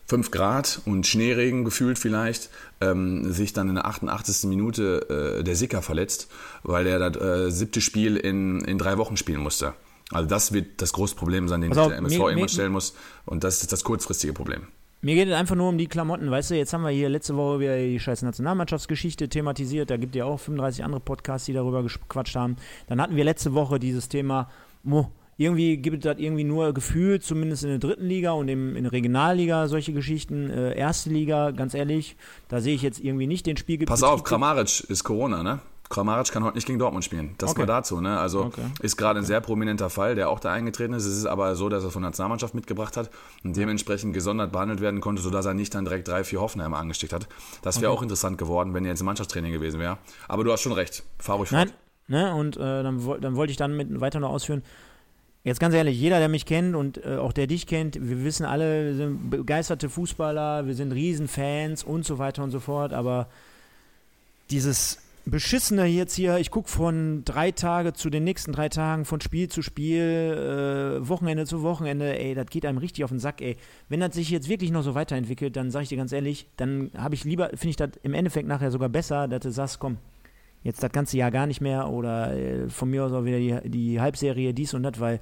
5 0.07 0.31
Grad 0.31 0.81
und 0.85 1.07
Schneeregen 1.07 1.65
gefühlt 1.65 1.99
vielleicht, 1.99 2.51
ähm, 2.81 3.33
sich 3.33 3.53
dann 3.53 3.69
in 3.69 3.75
der 3.75 3.87
88. 3.87 4.49
Minute 4.49 5.39
äh, 5.41 5.45
der 5.45 5.57
Sicker 5.57 5.83
verletzt, 5.83 6.29
weil 6.63 6.87
er 6.87 7.11
das 7.11 7.23
äh, 7.23 7.51
siebte 7.51 7.81
Spiel 7.81 8.17
in, 8.17 8.61
in 8.61 8.79
drei 8.79 8.99
Wochen 8.99 9.17
spielen 9.17 9.41
musste. 9.41 9.75
Also 10.13 10.29
das 10.29 10.53
wird 10.53 10.81
das 10.81 10.93
große 10.93 11.17
Problem 11.17 11.49
sein, 11.49 11.61
den 11.61 11.73
also, 11.73 11.89
der 11.89 11.99
MSV 11.99 12.21
immer 12.31 12.49
stellen 12.49 12.73
muss. 12.73 12.95
Und 13.25 13.43
das 13.43 13.63
ist 13.63 13.73
das 13.73 13.83
kurzfristige 13.83 14.33
Problem. 14.33 14.69
Mir 15.03 15.15
geht 15.15 15.29
es 15.29 15.35
einfach 15.35 15.55
nur 15.55 15.69
um 15.69 15.79
die 15.79 15.87
Klamotten, 15.87 16.31
weißt 16.31 16.51
du, 16.51 16.55
jetzt 16.57 16.73
haben 16.73 16.83
wir 16.83 16.91
hier 16.91 17.09
letzte 17.09 17.37
Woche 17.37 17.61
wieder 17.61 17.77
die 17.77 18.01
scheiß 18.01 18.23
Nationalmannschaftsgeschichte 18.23 19.29
thematisiert, 19.29 19.91
da 19.91 19.99
gibt 19.99 20.17
es 20.17 20.19
ja 20.19 20.25
auch 20.25 20.41
35 20.41 20.85
andere 20.85 21.01
Podcasts, 21.01 21.47
die 21.47 21.53
darüber 21.53 21.83
gequatscht 21.83 22.35
haben. 22.35 22.57
Dann 22.87 23.01
hatten 23.01 23.15
wir 23.15 23.25
letzte 23.25 23.55
Woche 23.55 23.79
dieses 23.79 24.09
Thema, 24.09 24.49
mo, 24.83 25.13
irgendwie 25.39 25.77
gibt 25.77 25.99
es 25.99 26.03
das 26.11 26.19
irgendwie 26.19 26.45
nur 26.45 26.73
Gefühl, 26.73 27.21
zumindest 27.21 27.65
in 27.65 27.71
der 27.71 27.79
dritten 27.79 28.07
Liga 28.07 28.33
und 28.33 28.49
im, 28.49 28.75
in 28.75 28.85
der 28.85 28.93
Regionalliga 28.93 29.69
solche 29.69 29.93
Geschichten. 29.93 30.49
Äh, 30.49 30.77
erste 30.77 31.11
Liga, 31.11 31.51
ganz 31.51 31.75
ehrlich, 31.75 32.17
da 32.49 32.61
sehe 32.61 32.75
ich 32.75 32.83
jetzt 32.83 32.99
irgendwie 32.99 33.27
nicht 33.27 33.45
den 33.45 33.59
Spiel. 33.59 33.85
Pass 33.85 34.03
auf, 34.03 34.25
Kramaric 34.25 34.89
ist 34.89 35.05
Corona, 35.05 35.43
ne? 35.43 35.61
Kramaric 35.89 36.33
kann 36.33 36.45
heute 36.45 36.57
nicht 36.57 36.67
gegen 36.67 36.79
Dortmund 36.79 37.05
spielen. 37.05 37.35
Das 37.39 37.51
okay. 37.51 37.61
mal 37.61 37.67
dazu. 37.67 38.01
Ne? 38.01 38.19
Also 38.19 38.45
okay. 38.45 38.63
ist 38.81 38.97
gerade 38.97 39.21
ein 39.21 39.25
sehr 39.25 39.41
prominenter 39.41 39.91
Fall, 39.91 40.15
der 40.15 40.31
auch 40.31 40.41
da 40.41 40.53
eingetreten 40.53 40.95
ist. 40.95 41.05
Es 41.05 41.17
ist 41.17 41.27
aber 41.27 41.55
so, 41.55 41.69
dass 41.69 41.85
er 41.85 41.91
von 41.91 42.03
der 42.03 42.11
Nationalmannschaft 42.11 42.55
mitgebracht 42.55 42.97
hat 42.97 43.11
und 43.45 43.57
dementsprechend 43.57 44.13
gesondert 44.13 44.53
behandelt 44.53 44.81
werden 44.81 45.01
konnte, 45.01 45.23
sodass 45.23 45.47
er 45.47 45.55
nicht 45.55 45.75
dann 45.75 45.85
direkt 45.85 46.09
drei, 46.09 46.25
vier 46.25 46.41
Hoffenheimer 46.41 46.79
angesteckt 46.79 47.13
hat. 47.13 47.29
Das 47.63 47.81
wäre 47.81 47.93
okay. 47.93 47.99
auch 47.99 48.03
interessant 48.03 48.39
geworden, 48.39 48.75
wenn 48.75 48.85
er 48.85 48.91
jetzt 48.91 49.01
im 49.01 49.07
Mannschaftstraining 49.07 49.53
gewesen 49.53 49.81
wäre. 49.81 49.99
Aber 50.29 50.45
du 50.45 50.53
hast 50.53 50.63
schon 50.63 50.73
recht. 50.73 51.05
Fahr 51.19 51.37
ruhig 51.37 51.51
Nein. 51.51 51.69
fort. 51.69 51.79
Ne? 52.09 52.35
Und 52.35 52.57
äh, 52.57 52.83
dann, 52.83 53.21
dann 53.21 53.37
wollte 53.37 53.51
ich 53.51 53.57
dann 53.57 53.77
mit, 53.77 54.01
weiter 54.01 54.21
noch 54.21 54.31
ausführen. 54.31 54.63
Jetzt 55.45 55.61
ganz 55.61 55.77
ehrlich, 55.77 55.97
jeder, 55.97 56.19
der 56.19 56.29
mich 56.29 56.45
kennt 56.45 56.75
und 56.75 57.05
äh, 57.05 57.19
auch 57.19 57.33
der 57.33 57.47
dich 57.47 57.69
kennt, 57.69 57.97
wir 58.01 58.25
wissen 58.25 58.45
alle, 58.45 58.87
wir 58.87 58.95
sind 58.97 59.31
begeisterte 59.31 59.89
Fußballer, 59.89 60.67
wir 60.67 60.75
sind 60.75 60.91
Riesenfans 60.91 61.85
und 61.85 62.05
so 62.05 62.19
weiter 62.19 62.43
und 62.43 62.51
so 62.51 62.59
fort, 62.59 62.93
aber 62.93 63.29
dieses 64.51 64.99
Beschissene 65.29 65.87
jetzt 65.87 66.15
hier, 66.15 66.39
ich 66.39 66.53
gucke 66.53 66.69
von 66.69 67.25
drei 67.25 67.51
Tage 67.51 67.93
zu 67.93 68.11
den 68.11 68.23
nächsten 68.23 68.53
drei 68.53 68.69
Tagen, 68.69 69.05
von 69.05 69.21
Spiel 69.21 69.49
zu 69.49 69.61
Spiel, 69.61 71.01
äh, 71.03 71.09
Wochenende 71.09 71.47
zu 71.47 71.63
Wochenende, 71.63 72.17
ey, 72.17 72.37
das 72.37 72.47
geht 72.47 72.65
einem 72.65 72.79
richtig 72.79 73.03
auf 73.03 73.11
den 73.11 73.19
Sack, 73.19 73.41
ey. 73.41 73.57
Wenn 73.89 73.99
das 73.99 74.15
sich 74.15 74.31
jetzt 74.31 74.49
wirklich 74.49 74.71
noch 74.71 74.83
so 74.83 74.95
weiterentwickelt, 74.95 75.57
dann 75.57 75.73
sage 75.73 75.83
ich 75.83 75.89
dir 75.89 75.99
ganz 75.99 76.13
ehrlich, 76.13 76.47
dann 76.57 76.93
habe 76.97 77.17
ich 77.17 77.25
lieber, 77.25 77.49
finde 77.49 77.71
ich 77.71 77.77
das 77.77 77.91
im 78.05 78.15
Endeffekt 78.15 78.47
nachher 78.47 78.71
sogar 78.71 78.89
besser, 78.89 79.27
dass 79.27 79.41
du 79.41 79.51
sagst, 79.51 79.81
komm, 79.81 79.99
jetzt 80.63 80.85
das 80.85 80.93
ganze 80.93 81.17
Jahr 81.17 81.33
gar 81.33 81.49
nicht 81.49 81.61
mehr 81.61 81.89
oder 81.89 82.33
äh, 82.33 82.69
von 82.69 82.89
mir 82.89 83.05
aus 83.05 83.13
auch 83.13 83.25
wieder 83.25 83.39
die, 83.39 83.69
die 83.69 84.01
Halbserie, 84.01 84.55
dies 84.55 84.75
und 84.75 84.85
das, 84.85 85.01
weil 85.01 85.19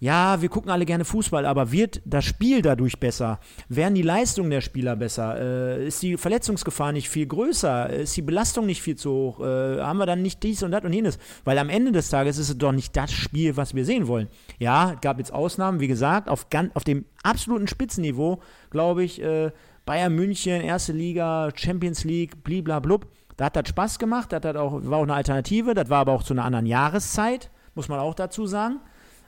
ja, 0.00 0.40
wir 0.40 0.48
gucken 0.48 0.70
alle 0.70 0.86
gerne 0.86 1.04
Fußball, 1.04 1.44
aber 1.44 1.72
wird 1.72 2.00
das 2.06 2.24
Spiel 2.24 2.62
dadurch 2.62 2.98
besser? 2.98 3.38
Werden 3.68 3.94
die 3.94 4.02
Leistungen 4.02 4.50
der 4.50 4.62
Spieler 4.62 4.96
besser? 4.96 5.38
Äh, 5.38 5.86
ist 5.86 6.02
die 6.02 6.16
Verletzungsgefahr 6.16 6.92
nicht 6.92 7.10
viel 7.10 7.26
größer? 7.26 7.90
Ist 7.90 8.16
die 8.16 8.22
Belastung 8.22 8.64
nicht 8.64 8.80
viel 8.80 8.96
zu 8.96 9.10
hoch? 9.10 9.40
Äh, 9.40 9.80
haben 9.80 9.98
wir 9.98 10.06
dann 10.06 10.22
nicht 10.22 10.42
dies 10.42 10.62
und 10.62 10.70
das 10.70 10.84
und 10.84 10.94
jenes? 10.94 11.18
Weil 11.44 11.58
am 11.58 11.68
Ende 11.68 11.92
des 11.92 12.08
Tages 12.08 12.38
ist 12.38 12.48
es 12.48 12.56
doch 12.56 12.72
nicht 12.72 12.96
das 12.96 13.12
Spiel, 13.12 13.58
was 13.58 13.74
wir 13.74 13.84
sehen 13.84 14.08
wollen. 14.08 14.28
Ja, 14.58 14.94
gab 15.02 15.18
jetzt 15.18 15.34
Ausnahmen, 15.34 15.80
wie 15.80 15.88
gesagt, 15.88 16.30
auf, 16.30 16.48
ganz, 16.48 16.74
auf 16.74 16.84
dem 16.84 17.04
absoluten 17.22 17.68
Spitzenniveau, 17.68 18.40
glaube 18.70 19.04
ich, 19.04 19.20
äh, 19.20 19.50
Bayern 19.84 20.14
München, 20.14 20.62
erste 20.62 20.92
Liga, 20.92 21.50
Champions 21.54 22.04
League, 22.04 22.42
bliblablub. 22.42 23.06
Da 23.36 23.46
hat 23.46 23.56
das 23.56 23.68
Spaß 23.68 23.98
gemacht, 23.98 24.32
das 24.32 24.42
hat 24.44 24.56
auch, 24.56 24.80
war 24.82 24.98
auch 24.98 25.02
eine 25.02 25.14
Alternative, 25.14 25.74
das 25.74 25.90
war 25.90 25.98
aber 25.98 26.12
auch 26.12 26.22
zu 26.22 26.32
einer 26.32 26.44
anderen 26.44 26.66
Jahreszeit, 26.66 27.50
muss 27.74 27.88
man 27.88 27.98
auch 27.98 28.14
dazu 28.14 28.46
sagen. 28.46 28.80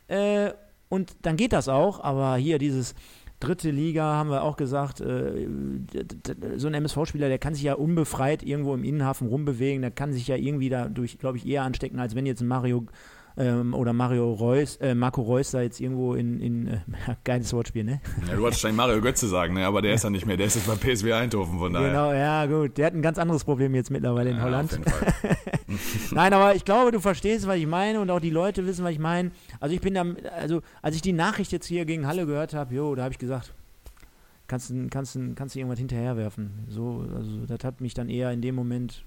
Äh, 0.08 0.52
und 0.92 1.16
dann 1.22 1.38
geht 1.38 1.54
das 1.54 1.70
auch, 1.70 2.04
aber 2.04 2.36
hier 2.36 2.58
dieses 2.58 2.94
dritte 3.40 3.70
Liga 3.70 4.04
haben 4.04 4.28
wir 4.28 4.42
auch 4.42 4.58
gesagt, 4.58 5.00
äh, 5.00 5.48
so 6.56 6.68
ein 6.68 6.74
MSV-Spieler, 6.74 7.28
der 7.28 7.38
kann 7.38 7.54
sich 7.54 7.62
ja 7.62 7.72
unbefreit 7.72 8.42
irgendwo 8.42 8.74
im 8.74 8.84
Innenhafen 8.84 9.26
rumbewegen, 9.26 9.80
der 9.80 9.90
kann 9.90 10.12
sich 10.12 10.28
ja 10.28 10.36
irgendwie 10.36 10.68
dadurch, 10.68 11.18
glaube 11.18 11.38
ich, 11.38 11.46
eher 11.46 11.62
anstecken, 11.62 11.98
als 11.98 12.14
wenn 12.14 12.26
jetzt 12.26 12.42
ein 12.42 12.46
Mario 12.46 12.84
ähm, 13.38 13.72
oder 13.72 13.94
Mario 13.94 14.34
Reus, 14.34 14.76
äh, 14.76 14.94
Marco 14.94 15.22
Reus 15.22 15.52
da 15.52 15.62
jetzt 15.62 15.80
irgendwo 15.80 16.12
in, 16.12 16.38
in 16.40 16.66
äh, 16.66 16.80
geiles 17.24 17.54
Wortspiel, 17.54 17.84
ne? 17.84 18.02
Ja, 18.28 18.34
du 18.34 18.42
wolltest 18.42 18.62
wahrscheinlich 18.62 18.76
Mario 18.76 19.00
Götze 19.00 19.28
sagen, 19.28 19.54
ne? 19.54 19.64
aber 19.64 19.80
der 19.80 19.94
ist 19.94 20.04
ja 20.04 20.10
nicht 20.10 20.26
mehr, 20.26 20.36
der 20.36 20.48
ist 20.48 20.56
jetzt 20.56 20.66
bei 20.66 20.74
PSW 20.74 21.14
Eindhoven, 21.14 21.58
von 21.58 21.72
daher. 21.72 21.88
Genau, 21.88 22.12
ja, 22.12 22.44
gut. 22.44 22.76
Der 22.76 22.84
hat 22.84 22.92
ein 22.92 23.00
ganz 23.00 23.16
anderes 23.16 23.44
Problem 23.44 23.74
jetzt 23.74 23.90
mittlerweile 23.90 24.28
in 24.28 24.36
ja, 24.36 24.42
Holland. 24.42 24.78
Nein, 26.10 26.32
aber 26.32 26.54
ich 26.54 26.64
glaube, 26.64 26.92
du 26.92 27.00
verstehst, 27.00 27.46
was 27.46 27.56
ich 27.56 27.66
meine 27.66 28.00
und 28.00 28.10
auch 28.10 28.20
die 28.20 28.30
Leute 28.30 28.66
wissen, 28.66 28.84
was 28.84 28.92
ich 28.92 28.98
meine. 28.98 29.30
Also 29.60 29.74
ich 29.74 29.80
bin 29.80 29.94
da, 29.94 30.04
also 30.36 30.62
als 30.80 30.96
ich 30.96 31.02
die 31.02 31.12
Nachricht 31.12 31.52
jetzt 31.52 31.66
hier 31.66 31.84
gegen 31.84 32.06
Halle 32.06 32.26
gehört 32.26 32.54
habe, 32.54 32.74
jo, 32.74 32.94
da 32.94 33.04
habe 33.04 33.12
ich 33.12 33.18
gesagt, 33.18 33.52
kannst 34.46 34.70
du 34.70 34.88
kannst, 34.88 35.18
kannst 35.34 35.56
irgendwas 35.56 35.78
hinterherwerfen. 35.78 36.66
So, 36.68 37.06
also 37.14 37.46
das 37.46 37.64
hat 37.64 37.80
mich 37.80 37.94
dann 37.94 38.08
eher 38.08 38.30
in 38.32 38.42
dem 38.42 38.54
Moment 38.54 39.04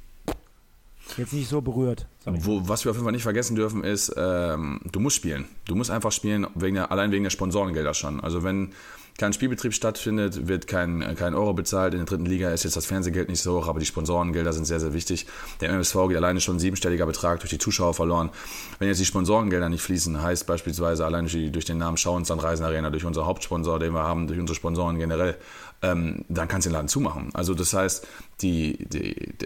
jetzt 1.18 1.34
nicht 1.34 1.48
so 1.48 1.62
berührt. 1.62 2.08
Wo, 2.26 2.68
was 2.68 2.84
wir 2.84 2.92
auf 2.92 2.98
jeden 2.98 3.06
Fall 3.06 3.14
nicht 3.14 3.24
vergessen 3.24 3.56
dürfen, 3.56 3.84
ist, 3.84 4.14
ähm, 4.18 4.82
du 4.92 5.00
musst 5.00 5.16
spielen. 5.16 5.46
Du 5.66 5.76
musst 5.76 5.92
einfach 5.92 6.12
spielen, 6.12 6.48
wegen 6.56 6.76
der, 6.76 6.92
allein 6.92 7.12
wegen 7.12 7.24
der 7.24 7.30
Sponsorengelder 7.30 7.94
schon. 7.94 8.20
Also 8.20 8.44
wenn 8.44 8.74
kein 9.18 9.32
Spielbetrieb 9.32 9.74
stattfindet, 9.74 10.48
wird 10.48 10.68
kein, 10.68 11.16
kein 11.16 11.36
Euro 11.36 11.54
bezahlt. 11.54 11.94
In 11.94 12.00
der 12.00 12.06
dritten 12.06 12.26
Liga 12.26 12.50
ist 12.50 12.64
jetzt 12.66 12.76
das 12.76 12.86
Fernsehgeld 12.86 13.30
nicht 13.30 13.42
so 13.42 13.58
hoch, 13.58 13.68
aber 13.68 13.80
die 13.80 13.86
Sponsorengelder 13.86 14.52
sind 14.52 14.66
sehr, 14.66 14.82
sehr 14.82 14.94
wichtig. 14.94 15.26
Der 15.62 15.70
MSV 15.70 15.96
geht 16.10 16.18
alleine 16.18 16.42
schon 16.42 16.60
siebenstelliger 16.60 17.06
Betrag 17.06 17.40
durch 17.40 17.50
die 17.50 17.58
Zuschauer 17.58 17.94
verloren. 17.94 18.30
Wenn 18.78 18.90
jetzt 18.90 19.00
die 19.00 19.06
Sponsorengelder 19.06 19.70
nicht 19.70 19.82
fließen, 19.82 20.22
heißt 20.22 20.46
beispielsweise 20.48 21.06
allein 21.06 21.28
durch, 21.28 21.52
durch 21.52 21.66
den 21.66 21.78
Namen 21.78 21.96
Schauens 21.96 22.30
an 22.30 22.40
Reisen 22.40 22.66
Arena, 22.66 22.90
durch 22.90 23.06
unser 23.06 23.26
Hauptsponsor, 23.26 23.80
den 23.80 23.94
wir 23.94 24.04
haben, 24.04 24.28
durch 24.28 24.40
unsere 24.40 24.56
Sponsoren 24.56 25.00
generell, 25.00 25.38
ähm, 25.82 26.26
dann 26.28 26.50
kannst 26.50 26.66
du 26.66 26.70
den 26.70 26.74
Laden 26.74 26.90
zumachen. 26.90 27.30
Also 27.34 27.54
das 27.54 27.74
heißt, 27.74 28.06
die, 28.42 28.78
die, 28.90 29.14
die 29.38 29.46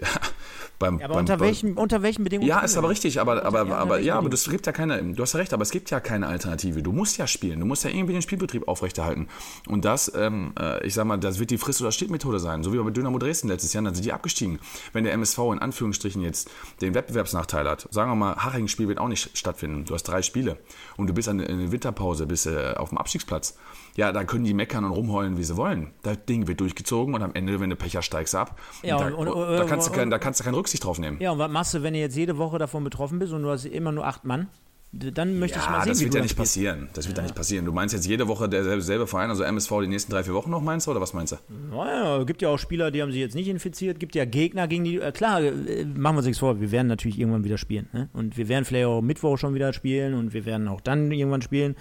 beim, 0.80 0.98
ja, 0.98 1.04
aber 1.04 1.14
beim, 1.14 1.20
unter, 1.20 1.36
beim, 1.36 1.46
welchen, 1.46 1.74
unter 1.74 2.02
welchen 2.02 2.24
Bedingungen? 2.24 2.48
Ja, 2.48 2.60
ist 2.60 2.76
aber 2.76 2.88
richtig, 2.88 3.20
aber, 3.20 3.44
aber, 3.44 3.60
aber, 3.60 3.76
aber 3.76 4.00
ja, 4.00 4.16
aber 4.16 4.30
das 4.30 4.48
gibt 4.48 4.66
ja 4.66 4.72
keine, 4.72 5.00
du 5.14 5.22
hast 5.22 5.34
ja 5.34 5.38
recht, 5.38 5.52
aber 5.52 5.62
es 5.62 5.70
gibt 5.70 5.90
ja 5.90 6.00
keine 6.00 6.26
Alternative. 6.26 6.82
Du 6.82 6.90
musst 6.90 7.18
ja 7.18 7.26
spielen, 7.26 7.60
du 7.60 7.66
musst 7.66 7.84
ja 7.84 7.90
irgendwie 7.90 8.14
den 8.14 8.22
Spielbetrieb 8.22 8.66
aufrechterhalten. 8.66 9.28
Und 9.68 9.84
das, 9.84 10.10
ähm, 10.16 10.52
äh, 10.58 10.84
ich 10.84 10.94
sag 10.94 11.04
mal, 11.04 11.18
das 11.18 11.38
wird 11.38 11.50
die 11.50 11.58
Frist- 11.58 11.82
oder 11.82 11.92
Steht-Methode 11.92 12.40
sein, 12.40 12.64
so 12.64 12.72
wie 12.72 12.78
bei 12.78 12.90
Dynamo 12.90 13.18
Dresden 13.18 13.48
letztes 13.48 13.74
Jahr, 13.74 13.84
dann 13.84 13.94
sind 13.94 14.04
die 14.04 14.12
abgestiegen. 14.12 14.58
Wenn 14.92 15.04
der 15.04 15.12
MSV 15.12 15.38
in 15.52 15.58
Anführungsstrichen 15.58 16.22
jetzt 16.22 16.50
den 16.80 16.94
Wettbewerbsnachteil 16.94 17.68
hat, 17.68 17.86
sagen 17.90 18.10
wir 18.10 18.16
mal, 18.16 18.36
Haching-Spiel 18.36 18.88
wird 18.88 18.98
auch 18.98 19.08
nicht 19.08 19.36
stattfinden, 19.36 19.84
du 19.84 19.92
hast 19.92 20.04
drei 20.04 20.22
Spiele 20.22 20.56
und 20.96 21.06
du 21.08 21.12
bist 21.12 21.28
in 21.28 21.38
der 21.38 21.72
Winterpause, 21.72 22.26
bist 22.26 22.46
äh, 22.46 22.72
auf 22.76 22.88
dem 22.88 22.98
Abstiegsplatz 22.98 23.54
ja, 24.00 24.12
da 24.12 24.24
können 24.24 24.44
die 24.44 24.54
meckern 24.54 24.86
und 24.86 24.92
rumheulen, 24.92 25.36
wie 25.36 25.44
sie 25.44 25.58
wollen. 25.58 25.92
Das 26.02 26.24
Ding 26.24 26.48
wird 26.48 26.58
durchgezogen 26.60 27.14
und 27.14 27.22
am 27.22 27.34
Ende, 27.34 27.60
wenn 27.60 27.68
du 27.68 27.76
Pecher 27.76 28.00
steigst 28.00 28.34
ab. 28.34 28.58
Ja, 28.82 28.96
da, 28.96 29.14
und, 29.14 29.28
und, 29.28 29.58
da, 29.58 29.64
kannst 29.64 29.88
du 29.88 29.92
kein, 29.92 30.08
da 30.08 30.18
kannst 30.18 30.40
du 30.40 30.44
keine 30.44 30.56
Rücksicht 30.56 30.82
drauf 30.82 30.98
nehmen. 30.98 31.18
Ja, 31.20 31.32
und 31.32 31.38
was 31.38 31.50
machst 31.50 31.74
du, 31.74 31.82
wenn 31.82 31.92
du 31.92 32.00
jetzt 32.00 32.16
jede 32.16 32.38
Woche 32.38 32.56
davon 32.56 32.82
betroffen 32.82 33.18
bist 33.18 33.34
und 33.34 33.42
du 33.42 33.50
hast 33.50 33.66
immer 33.66 33.92
nur 33.92 34.06
acht 34.06 34.24
Mann? 34.24 34.48
Dann 34.92 35.38
möchte 35.38 35.56
ja, 35.56 35.64
ich 35.64 35.70
mal 35.70 35.82
sehen, 35.84 35.92
das 35.92 36.00
wird 36.02 36.14
ja 36.14 36.20
nicht 36.20 36.36
passieren. 36.36 36.88
Das 36.94 37.06
wird 37.06 37.16
ja. 37.16 37.22
ja. 37.22 37.28
nicht 37.28 37.36
passieren. 37.36 37.64
Du 37.64 37.72
meinst 37.72 37.94
jetzt 37.94 38.08
jede 38.08 38.26
Woche 38.26 38.48
derselbe 38.48 39.06
Verein, 39.06 39.30
also 39.30 39.44
MSV 39.44 39.70
die 39.82 39.86
nächsten 39.86 40.10
drei, 40.10 40.24
vier 40.24 40.34
Wochen 40.34 40.50
noch, 40.50 40.60
meinst 40.60 40.88
du, 40.88 40.90
oder 40.90 41.00
was 41.00 41.12
meinst 41.12 41.32
du? 41.32 41.36
Naja, 41.70 42.24
gibt 42.24 42.42
ja 42.42 42.48
auch 42.48 42.58
Spieler, 42.58 42.90
die 42.90 43.00
haben 43.00 43.12
sich 43.12 43.20
jetzt 43.20 43.36
nicht 43.36 43.46
infiziert, 43.46 44.00
gibt 44.00 44.16
ja 44.16 44.24
Gegner 44.24 44.66
gegen 44.66 44.82
die, 44.82 44.98
äh, 44.98 45.12
klar, 45.12 45.42
äh, 45.42 45.84
machen 45.84 46.16
wir 46.16 46.18
uns 46.18 46.26
nichts 46.26 46.40
vor, 46.40 46.60
wir 46.60 46.72
werden 46.72 46.88
natürlich 46.88 47.20
irgendwann 47.20 47.44
wieder 47.44 47.56
spielen. 47.56 47.88
Ne? 47.92 48.08
Und 48.14 48.36
wir 48.36 48.48
werden 48.48 48.64
vielleicht 48.64 48.86
auch 48.86 49.00
Mittwoch 49.00 49.38
schon 49.38 49.54
wieder 49.54 49.72
spielen 49.72 50.14
und 50.14 50.34
wir 50.34 50.44
werden 50.44 50.66
auch 50.66 50.80
dann 50.80 51.12
irgendwann 51.12 51.42
spielen. 51.42 51.76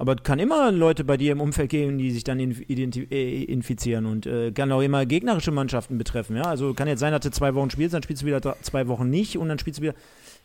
Aber 0.00 0.16
es 0.16 0.24
kann 0.24 0.40
immer 0.40 0.72
Leute 0.72 1.04
bei 1.04 1.16
dir 1.16 1.32
im 1.32 1.40
Umfeld 1.40 1.70
geben, 1.70 1.96
die 1.98 2.10
sich 2.10 2.24
dann 2.24 2.40
äh, 2.40 3.42
infizieren 3.44 4.04
und 4.06 4.26
äh, 4.26 4.50
kann 4.50 4.72
auch 4.72 4.82
immer 4.82 5.06
gegnerische 5.06 5.52
Mannschaften 5.52 5.96
betreffen. 5.96 6.36
Ja? 6.36 6.42
Also 6.42 6.74
kann 6.74 6.88
jetzt 6.88 7.00
sein, 7.00 7.12
dass 7.12 7.20
du 7.20 7.30
zwei 7.30 7.54
Wochen 7.54 7.70
spielst, 7.70 7.94
dann 7.94 8.02
spielst 8.02 8.22
du 8.22 8.26
wieder 8.26 8.40
zwei 8.62 8.88
Wochen 8.88 9.10
nicht 9.10 9.38
und 9.38 9.48
dann 9.48 9.60
spielst 9.60 9.78
du 9.78 9.84
wieder. 9.84 9.94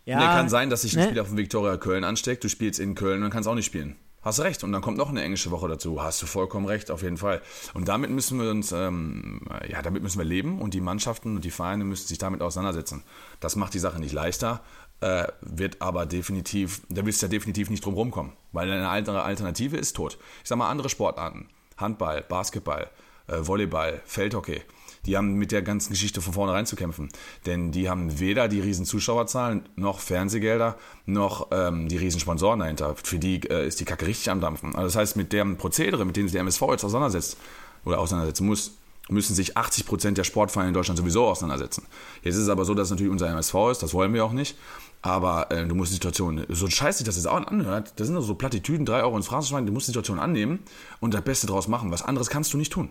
Ja, 0.06 0.20
nee, 0.20 0.26
kann 0.26 0.50
sein, 0.50 0.70
dass 0.70 0.82
sich 0.82 0.96
ein 0.96 1.00
ne? 1.00 1.06
Spieler 1.06 1.26
von 1.26 1.38
Viktoria 1.38 1.78
Köln 1.78 2.04
ansteckt, 2.04 2.44
du 2.44 2.50
spielst 2.50 2.80
in 2.80 2.96
Köln 2.96 3.18
und 3.18 3.22
dann 3.22 3.32
kannst 3.32 3.48
auch 3.48 3.56
nicht 3.56 3.66
spielen. 3.66 3.96
Hast 4.24 4.40
recht. 4.40 4.64
Und 4.64 4.72
dann 4.72 4.82
kommt 4.82 4.98
noch 4.98 5.10
eine 5.10 5.22
englische 5.22 5.52
Woche 5.52 5.68
dazu. 5.68 6.02
Hast 6.02 6.22
du 6.22 6.26
vollkommen 6.26 6.66
recht, 6.66 6.90
auf 6.92 7.04
jeden 7.04 7.18
Fall. 7.18 7.42
Und 7.74 7.90
damit 7.90 8.10
müssen 8.10 8.40
wir 8.40 8.50
uns, 8.50 8.72
ähm, 8.72 9.42
ja, 9.68 9.82
damit 9.82 10.02
müssen 10.02 10.18
wir 10.18 10.26
leben 10.26 10.60
und 10.60 10.74
die 10.74 10.82
Mannschaften 10.82 11.36
und 11.36 11.44
die 11.44 11.52
Vereine 11.52 11.84
müssen 11.84 12.08
sich 12.08 12.18
damit 12.18 12.42
auseinandersetzen. 12.42 13.04
Das 13.42 13.58
macht 13.58 13.74
die 13.74 13.80
Sache 13.80 14.00
nicht 14.00 14.14
leichter, 14.14 14.62
äh, 15.02 15.28
wird 15.42 15.82
aber 15.82 16.06
definitiv, 16.06 16.82
da 16.88 17.06
wirst 17.06 17.22
du 17.22 17.26
ja 17.26 17.30
definitiv 17.30 17.70
nicht 17.70 17.84
drum 17.84 17.96
rumkommen, 17.96 18.32
weil 18.54 18.72
eine 18.72 18.88
andere 18.88 19.24
Alternative 19.24 19.76
ist 19.76 19.98
tot. 19.98 20.18
Ich 20.42 20.50
sag 20.50 20.58
mal, 20.58 20.70
andere 20.70 20.88
Sportarten, 20.88 21.50
Handball, 21.76 22.22
Basketball, 22.22 22.90
äh, 23.28 23.40
Volleyball, 23.42 24.02
Feldhockey, 24.06 24.62
die 25.06 25.18
haben 25.18 25.34
mit 25.36 25.52
der 25.52 25.62
ganzen 25.62 25.92
Geschichte 25.92 26.22
von 26.22 26.34
vornherein 26.34 26.66
zu 26.66 26.76
kämpfen. 26.76 27.10
Denn 27.46 27.72
die 27.72 27.90
haben 27.90 28.20
weder 28.20 28.48
die 28.48 28.60
riesen 28.60 28.86
Zuschauerzahlen, 28.86 29.68
noch 29.76 30.00
Fernsehgelder, 30.00 30.78
noch 31.06 31.48
ähm, 31.52 31.90
die 31.90 31.98
riesen 31.98 32.20
Sponsoren 32.20 32.60
dahinter. 32.60 32.96
Für 33.02 33.20
die 33.20 33.42
äh, 33.50 33.68
ist 33.68 33.80
die 33.80 33.86
Kacke 33.86 34.08
richtig 34.08 34.30
am 34.30 34.42
Dampfen. 34.42 34.76
Also 34.76 34.88
das 34.88 34.96
heißt, 34.96 35.16
mit 35.16 35.34
dem 35.34 35.58
Prozedere, 35.58 36.06
mit 36.06 36.16
dem 36.16 36.28
sich 36.28 36.34
der 36.34 36.42
MSV 36.42 36.62
jetzt 36.72 36.86
auseinandersetzt 36.86 37.38
oder 37.86 38.00
auseinandersetzen 38.00 38.46
muss, 38.46 38.78
müssen 39.10 39.36
sich 39.36 39.58
80 39.58 39.86
Prozent 39.86 40.18
der 40.18 40.24
Sportvereine 40.24 40.70
in 40.70 40.74
Deutschland 40.74 40.98
sowieso 40.98 41.26
auseinandersetzen. 41.26 41.86
Jetzt 42.22 42.36
ist 42.36 42.44
es 42.44 42.50
aber 42.50 42.64
so, 42.64 42.74
dass 42.74 42.88
es 42.88 42.92
natürlich 42.92 43.12
unser 43.12 43.28
MSV 43.28 43.54
ist, 43.72 43.84
das 43.84 43.94
wollen 43.94 44.14
wir 44.14 44.24
auch 44.24 44.32
nicht. 44.32 44.58
Aber 45.02 45.52
äh, 45.52 45.66
du 45.68 45.76
musst 45.76 45.92
die 45.92 45.96
Situation, 45.96 46.46
so 46.48 46.70
scheiße 46.70 47.00
sich 47.00 47.06
das 47.06 47.18
jetzt 47.18 47.28
auch 47.28 47.46
anhört, 47.46 47.94
das 47.98 48.08
sind 48.08 48.22
so 48.22 48.36
Plattitüden, 48.36 48.86
drei 48.86 49.04
Euro 49.04 49.18
ins 49.18 49.28
Phrasenschwein, 49.28 49.66
du 49.66 49.74
musst 49.74 49.88
die 49.88 49.92
Situation 49.92 50.20
annehmen 50.20 50.60
und 51.02 51.14
das 51.14 51.22
Beste 51.24 51.46
draus 51.46 51.68
machen. 51.68 51.92
Was 51.92 52.02
anderes 52.02 52.30
kannst 52.30 52.54
du 52.54 52.58
nicht 52.58 52.72
tun. 52.72 52.90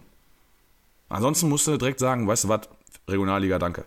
Ansonsten 1.13 1.51
musst 1.51 1.67
du 1.67 1.77
direkt 1.77 1.99
sagen, 1.99 2.27
weißt 2.27 2.45
du 2.45 2.49
was, 2.49 2.63
Regionalliga, 3.07 3.59
danke. 3.59 3.85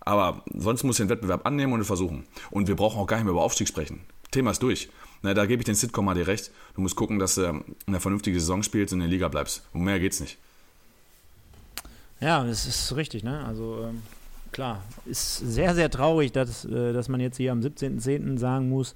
Aber 0.00 0.44
sonst 0.54 0.84
musst 0.84 0.98
du 0.98 1.04
den 1.04 1.08
Wettbewerb 1.08 1.46
annehmen 1.46 1.72
und 1.72 1.84
versuchen. 1.84 2.26
Und 2.50 2.68
wir 2.68 2.76
brauchen 2.76 3.00
auch 3.00 3.06
gar 3.06 3.16
nicht 3.16 3.24
mehr 3.24 3.32
über 3.32 3.42
Aufstieg 3.42 3.66
sprechen. 3.66 4.00
Thema 4.30 4.50
ist 4.50 4.62
durch. 4.62 4.90
Na, 5.22 5.32
da 5.32 5.46
gebe 5.46 5.62
ich 5.62 5.64
den 5.64 5.74
Sitcom 5.74 6.04
mal 6.04 6.14
dir 6.14 6.26
recht. 6.26 6.50
Du 6.74 6.82
musst 6.82 6.94
gucken, 6.94 7.18
dass 7.18 7.36
du 7.36 7.64
eine 7.86 8.00
vernünftige 8.00 8.38
Saison 8.38 8.62
spielst 8.62 8.92
und 8.92 9.00
in 9.00 9.08
der 9.08 9.10
Liga 9.10 9.28
bleibst. 9.28 9.62
Und 9.72 9.84
mehr 9.84 9.98
geht's 9.98 10.20
nicht. 10.20 10.36
Ja, 12.20 12.44
das 12.44 12.66
ist 12.66 12.94
richtig, 12.94 13.24
ne? 13.24 13.44
Also 13.46 13.86
ähm, 13.88 14.02
klar, 14.52 14.82
ist 15.06 15.38
sehr, 15.38 15.74
sehr 15.74 15.90
traurig, 15.90 16.32
dass, 16.32 16.66
äh, 16.66 16.92
dass 16.92 17.08
man 17.08 17.20
jetzt 17.20 17.38
hier 17.38 17.52
am 17.52 17.60
17.10. 17.60 18.38
sagen 18.38 18.68
muss, 18.68 18.94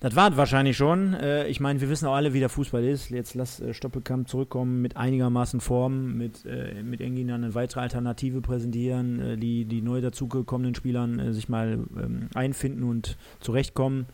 das 0.00 0.16
war 0.16 0.36
wahrscheinlich 0.36 0.76
schon. 0.76 1.14
Äh, 1.14 1.46
ich 1.48 1.60
meine, 1.60 1.80
wir 1.80 1.88
wissen 1.88 2.06
auch 2.06 2.14
alle, 2.14 2.34
wie 2.34 2.40
der 2.40 2.48
Fußball 2.48 2.84
ist. 2.84 3.10
Jetzt 3.10 3.34
lass 3.34 3.60
äh, 3.60 3.72
Stoppelkamp 3.72 4.28
zurückkommen 4.28 4.82
mit 4.82 4.96
einigermaßen 4.96 5.60
Form, 5.60 6.18
mit, 6.18 6.44
äh, 6.44 6.82
mit 6.82 7.00
irgendwie 7.00 7.30
eine 7.32 7.54
weitere 7.54 7.80
Alternative 7.80 8.40
präsentieren, 8.40 9.40
die, 9.40 9.64
die 9.64 9.82
neu 9.82 10.00
dazugekommenen 10.00 10.74
Spielern 10.74 11.32
sich 11.32 11.48
mal 11.48 11.78
ähm, 11.96 12.28
einfinden 12.34 12.82
und 12.82 13.16
zurechtkommen. 13.40 14.06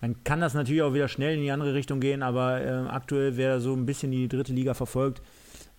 Dann 0.00 0.22
kann 0.24 0.40
das 0.40 0.54
natürlich 0.54 0.82
auch 0.82 0.94
wieder 0.94 1.08
schnell 1.08 1.36
in 1.36 1.42
die 1.42 1.50
andere 1.50 1.74
Richtung 1.74 2.00
gehen, 2.00 2.22
aber 2.22 2.60
äh, 2.60 2.70
aktuell, 2.88 3.36
wer 3.36 3.60
so 3.60 3.72
ein 3.72 3.86
bisschen 3.86 4.10
die 4.10 4.28
dritte 4.28 4.52
Liga 4.52 4.74
verfolgt, 4.74 5.22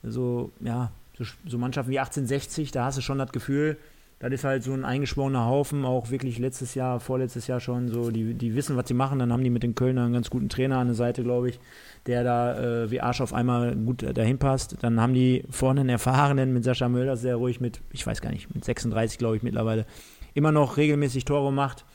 so, 0.04 0.52
ja, 0.60 0.91
so, 1.17 1.24
so 1.46 1.58
Mannschaften 1.58 1.91
wie 1.91 2.00
1860, 2.00 2.72
da 2.72 2.86
hast 2.86 2.98
du 2.98 3.02
schon 3.02 3.20
das 3.20 3.32
Gefühl, 3.32 3.78
das 4.19 4.32
ist 4.32 4.43
halt 4.43 4.63
so 4.63 4.73
ein 4.73 4.84
eingeschworener 4.84 5.45
Haufen, 5.45 5.86
auch 5.86 6.10
wirklich 6.10 6.39
letztes 6.39 6.73
Jahr, 6.73 6.99
vorletztes 6.99 7.45
Jahr 7.45 7.60
schon 7.60 7.88
so, 7.89 8.10
die, 8.10 8.34
die 8.34 8.56
wissen, 8.56 8.75
was 8.75 8.88
sie 8.88 8.95
machen. 8.95 9.19
Dann 9.19 9.32
haben 9.32 9.43
die 9.43 9.51
mit 9.51 9.62
den 9.62 9.75
Kölnern 9.75 10.06
einen 10.06 10.13
ganz 10.13 10.32
guten 10.32 10.49
Trainer 10.49 10.80
an 10.80 10.88
der 10.88 10.95
Seite, 10.95 11.21
glaube 11.21 11.49
ich, 11.49 11.60
der 12.08 12.23
da 12.23 12.84
äh, 12.84 12.91
wie 12.91 12.99
Arsch 12.99 13.21
auf 13.21 13.34
einmal 13.34 13.75
gut 13.75 14.03
dahin 14.17 14.39
passt. 14.39 14.77
Dann 14.82 14.99
haben 14.99 15.13
die 15.13 15.43
vorne 15.51 15.82
einen 15.82 15.89
Erfahrenen 15.89 16.51
mit 16.51 16.63
Sascha 16.63 16.89
Möller 16.89 17.15
sehr 17.15 17.36
ruhig 17.36 17.62
mit, 17.62 17.82
ich 17.91 18.08
weiß 18.08 18.21
gar 18.21 18.32
nicht, 18.32 18.53
mit 18.53 18.65
36, 18.65 19.19
glaube 19.19 19.36
ich, 19.36 19.43
mittlerweile, 19.43 19.86
immer 20.34 20.51
noch 20.51 20.77
regelmäßig 20.77 21.25
Tore 21.25 21.53
macht. 21.53 21.86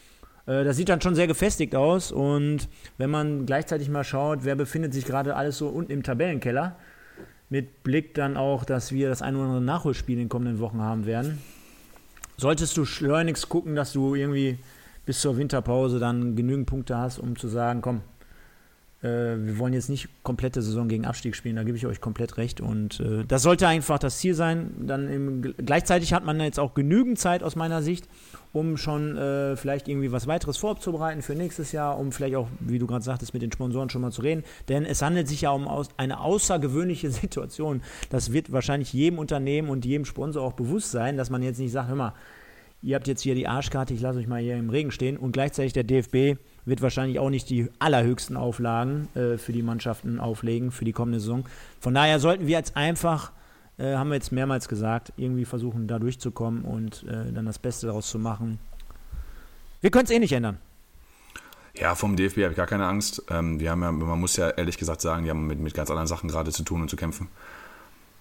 Äh, 0.46 0.62
das 0.62 0.76
sieht 0.76 0.90
dann 0.90 1.00
schon 1.00 1.16
sehr 1.16 1.26
gefestigt 1.26 1.74
aus 1.74 2.12
und 2.12 2.68
wenn 2.98 3.10
man 3.10 3.46
gleichzeitig 3.46 3.88
mal 3.88 4.04
schaut, 4.04 4.44
wer 4.44 4.54
befindet 4.54 4.94
sich 4.94 5.04
gerade 5.04 5.34
alles 5.34 5.58
so 5.58 5.68
unten 5.68 5.90
im 5.90 6.04
Tabellenkeller, 6.04 6.76
mit 7.48 7.82
Blick 7.82 8.14
dann 8.14 8.36
auch, 8.36 8.64
dass 8.64 8.92
wir 8.92 9.08
das 9.08 9.22
ein 9.22 9.34
oder 9.34 9.44
andere 9.44 9.60
Nachholspiel 9.60 10.14
in 10.14 10.20
den 10.20 10.28
kommenden 10.28 10.60
Wochen 10.60 10.80
haben 10.80 11.04
werden. 11.04 11.38
Solltest 12.36 12.76
du 12.76 12.84
schleunigst 12.84 13.48
gucken, 13.48 13.74
dass 13.74 13.92
du 13.92 14.14
irgendwie 14.14 14.58
bis 15.06 15.20
zur 15.20 15.36
Winterpause 15.36 15.98
dann 15.98 16.36
genügend 16.36 16.66
Punkte 16.66 16.96
hast, 16.96 17.18
um 17.18 17.36
zu 17.36 17.48
sagen, 17.48 17.82
komm, 17.82 18.02
wir 19.08 19.58
wollen 19.58 19.72
jetzt 19.72 19.88
nicht 19.88 20.08
komplette 20.22 20.62
Saison 20.62 20.88
gegen 20.88 21.04
Abstieg 21.04 21.34
spielen, 21.34 21.56
da 21.56 21.64
gebe 21.64 21.76
ich 21.76 21.86
euch 21.86 22.00
komplett 22.00 22.36
recht. 22.36 22.60
Und 22.60 23.00
äh, 23.00 23.24
das 23.26 23.42
sollte 23.42 23.66
einfach 23.66 23.98
das 23.98 24.18
Ziel 24.18 24.34
sein. 24.34 24.72
Dann 24.80 25.08
im, 25.08 25.42
gleichzeitig 25.42 26.12
hat 26.12 26.24
man 26.24 26.40
jetzt 26.40 26.60
auch 26.60 26.74
genügend 26.74 27.18
Zeit 27.18 27.42
aus 27.42 27.56
meiner 27.56 27.82
Sicht, 27.82 28.08
um 28.52 28.76
schon 28.76 29.16
äh, 29.16 29.56
vielleicht 29.56 29.88
irgendwie 29.88 30.12
was 30.12 30.26
weiteres 30.26 30.56
vorzubereiten 30.56 31.22
für 31.22 31.34
nächstes 31.34 31.72
Jahr, 31.72 31.98
um 31.98 32.12
vielleicht 32.12 32.36
auch, 32.36 32.48
wie 32.60 32.78
du 32.78 32.86
gerade 32.86 33.04
sagtest, 33.04 33.34
mit 33.34 33.42
den 33.42 33.50
Sponsoren 33.50 33.90
schon 33.90 34.02
mal 34.02 34.12
zu 34.12 34.22
reden. 34.22 34.44
Denn 34.68 34.84
es 34.84 35.02
handelt 35.02 35.26
sich 35.26 35.42
ja 35.42 35.50
um 35.50 35.66
aus, 35.66 35.88
eine 35.96 36.20
außergewöhnliche 36.20 37.10
Situation. 37.10 37.82
Das 38.10 38.32
wird 38.32 38.52
wahrscheinlich 38.52 38.92
jedem 38.92 39.18
Unternehmen 39.18 39.68
und 39.68 39.84
jedem 39.84 40.04
Sponsor 40.04 40.44
auch 40.44 40.52
bewusst 40.52 40.92
sein, 40.92 41.16
dass 41.16 41.28
man 41.28 41.42
jetzt 41.42 41.58
nicht 41.58 41.72
sagt, 41.72 41.88
hör 41.88 41.96
mal, 41.96 42.14
ihr 42.82 42.96
habt 42.96 43.06
jetzt 43.06 43.22
hier 43.22 43.34
die 43.34 43.46
Arschkarte, 43.46 43.94
ich 43.94 44.00
lasse 44.00 44.18
euch 44.18 44.26
mal 44.26 44.40
hier 44.40 44.56
im 44.56 44.70
Regen 44.70 44.90
stehen 44.90 45.16
und 45.16 45.32
gleichzeitig 45.32 45.72
der 45.72 45.84
DFB 45.84 46.38
wird 46.64 46.82
wahrscheinlich 46.82 47.18
auch 47.18 47.30
nicht 47.30 47.48
die 47.48 47.68
allerhöchsten 47.78 48.36
Auflagen 48.36 49.08
äh, 49.14 49.38
für 49.38 49.52
die 49.52 49.62
Mannschaften 49.62 50.20
auflegen 50.20 50.70
für 50.70 50.84
die 50.84 50.92
kommende 50.92 51.20
Saison. 51.20 51.44
Von 51.80 51.94
daher 51.94 52.18
sollten 52.20 52.46
wir 52.46 52.56
jetzt 52.56 52.76
einfach, 52.76 53.32
äh, 53.78 53.94
haben 53.94 54.10
wir 54.10 54.16
jetzt 54.16 54.32
mehrmals 54.32 54.68
gesagt, 54.68 55.12
irgendwie 55.16 55.44
versuchen, 55.44 55.86
da 55.86 55.98
durchzukommen 55.98 56.64
und 56.64 57.04
äh, 57.04 57.32
dann 57.32 57.46
das 57.46 57.58
Beste 57.58 57.86
daraus 57.86 58.08
zu 58.08 58.18
machen. 58.18 58.58
Wir 59.80 59.90
können 59.90 60.04
es 60.04 60.10
eh 60.10 60.18
nicht 60.18 60.32
ändern. 60.32 60.58
Ja, 61.74 61.94
vom 61.94 62.16
DFB 62.16 62.38
habe 62.38 62.50
ich 62.50 62.56
gar 62.56 62.66
keine 62.66 62.86
Angst. 62.86 63.24
Ähm, 63.30 63.58
wir 63.58 63.70
haben 63.70 63.82
ja, 63.82 63.90
man 63.90 64.20
muss 64.20 64.36
ja 64.36 64.50
ehrlich 64.50 64.76
gesagt 64.76 65.00
sagen, 65.00 65.24
die 65.24 65.30
haben 65.30 65.46
mit, 65.46 65.58
mit 65.58 65.74
ganz 65.74 65.90
anderen 65.90 66.06
Sachen 66.06 66.28
gerade 66.28 66.50
zu 66.50 66.64
tun 66.64 66.82
und 66.82 66.88
zu 66.88 66.96
kämpfen. 66.96 67.28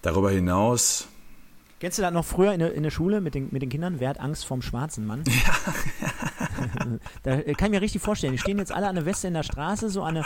Darüber 0.00 0.30
hinaus. 0.30 1.06
Kennst 1.82 1.98
du 1.98 2.02
das 2.02 2.12
noch 2.12 2.24
früher 2.24 2.52
in 2.52 2.60
der, 2.60 2.72
in 2.74 2.84
der 2.84 2.92
Schule 2.92 3.20
mit 3.20 3.34
den, 3.34 3.48
mit 3.50 3.60
den 3.60 3.68
Kindern? 3.68 3.98
Wer 3.98 4.10
hat 4.10 4.20
Angst 4.20 4.46
vorm 4.46 4.62
schwarzen 4.62 5.04
Mann? 5.04 5.24
Ja. 5.26 6.98
da 7.24 7.42
kann 7.54 7.66
ich 7.66 7.70
mir 7.72 7.80
richtig 7.80 8.00
vorstellen. 8.00 8.32
Die 8.34 8.38
stehen 8.38 8.58
jetzt 8.58 8.70
alle 8.70 8.86
an 8.86 8.94
der 8.94 9.04
Weste 9.04 9.26
in 9.26 9.34
der 9.34 9.42
Straße, 9.42 9.88
so 9.88 10.04
an, 10.04 10.14
der, 10.14 10.24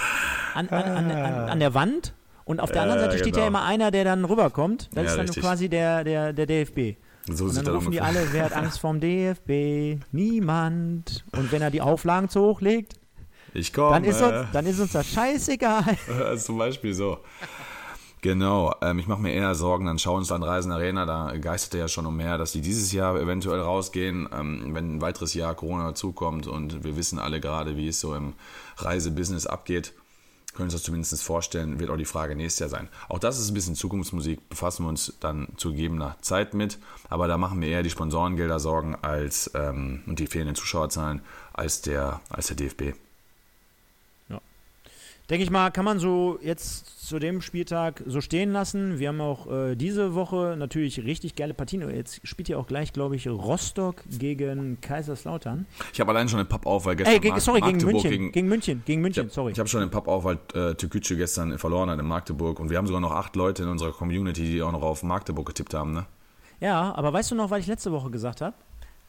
an, 0.52 0.68
an, 0.68 0.84
an, 0.84 1.10
an, 1.10 1.34
an 1.48 1.58
der 1.58 1.72
Wand. 1.72 2.12
Und 2.44 2.60
auf 2.60 2.72
der 2.72 2.82
anderen 2.82 3.00
Seite 3.00 3.16
steht 3.16 3.36
ja 3.36 3.46
genau. 3.46 3.46
immer 3.46 3.64
einer, 3.64 3.90
der 3.90 4.04
dann 4.04 4.26
rüberkommt. 4.26 4.90
Das 4.92 5.04
Ja, 5.04 5.10
ist 5.12 5.16
dann 5.16 5.26
richtig. 5.28 5.42
quasi 5.42 5.70
der, 5.70 6.04
der, 6.04 6.34
der 6.34 6.44
DFB. 6.44 6.98
So 7.32 7.46
Und 7.46 7.56
dann 7.56 7.66
rufen 7.68 7.90
die 7.90 8.02
alle, 8.02 8.20
wer 8.32 8.44
hat 8.44 8.52
Angst 8.52 8.78
vorm 8.78 9.00
DFB? 9.00 10.04
Niemand. 10.12 11.24
Und 11.32 11.52
wenn 11.52 11.62
er 11.62 11.70
die 11.70 11.80
Auflagen 11.80 12.28
zu 12.28 12.42
hoch 12.42 12.60
legt, 12.60 12.96
Ich 13.54 13.72
komme. 13.72 13.94
dann 13.94 14.04
ist, 14.04 14.20
uns, 14.20 14.46
dann 14.52 14.66
ist 14.66 14.78
uns 14.78 14.92
das 14.92 15.06
scheißegal. 15.06 15.96
Zum 16.36 16.58
Beispiel 16.58 16.92
so. 16.92 17.16
Genau, 18.26 18.74
ähm, 18.82 18.98
ich 18.98 19.06
mache 19.06 19.22
mir 19.22 19.32
eher 19.32 19.54
Sorgen 19.54 19.86
an 19.86 20.00
Schauensland 20.00 20.42
Reisen 20.42 20.72
Arena, 20.72 21.06
da 21.06 21.36
geistert 21.36 21.78
ja 21.78 21.86
schon 21.86 22.06
umher, 22.06 22.38
dass 22.38 22.50
die 22.50 22.60
dieses 22.60 22.90
Jahr 22.90 23.14
eventuell 23.20 23.60
rausgehen, 23.60 24.28
ähm, 24.36 24.74
wenn 24.74 24.96
ein 24.96 25.00
weiteres 25.00 25.32
Jahr 25.34 25.54
Corona 25.54 25.86
dazukommt 25.86 26.48
und 26.48 26.82
wir 26.82 26.96
wissen 26.96 27.20
alle 27.20 27.38
gerade, 27.38 27.76
wie 27.76 27.86
es 27.86 28.00
so 28.00 28.16
im 28.16 28.32
Reisebusiness 28.78 29.46
abgeht, 29.46 29.92
können 30.54 30.64
uns 30.64 30.72
das 30.72 30.82
zumindest 30.82 31.22
vorstellen, 31.22 31.78
wird 31.78 31.88
auch 31.88 31.96
die 31.96 32.04
Frage 32.04 32.34
nächstes 32.34 32.58
Jahr 32.58 32.68
sein. 32.68 32.88
Auch 33.08 33.20
das 33.20 33.38
ist 33.38 33.48
ein 33.48 33.54
bisschen 33.54 33.76
Zukunftsmusik, 33.76 34.48
befassen 34.48 34.86
wir 34.86 34.88
uns 34.88 35.14
dann 35.20 35.46
zu 35.56 35.70
gegebener 35.70 36.16
Zeit 36.20 36.52
mit, 36.52 36.80
aber 37.08 37.28
da 37.28 37.38
machen 37.38 37.60
mir 37.60 37.68
eher 37.68 37.84
die 37.84 37.90
Sponsorengelder 37.90 38.58
Sorgen 38.58 38.96
als 39.02 39.52
ähm, 39.54 40.02
und 40.08 40.18
die 40.18 40.26
fehlenden 40.26 40.56
Zuschauerzahlen 40.56 41.22
als 41.52 41.80
der, 41.80 42.20
als 42.28 42.48
der 42.48 42.56
DFB. 42.56 42.96
Denke 45.28 45.42
ich 45.42 45.50
mal, 45.50 45.70
kann 45.72 45.84
man 45.84 45.98
so 45.98 46.38
jetzt 46.40 47.04
zu 47.08 47.18
dem 47.18 47.40
Spieltag 47.40 48.00
so 48.06 48.20
stehen 48.20 48.52
lassen. 48.52 49.00
Wir 49.00 49.08
haben 49.08 49.20
auch 49.20 49.50
äh, 49.50 49.74
diese 49.74 50.14
Woche 50.14 50.54
natürlich 50.56 51.02
richtig 51.02 51.34
geile 51.34 51.52
Partien. 51.52 51.88
Jetzt 51.90 52.20
spielt 52.24 52.48
ja 52.48 52.58
auch 52.58 52.68
gleich, 52.68 52.92
glaube 52.92 53.16
ich, 53.16 53.26
Rostock 53.26 54.04
gegen 54.08 54.80
Kaiserslautern. 54.80 55.66
Ich 55.92 55.98
habe 56.00 56.12
allein 56.12 56.28
schon 56.28 56.38
den 56.38 56.46
Papp 56.46 56.64
auf, 56.64 56.84
weil 56.86 56.94
gestern 56.94 57.14
Ey, 57.14 57.20
gegen, 57.20 57.34
Mag- 57.34 57.42
sorry, 57.42 57.60
gegen 57.60 57.78
München. 57.78 58.30
Gegen, 58.32 58.48
München. 58.48 58.82
Gegen 58.84 59.00
München, 59.00 59.26
Ich 59.26 59.32
sorry. 59.32 59.52
habe 59.54 59.68
schon 59.68 59.80
den 59.80 59.90
Papp 59.90 60.06
auf, 60.06 60.22
weil 60.22 60.38
äh, 60.54 60.74
Türkgücü 60.74 61.16
gestern 61.16 61.58
verloren 61.58 61.90
hat 61.90 61.98
in 61.98 62.06
Magdeburg 62.06 62.60
und 62.60 62.70
wir 62.70 62.78
haben 62.78 62.86
sogar 62.86 63.00
noch 63.00 63.12
acht 63.12 63.34
Leute 63.34 63.64
in 63.64 63.68
unserer 63.68 63.90
Community, 63.92 64.44
die 64.44 64.62
auch 64.62 64.70
noch 64.72 64.82
auf 64.82 65.02
Magdeburg 65.02 65.46
getippt 65.46 65.74
haben. 65.74 65.92
Ne? 65.92 66.06
Ja, 66.60 66.94
aber 66.94 67.12
weißt 67.12 67.32
du 67.32 67.34
noch, 67.34 67.50
was 67.50 67.58
ich 67.60 67.66
letzte 67.66 67.90
Woche 67.90 68.10
gesagt 68.10 68.40
habe? 68.40 68.54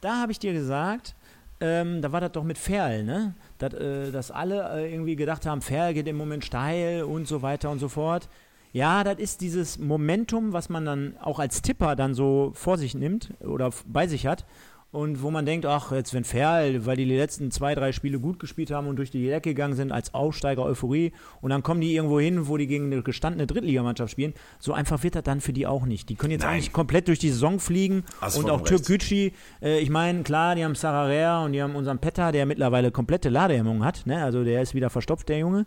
Da 0.00 0.20
habe 0.20 0.32
ich 0.32 0.40
dir 0.40 0.52
gesagt, 0.52 1.14
ähm, 1.60 2.02
da 2.02 2.10
war 2.12 2.20
das 2.20 2.32
doch 2.32 2.44
mit 2.44 2.58
Ferl, 2.58 3.02
ne? 3.04 3.34
Dat, 3.58 3.74
äh, 3.74 4.10
dass 4.10 4.30
alle 4.30 4.70
äh, 4.72 4.92
irgendwie 4.92 5.16
gedacht 5.16 5.46
haben, 5.46 5.60
Ferl 5.60 5.94
geht 5.94 6.06
im 6.06 6.16
Moment 6.16 6.44
steil 6.44 7.02
und 7.02 7.26
so 7.26 7.42
weiter 7.42 7.70
und 7.70 7.78
so 7.78 7.88
fort. 7.88 8.28
Ja, 8.72 9.02
das 9.02 9.18
ist 9.18 9.40
dieses 9.40 9.78
Momentum, 9.78 10.52
was 10.52 10.68
man 10.68 10.84
dann 10.84 11.16
auch 11.20 11.38
als 11.38 11.62
Tipper 11.62 11.96
dann 11.96 12.14
so 12.14 12.52
vor 12.54 12.78
sich 12.78 12.94
nimmt 12.94 13.32
oder 13.40 13.70
bei 13.86 14.06
sich 14.06 14.26
hat. 14.26 14.44
Und 14.90 15.22
wo 15.22 15.30
man 15.30 15.44
denkt, 15.44 15.66
ach, 15.66 15.92
jetzt 15.92 16.14
wenn 16.14 16.24
Ferl, 16.24 16.86
weil 16.86 16.96
die 16.96 17.04
die 17.04 17.16
letzten 17.16 17.50
zwei, 17.50 17.74
drei 17.74 17.92
Spiele 17.92 18.18
gut 18.18 18.38
gespielt 18.38 18.70
haben 18.70 18.86
und 18.86 18.96
durch 18.96 19.10
die 19.10 19.26
Decke 19.26 19.50
gegangen 19.50 19.74
sind, 19.74 19.92
als 19.92 20.14
Aufsteiger 20.14 20.62
Euphorie, 20.62 21.12
und 21.42 21.50
dann 21.50 21.62
kommen 21.62 21.82
die 21.82 21.94
irgendwo 21.94 22.18
hin, 22.18 22.48
wo 22.48 22.56
die 22.56 22.66
gegen 22.66 22.86
eine 22.86 23.02
gestandene 23.02 23.46
Drittligamannschaft 23.46 24.10
spielen. 24.10 24.32
So 24.58 24.72
einfach 24.72 25.02
wird 25.02 25.14
das 25.14 25.24
dann 25.24 25.42
für 25.42 25.52
die 25.52 25.66
auch 25.66 25.84
nicht. 25.84 26.08
Die 26.08 26.14
können 26.14 26.30
jetzt 26.30 26.44
auch 26.44 26.48
Nein. 26.48 26.60
nicht 26.60 26.72
komplett 26.72 27.08
durch 27.08 27.18
die 27.18 27.28
Saison 27.28 27.60
fliegen. 27.60 28.04
Hast 28.22 28.38
und 28.38 28.48
auch 28.48 28.62
Türkgücü, 28.62 29.32
äh, 29.60 29.78
ich 29.78 29.90
meine, 29.90 30.22
klar, 30.22 30.54
die 30.54 30.64
haben 30.64 30.74
Sararea 30.74 31.44
und 31.44 31.52
die 31.52 31.62
haben 31.62 31.76
unseren 31.76 31.98
Petter, 31.98 32.32
der 32.32 32.46
mittlerweile 32.46 32.90
komplette 32.90 33.28
Ladehemmung 33.28 33.84
hat. 33.84 34.06
Ne? 34.06 34.24
Also 34.24 34.42
der 34.42 34.62
ist 34.62 34.74
wieder 34.74 34.88
verstopft, 34.88 35.28
der 35.28 35.38
Junge. 35.38 35.66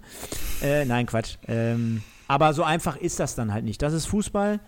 Äh, 0.64 0.86
nein, 0.86 1.06
Quatsch. 1.06 1.38
Ähm, 1.48 2.02
aber 2.28 2.54
so 2.54 2.64
einfach 2.64 2.98
ist 2.98 3.20
das 3.20 3.36
dann 3.36 3.54
halt 3.54 3.66
nicht. 3.66 3.84
Das 3.84 3.94
ist 3.94 4.08
Fußball, 4.08 4.60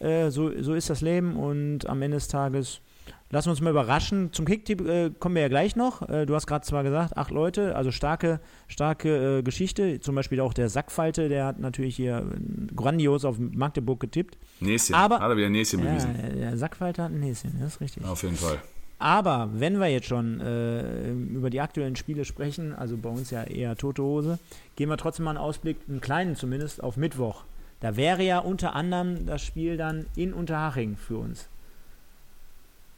äh, 0.00 0.28
so, 0.28 0.50
so 0.60 0.74
ist 0.74 0.90
das 0.90 1.00
Leben 1.00 1.34
und 1.36 1.88
am 1.88 2.02
Ende 2.02 2.18
des 2.18 2.28
Tages 2.28 2.82
lassen 3.30 3.46
wir 3.46 3.50
uns 3.52 3.60
mal 3.60 3.70
überraschen. 3.70 4.32
Zum 4.32 4.44
Kicktipp 4.44 4.80
äh, 4.86 5.10
kommen 5.18 5.34
wir 5.34 5.42
ja 5.42 5.48
gleich 5.48 5.76
noch. 5.76 6.08
Äh, 6.08 6.26
du 6.26 6.34
hast 6.34 6.46
gerade 6.46 6.64
zwar 6.64 6.82
gesagt, 6.82 7.16
acht 7.16 7.30
Leute, 7.30 7.74
also 7.76 7.90
starke, 7.90 8.40
starke 8.68 9.38
äh, 9.38 9.42
Geschichte. 9.42 10.00
Zum 10.00 10.14
Beispiel 10.14 10.40
auch 10.40 10.52
der 10.54 10.68
Sackfalte, 10.68 11.28
der 11.28 11.46
hat 11.46 11.58
natürlich 11.58 11.96
hier 11.96 12.18
äh, 12.18 12.74
grandios 12.74 13.24
auf 13.24 13.36
Magdeburg 13.38 14.00
getippt. 14.00 14.36
Näschen. 14.60 14.94
Aber- 14.94 15.20
Hat 15.20 15.30
er 15.30 15.36
wieder 15.36 15.50
Näschen 15.50 15.80
Ja, 15.84 15.90
bewiesen. 15.90 16.14
der 16.38 16.56
Sackfalte 16.56 17.02
hat 17.02 17.10
ein 17.12 17.20
Näschen, 17.20 17.54
das 17.60 17.74
ist 17.74 17.80
richtig. 17.80 18.04
Auf 18.04 18.22
jeden 18.22 18.36
Fall. 18.36 18.58
Aber 18.98 19.48
wenn 19.54 19.80
wir 19.80 19.88
jetzt 19.88 20.06
schon 20.06 20.40
äh, 20.40 21.10
über 21.10 21.50
die 21.50 21.60
aktuellen 21.60 21.96
Spiele 21.96 22.24
sprechen, 22.24 22.72
also 22.72 22.96
bei 22.96 23.08
uns 23.08 23.30
ja 23.32 23.42
eher 23.42 23.76
tote 23.76 24.00
Hose, 24.02 24.38
gehen 24.76 24.88
wir 24.88 24.96
trotzdem 24.96 25.24
mal 25.24 25.30
einen 25.32 25.38
Ausblick, 25.40 25.76
einen 25.88 26.00
kleinen 26.00 26.36
zumindest, 26.36 26.80
auf 26.84 26.96
Mittwoch. 26.96 27.42
Da 27.80 27.96
wäre 27.96 28.22
ja 28.22 28.38
unter 28.38 28.76
anderem 28.76 29.26
das 29.26 29.42
Spiel 29.42 29.76
dann 29.76 30.06
in 30.14 30.32
Unterhaching 30.32 30.96
für 30.96 31.16
uns. 31.16 31.48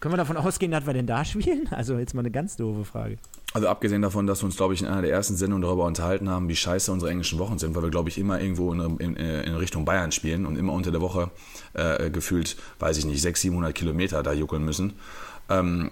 Können 0.05 0.13
wir 0.13 0.19
davon 0.19 0.37
ausgehen, 0.37 0.71
dass 0.71 0.85
wir 0.85 0.93
denn 0.93 1.07
da 1.07 1.25
spielen? 1.25 1.67
Also 1.71 1.97
jetzt 1.97 2.13
mal 2.13 2.21
eine 2.21 2.31
ganz 2.31 2.57
doofe 2.57 2.85
Frage. 2.85 3.17
Also 3.55 3.69
abgesehen 3.69 4.03
davon, 4.03 4.27
dass 4.27 4.43
wir 4.43 4.45
uns, 4.45 4.57
glaube 4.59 4.75
ich, 4.75 4.83
in 4.83 4.87
einer 4.87 5.01
der 5.01 5.11
ersten 5.11 5.35
Sendungen 5.35 5.63
darüber 5.63 5.87
unterhalten 5.87 6.29
haben, 6.29 6.47
wie 6.51 6.57
scheiße 6.57 6.93
unsere 6.93 7.11
englischen 7.11 7.39
Wochen 7.39 7.59
sind, 7.59 7.75
weil 7.75 7.85
wir, 7.85 7.89
glaube 7.89 8.11
ich, 8.11 8.19
immer 8.19 8.39
irgendwo 8.39 8.71
in, 8.75 8.99
in, 8.99 9.17
in 9.17 9.55
Richtung 9.55 9.87
Bayern 9.87 10.13
spielen 10.13 10.45
und 10.45 10.57
immer 10.57 10.75
unter 10.75 10.91
der 10.91 11.01
Woche 11.01 11.31
äh, 11.73 12.11
gefühlt, 12.11 12.59
weiß 12.81 12.99
ich 12.99 13.07
nicht, 13.07 13.23
600, 13.23 13.41
700 13.41 13.75
Kilometer 13.75 14.23
da 14.23 14.35
juckeln 14.35 14.67
müssen. 14.67 14.93
Ähm, 15.49 15.91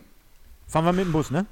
Fahren 0.69 0.85
wir 0.85 0.93
mit 0.93 1.07
dem 1.07 1.13
Bus, 1.13 1.31
ne? 1.31 1.47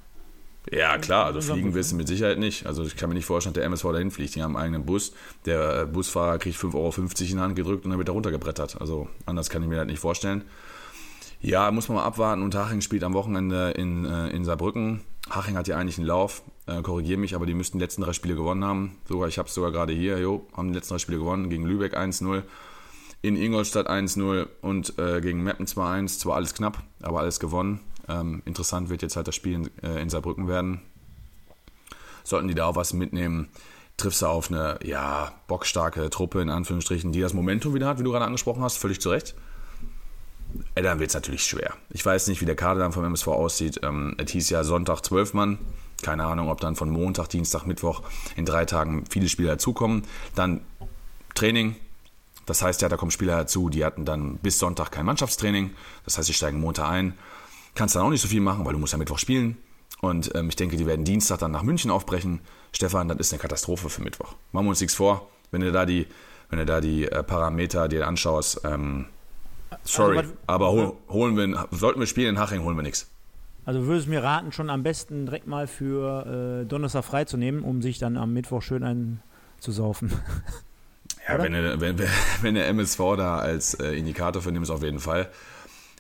Ja, 0.70 0.98
klar, 0.98 1.24
also 1.24 1.40
fliegen 1.40 1.72
wirst 1.72 1.92
du 1.92 1.96
mit 1.96 2.08
Sicherheit 2.08 2.38
nicht. 2.38 2.66
Also 2.66 2.82
ich 2.82 2.94
kann 2.94 3.08
mir 3.08 3.14
nicht 3.14 3.24
vorstellen, 3.24 3.54
dass 3.54 3.62
der 3.62 3.68
MSV 3.68 3.84
dahin 3.84 4.10
fliegt. 4.10 4.34
Die 4.34 4.42
haben 4.42 4.54
einen 4.54 4.64
eigenen 4.64 4.84
Bus. 4.84 5.14
Der 5.46 5.84
äh, 5.84 5.86
Busfahrer 5.86 6.36
kriegt 6.36 6.58
5,50 6.58 6.74
Euro 6.74 6.92
in 7.00 7.08
die 7.08 7.38
Hand 7.38 7.56
gedrückt 7.56 7.86
und 7.86 7.90
dann 7.90 7.98
wird 7.98 8.10
er 8.10 8.12
runtergebrettert. 8.12 8.78
Also 8.82 9.08
anders 9.24 9.48
kann 9.48 9.62
ich 9.62 9.68
mir 9.70 9.76
das 9.76 9.86
nicht 9.86 10.00
vorstellen. 10.00 10.44
Ja, 11.40 11.70
muss 11.70 11.88
man 11.88 11.96
mal 11.96 12.04
abwarten. 12.04 12.42
Und 12.42 12.54
Haching 12.54 12.82
spielt 12.82 13.02
am 13.02 13.14
Wochenende 13.14 13.70
in, 13.70 14.04
äh, 14.04 14.28
in 14.28 14.44
Saarbrücken. 14.44 15.00
Haching 15.30 15.56
hat 15.56 15.68
ja 15.68 15.76
eigentlich 15.76 15.98
einen 15.98 16.06
Lauf, 16.06 16.42
äh, 16.66 16.82
korrigiere 16.82 17.18
mich, 17.18 17.34
aber 17.34 17.46
die 17.46 17.54
müssten 17.54 17.78
die 17.78 17.84
letzten 17.84 18.02
drei 18.02 18.12
Spiele 18.12 18.34
gewonnen 18.34 18.64
haben. 18.64 18.98
Sogar, 19.08 19.28
ich 19.28 19.38
habe 19.38 19.48
es 19.48 19.54
sogar 19.54 19.72
gerade 19.72 19.92
hier, 19.92 20.18
jo, 20.18 20.46
haben 20.56 20.68
die 20.68 20.74
letzten 20.74 20.94
drei 20.94 20.98
Spiele 20.98 21.18
gewonnen. 21.18 21.48
Gegen 21.48 21.64
Lübeck 21.64 21.96
1-0, 21.96 22.42
in 23.22 23.36
Ingolstadt 23.36 23.88
1-0 23.88 24.48
und 24.60 24.98
äh, 24.98 25.20
gegen 25.20 25.42
Meppen 25.42 25.66
2-1. 25.66 26.18
Zwar 26.18 26.36
alles 26.36 26.54
knapp, 26.54 26.82
aber 27.02 27.20
alles 27.20 27.40
gewonnen. 27.40 27.80
Ähm, 28.08 28.42
interessant 28.44 28.90
wird 28.90 29.02
jetzt 29.02 29.16
halt 29.16 29.28
das 29.28 29.34
Spiel 29.34 29.54
in, 29.54 29.70
äh, 29.82 30.00
in 30.02 30.10
Saarbrücken 30.10 30.46
werden. 30.46 30.82
Sollten 32.24 32.48
die 32.48 32.54
da 32.54 32.66
auch 32.66 32.76
was 32.76 32.92
mitnehmen, 32.92 33.48
triffst 33.96 34.22
du 34.22 34.26
auf 34.26 34.50
eine, 34.50 34.78
ja, 34.82 35.32
bockstarke 35.46 36.10
Truppe, 36.10 36.42
in 36.42 36.50
Anführungsstrichen, 36.50 37.12
die 37.12 37.20
das 37.20 37.32
Momentum 37.32 37.74
wieder 37.74 37.86
hat, 37.86 37.98
wie 37.98 38.02
du 38.02 38.10
gerade 38.10 38.26
angesprochen 38.26 38.62
hast, 38.62 38.76
völlig 38.76 39.00
zu 39.00 39.10
Recht. 39.10 39.34
Dann 40.74 40.98
wird 40.98 41.10
es 41.10 41.14
natürlich 41.14 41.44
schwer. 41.44 41.74
Ich 41.90 42.04
weiß 42.04 42.28
nicht, 42.28 42.40
wie 42.40 42.46
der 42.46 42.56
Kader 42.56 42.80
dann 42.80 42.92
vom 42.92 43.04
MSV 43.04 43.28
aussieht. 43.28 43.80
Ähm, 43.82 44.14
es 44.18 44.30
hieß 44.30 44.50
ja 44.50 44.64
Sonntag 44.64 45.02
12 45.02 45.34
Mann. 45.34 45.58
Keine 46.02 46.24
Ahnung, 46.24 46.48
ob 46.48 46.60
dann 46.60 46.76
von 46.76 46.90
Montag, 46.90 47.28
Dienstag, 47.28 47.66
Mittwoch 47.66 48.02
in 48.36 48.46
drei 48.46 48.64
Tagen 48.64 49.04
viele 49.10 49.28
Spieler 49.28 49.52
dazukommen. 49.52 50.04
Dann 50.34 50.62
Training. 51.34 51.76
Das 52.46 52.62
heißt 52.62 52.82
ja, 52.82 52.88
da 52.88 52.96
kommen 52.96 53.10
Spieler 53.10 53.36
dazu, 53.36 53.68
die 53.68 53.84
hatten 53.84 54.04
dann 54.04 54.38
bis 54.38 54.58
Sonntag 54.58 54.90
kein 54.90 55.06
Mannschaftstraining. 55.06 55.70
Das 56.04 56.18
heißt, 56.18 56.26
sie 56.26 56.32
steigen 56.32 56.58
Montag 56.60 56.88
ein. 56.88 57.14
Kannst 57.74 57.94
dann 57.94 58.02
auch 58.02 58.10
nicht 58.10 58.22
so 58.22 58.28
viel 58.28 58.40
machen, 58.40 58.64
weil 58.64 58.72
du 58.72 58.78
musst 58.78 58.92
ja 58.92 58.98
Mittwoch 58.98 59.18
spielen. 59.18 59.56
Und 60.00 60.34
ähm, 60.34 60.48
ich 60.48 60.56
denke, 60.56 60.76
die 60.76 60.86
werden 60.86 61.04
Dienstag 61.04 61.38
dann 61.38 61.50
nach 61.50 61.62
München 61.62 61.90
aufbrechen. 61.90 62.40
Stefan, 62.72 63.08
das 63.08 63.18
ist 63.18 63.32
eine 63.32 63.40
Katastrophe 63.40 63.90
für 63.90 64.02
Mittwoch. 64.02 64.34
Machen 64.52 64.66
wir 64.66 64.70
uns 64.70 64.80
nichts 64.80 64.94
vor. 64.94 65.28
Wenn 65.50 65.60
du 65.60 65.70
da 65.70 65.84
die, 65.84 66.06
wenn 66.48 66.58
du 66.58 66.66
da 66.66 66.80
die 66.80 67.04
äh, 67.04 67.22
Parameter 67.22 67.88
dir 67.88 68.06
anschaust, 68.06 68.62
ähm, 68.64 69.06
sorry, 69.84 70.18
Also, 70.18 70.32
aber 70.46 70.70
hol, 70.70 70.92
holen 71.08 71.36
wir, 71.36 71.68
sollten 71.70 72.00
wir 72.00 72.06
spielen 72.06 72.36
in 72.36 72.40
Haching, 72.40 72.62
holen 72.62 72.76
wir 72.76 72.82
nichts. 72.82 73.10
Also 73.64 73.86
würdest 73.86 74.06
du 74.06 74.10
mir 74.10 74.22
raten, 74.22 74.52
schon 74.52 74.70
am 74.70 74.82
besten 74.82 75.26
direkt 75.26 75.46
mal 75.46 75.66
für 75.66 76.62
äh, 76.62 76.66
Donnerstag 76.66 77.04
freizunehmen, 77.04 77.62
um 77.62 77.82
sich 77.82 77.98
dann 77.98 78.16
am 78.16 78.32
Mittwoch 78.32 78.62
schön 78.62 78.82
einzusaufen. 78.82 80.12
Ja, 81.28 81.40
wenn, 81.42 81.52
du, 81.52 81.80
wenn, 81.80 81.98
wenn 82.40 82.54
der 82.56 82.68
MSV 82.68 82.98
da 83.16 83.38
als 83.38 83.74
äh, 83.74 83.92
Indikator 83.92 84.42
für 84.42 84.50
nimmst, 84.50 84.70
auf 84.70 84.82
jeden 84.82 85.00
Fall. 85.00 85.28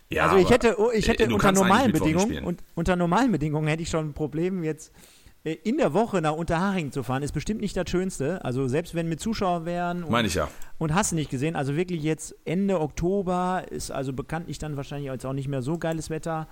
Ja, 0.08 0.24
also 0.24 0.38
ich 0.38 0.50
hätte, 0.50 0.80
oh, 0.80 0.90
ich 0.92 1.08
äh, 1.08 1.12
hätte 1.12 1.32
unter 1.32 1.52
normalen 1.52 1.92
Bedingungen 1.92 2.42
und 2.42 2.62
unter 2.74 2.96
normalen 2.96 3.30
Bedingungen 3.30 3.68
hätte 3.68 3.82
ich 3.82 3.90
schon 3.90 4.08
ein 4.08 4.12
Problem 4.12 4.64
jetzt 4.64 4.92
in 5.42 5.78
der 5.78 5.94
Woche 5.94 6.20
nach 6.20 6.34
Unterhaching 6.34 6.92
zu 6.92 7.02
fahren. 7.02 7.22
Ist 7.22 7.32
bestimmt 7.32 7.62
nicht 7.62 7.76
das 7.76 7.88
Schönste. 7.88 8.44
Also 8.44 8.68
selbst 8.68 8.94
wenn 8.94 9.08
mit 9.08 9.20
Zuschauer 9.20 9.64
wären 9.64 10.04
und, 10.04 10.10
Meine 10.10 10.28
ich 10.28 10.34
ja. 10.34 10.48
und 10.78 10.94
hast 10.94 11.12
du 11.12 11.16
nicht 11.16 11.30
gesehen. 11.30 11.56
Also 11.56 11.76
wirklich 11.76 12.02
jetzt 12.02 12.34
Ende 12.44 12.78
Oktober 12.78 13.64
ist 13.70 13.90
also 13.90 14.12
bekanntlich 14.12 14.58
dann 14.58 14.76
wahrscheinlich 14.76 15.10
jetzt 15.10 15.24
auch 15.24 15.32
nicht 15.32 15.48
mehr 15.48 15.62
so 15.62 15.78
geiles 15.78 16.10
Wetter. 16.10 16.46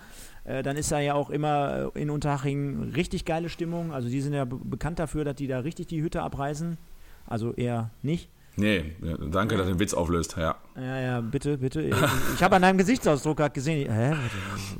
Äh, 0.44 0.62
dann 0.62 0.76
ist 0.76 0.90
da 0.90 1.00
ja 1.00 1.14
auch 1.14 1.28
immer 1.28 1.92
äh, 1.94 2.00
in 2.00 2.08
Unterhaching 2.08 2.92
richtig 2.94 3.26
geile 3.26 3.50
Stimmung. 3.50 3.92
Also 3.92 4.08
die 4.08 4.22
sind 4.22 4.32
ja 4.32 4.46
be 4.46 4.56
bekannt 4.56 4.98
dafür, 4.98 5.24
dass 5.24 5.36
die 5.36 5.48
da 5.48 5.58
richtig 5.58 5.88
die 5.88 6.00
Hütte 6.02 6.22
abreißen. 6.22 6.78
Also 7.26 7.52
eher 7.52 7.90
nicht. 8.02 8.30
Nee, 8.58 8.92
ja, 9.02 9.16
danke, 9.16 9.56
dass 9.56 9.66
du 9.66 9.74
den 9.74 9.78
Witz 9.78 9.94
auflöst. 9.94 10.36
Ja. 10.36 10.56
Ja, 10.74 11.00
ja, 11.00 11.20
bitte, 11.20 11.58
bitte. 11.58 11.80
Ich, 11.80 11.94
ich 12.34 12.42
habe 12.42 12.56
an 12.56 12.62
deinem 12.62 12.76
Gesichtsausdruck 12.76 13.36
gerade 13.36 13.54
gesehen. 13.54 13.88
Hä? 13.88 14.16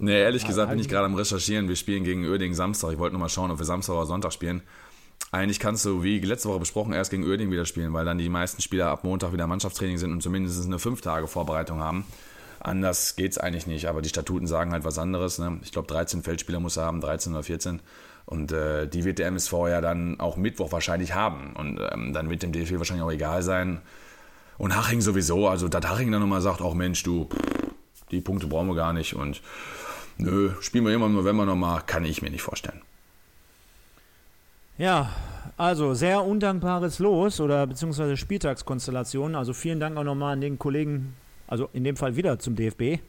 Nee, 0.01 0.21
ehrlich 0.21 0.45
gesagt 0.45 0.69
hab 0.69 0.75
bin 0.75 0.81
ich 0.81 0.89
gerade 0.89 1.07
am 1.07 1.15
Recherchieren. 1.15 1.69
Wir 1.69 1.77
spielen 1.77 2.03
gegen 2.03 2.25
Uerdingen 2.25 2.57
Samstag. 2.57 2.91
Ich 2.91 2.99
wollte 2.99 3.13
nur 3.13 3.21
mal 3.21 3.29
schauen, 3.29 3.53
ob 3.53 3.59
wir 3.61 3.65
Samstag 3.65 3.95
oder 3.95 4.07
Sonntag 4.07 4.33
spielen. 4.33 4.63
eigentlich 5.31 5.61
kannst 5.61 5.85
du, 5.85 6.03
wie 6.03 6.19
letzte 6.19 6.49
Woche 6.49 6.59
besprochen, 6.59 6.93
erst 6.93 7.13
gegen 7.13 7.25
Oerding 7.25 7.53
wieder 7.53 7.67
spielen, 7.67 7.93
weil 7.93 8.05
dann 8.05 8.19
die 8.19 8.29
meisten 8.29 8.61
Spieler 8.63 8.89
ab 8.89 9.05
Montag 9.05 9.33
wieder 9.33 9.47
Mannschaftstraining 9.47 9.99
sind 9.99 10.11
und 10.11 10.25
zumindest 10.25 10.65
eine 10.67 10.81
fünf 10.81 11.01
Tage 11.01 11.29
Vorbereitung 11.29 11.79
haben. 11.79 12.05
Anders 12.59 13.15
geht 13.15 13.31
es 13.31 13.39
eigentlich 13.39 13.69
nicht, 13.69 13.87
aber 13.87 14.03
die 14.03 14.09
Statuten 14.09 14.49
sagen 14.49 14.73
halt 14.73 14.85
was 14.85 14.99
anderes. 14.99 15.39
Ne? 15.39 15.61
Ich 15.63 15.71
glaube, 15.71 15.87
13 15.87 16.25
Feldspieler 16.25 16.59
muss 16.59 16.77
er 16.77 16.87
haben, 16.87 17.01
13 17.01 17.33
oder 17.33 17.45
14. 17.45 17.81
Und 18.29 18.53
äh, 18.53 18.87
die 18.87 19.05
wird 19.05 19.19
der 19.19 19.29
MSV 19.29 19.53
ja 19.71 19.81
dann 19.81 20.21
auch 20.21 20.37
Mittwoch 20.37 20.71
wahrscheinlich 20.71 21.15
haben. 21.15 21.55
Und 21.55 21.81
ähm, 21.93 22.13
dann 22.13 22.29
wird 22.29 22.43
dem 22.43 22.53
DFB 22.53 22.77
wahrscheinlich 22.77 23.03
auch 23.03 23.11
egal 23.11 23.43
sein. 23.43 23.81
Und 24.59 24.77
Haching 24.77 25.01
sowieso, 25.01 25.49
also 25.49 25.67
dass 25.69 25.89
Haching 25.89 26.13
dann 26.13 26.21
nochmal 26.21 26.43
sagt, 26.43 26.61
auch 26.61 26.75
Mensch, 26.75 27.03
du, 27.03 27.27
die 28.11 28.21
Punkte 28.21 28.47
brauchen 28.47 28.69
wir 28.69 28.75
gar 28.75 28.93
nicht. 28.93 29.15
Und 29.15 29.41
nö, 30.19 30.51
spielen 30.61 30.85
wir 30.85 30.93
immer 30.93 31.07
im 31.07 31.15
November 31.15 31.47
nochmal, 31.47 31.81
kann 31.87 32.05
ich 32.05 32.21
mir 32.21 32.31
nicht 32.31 32.43
vorstellen. 32.43 32.83
Ja, 34.77 35.11
also 35.57 35.95
sehr 35.95 36.23
undankbares 36.23 36.99
Los 36.99 37.41
oder 37.41 37.67
beziehungsweise 37.67 38.19
Spieltagskonstellation. 38.19 39.37
Also 39.37 39.55
vielen 39.55 39.81
Dank 39.81 39.97
auch 39.97 40.05
nochmal 40.05 40.35
an 40.35 40.43
den 40.43 40.59
Kollegen, 40.59 41.15
also 41.47 41.71
in 41.73 41.83
dem 41.83 41.97
Fall 41.97 42.15
wieder 42.17 42.39
zum 42.39 42.57
DFB. 42.57 43.01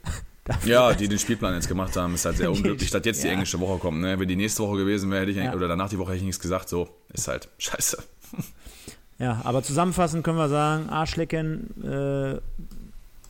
Ja, 0.65 0.93
die 0.93 1.07
den 1.07 1.19
Spielplan 1.19 1.53
jetzt 1.53 1.67
gemacht 1.67 1.95
haben, 1.95 2.13
ist 2.13 2.25
halt 2.25 2.37
sehr 2.37 2.51
unglücklich, 2.51 2.89
dass 2.89 3.05
jetzt 3.05 3.23
ja. 3.23 3.29
die 3.29 3.33
englische 3.33 3.59
Woche 3.59 3.79
kommt. 3.79 4.01
Ne? 4.01 4.19
Wenn 4.19 4.27
die 4.27 4.35
nächste 4.35 4.63
Woche 4.63 4.77
gewesen 4.77 5.11
wäre, 5.11 5.21
hätte 5.21 5.31
ich 5.31 5.37
ja. 5.37 5.53
oder 5.53 5.67
danach 5.67 5.89
die 5.89 5.97
Woche 5.97 6.09
hätte 6.09 6.17
ich 6.17 6.23
nichts 6.23 6.39
gesagt. 6.39 6.69
So, 6.69 6.89
ist 7.13 7.27
halt 7.27 7.49
scheiße. 7.57 8.03
Ja, 9.19 9.41
aber 9.43 9.63
zusammenfassend 9.63 10.23
können 10.23 10.37
wir 10.37 10.47
sagen, 10.47 10.89
Arschlecken, 10.89 11.83
äh, 11.83 12.39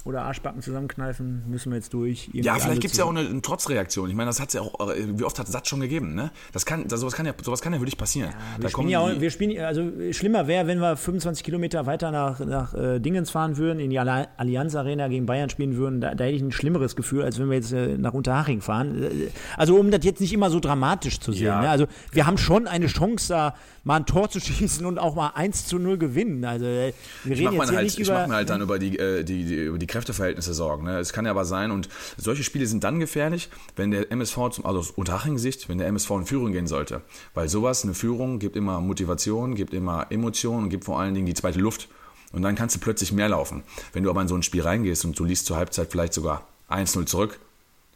oder 0.10 0.24
Arschbacken 0.24 0.62
zusammenkneifen, 0.62 1.43
müssen 1.48 1.72
wir 1.72 1.78
jetzt 1.78 1.93
durch. 1.93 2.30
Ja, 2.34 2.56
vielleicht 2.56 2.82
gibt 2.82 2.93
es 2.93 2.98
ja 2.98 3.06
auch 3.06 3.10
eine, 3.10 3.22
eine, 3.22 3.41
Trotzreaktion. 3.41 4.10
Ich 4.10 4.15
meine, 4.15 4.30
das 4.30 4.39
hat 4.39 4.50
es 4.50 4.56
ja 4.56 4.62
auch, 4.62 4.89
äh, 4.89 5.17
wie 5.17 5.24
oft 5.24 5.39
hat 5.39 5.48
es 5.48 5.54
Satz 5.54 5.69
schon 5.69 5.80
gegeben, 5.80 6.15
ne? 6.15 6.32
Das 6.52 6.65
kann, 6.65 6.88
das, 6.88 7.00
sowas, 7.00 7.13
kann 7.13 7.26
ja, 7.26 7.34
sowas 7.41 7.62
kann 7.62 7.74
ja 7.74 7.80
wirklich 7.80 7.98
passieren. 7.98 8.32
Ja, 8.32 8.62
wir, 8.62 8.69
spielen 8.69 8.89
ja 8.89 9.00
auch, 9.00 9.19
wir 9.19 9.32
spielen, 9.32 9.63
also 9.63 9.91
schlimmer 10.12 10.48
wäre, 10.48 10.67
wenn 10.67 10.80
wir 10.80 10.98
25 10.98 11.43
Kilometer 11.43 11.86
weiter 11.86 12.12
nach, 12.12 12.39
nach 12.39 12.74
äh, 12.74 13.00
Dingens 13.00 13.30
fahren 13.30 13.58
würden, 13.58 13.80
in 13.80 13.89
die 13.89 14.00
Allianz 14.00 14.76
Arena 14.76 15.08
gegen 15.08 15.26
Bayern 15.26 15.50
spielen 15.50 15.78
würden. 15.78 16.02
Da, 16.02 16.15
da, 16.15 16.24
hätte 16.24 16.36
ich 16.36 16.41
ein 16.41 16.52
schlimmeres 16.52 16.95
Gefühl, 16.95 17.24
als 17.24 17.39
wenn 17.39 17.50
wir 17.50 17.56
jetzt 17.56 17.72
äh, 17.72 17.98
nach 17.98 18.13
Unterhaching 18.13 18.62
fahren. 18.62 19.04
Äh, 19.04 19.10
also 19.58 19.76
um 19.78 19.91
das 19.91 20.04
jetzt 20.04 20.22
nicht 20.22 20.34
immer 20.34 20.50
so 20.50 20.60
dramatisch 20.60 21.19
zu 21.19 21.32
sehen. 21.32 21.48
Ja. 21.48 21.62
Ne? 21.62 21.69
Also 21.69 21.86
wir 22.12 22.26
haben 22.26 22.38
schon 22.38 22.67
eine 22.67 22.88
Chance, 22.88 23.30
da 23.30 23.56
mal 23.84 23.98
ein 23.98 24.06
Tor 24.06 24.30
zu 24.30 24.39
schießen 24.39 24.86
und 24.86 24.98
auch 24.98 25.15
mal 25.15 25.32
1 25.36 25.67
zu 25.67 25.78
0 25.78 25.98
gewinnen. 25.98 26.43
Also 26.45 26.65
äh, 26.65 26.93
wir 27.24 27.38
reden 27.38 27.54
ich 27.54 27.60
jetzt 27.60 27.72
halt, 27.72 27.84
nicht 27.84 28.00
ich 28.00 28.08
über... 28.08 28.24
Ich 28.24 28.28
mir 28.28 28.36
halt 28.36 28.50
dann 28.50 28.62
über 28.69 28.80
die, 28.80 28.91
die, 28.91 29.24
die, 29.24 29.65
über 29.65 29.78
die 29.78 29.88
Kräfteverhältnisse 29.99 30.53
Sorgen. 30.53 30.85
Ne? 30.85 30.97
Es 30.97 31.12
kann 31.12 31.25
ja 31.25 31.31
aber 31.31 31.43
sein, 31.43 31.71
und 31.71 31.89
solche 32.15 32.43
Spiele 32.43 32.65
sind 32.65 32.85
dann 32.85 33.01
gefährlich, 33.01 33.49
wenn 33.75 33.91
der 33.91 34.09
MSV, 34.12 34.49
zum, 34.51 34.65
also 34.65 34.79
aus 34.79 34.91
Unterhaching-Sicht, 34.91 35.67
wenn 35.67 35.77
der 35.77 35.88
MSV 35.88 36.12
in 36.12 36.25
Führung 36.25 36.53
gehen 36.53 36.67
sollte. 36.67 37.01
Weil 37.33 37.49
sowas, 37.49 37.83
eine 37.83 37.93
Führung, 37.93 38.39
gibt 38.39 38.55
immer 38.55 38.79
Motivation, 38.79 39.55
gibt 39.55 39.73
immer 39.73 40.07
Emotionen 40.09 40.63
und 40.63 40.69
gibt 40.69 40.85
vor 40.85 40.99
allen 41.01 41.13
Dingen 41.13 41.25
die 41.25 41.33
zweite 41.33 41.59
Luft. 41.59 41.89
Und 42.31 42.43
dann 42.43 42.55
kannst 42.55 42.77
du 42.77 42.79
plötzlich 42.79 43.12
mehr 43.12 43.27
laufen. 43.27 43.63
Wenn 43.91 44.03
du 44.03 44.09
aber 44.09 44.21
in 44.21 44.27
so 44.29 44.35
ein 44.35 44.43
Spiel 44.43 44.62
reingehst 44.62 45.03
und 45.03 45.19
du 45.19 45.25
liest 45.25 45.47
zur 45.47 45.57
Halbzeit 45.57 45.91
vielleicht 45.91 46.13
sogar 46.13 46.47
1-0 46.69 47.05
zurück 47.05 47.39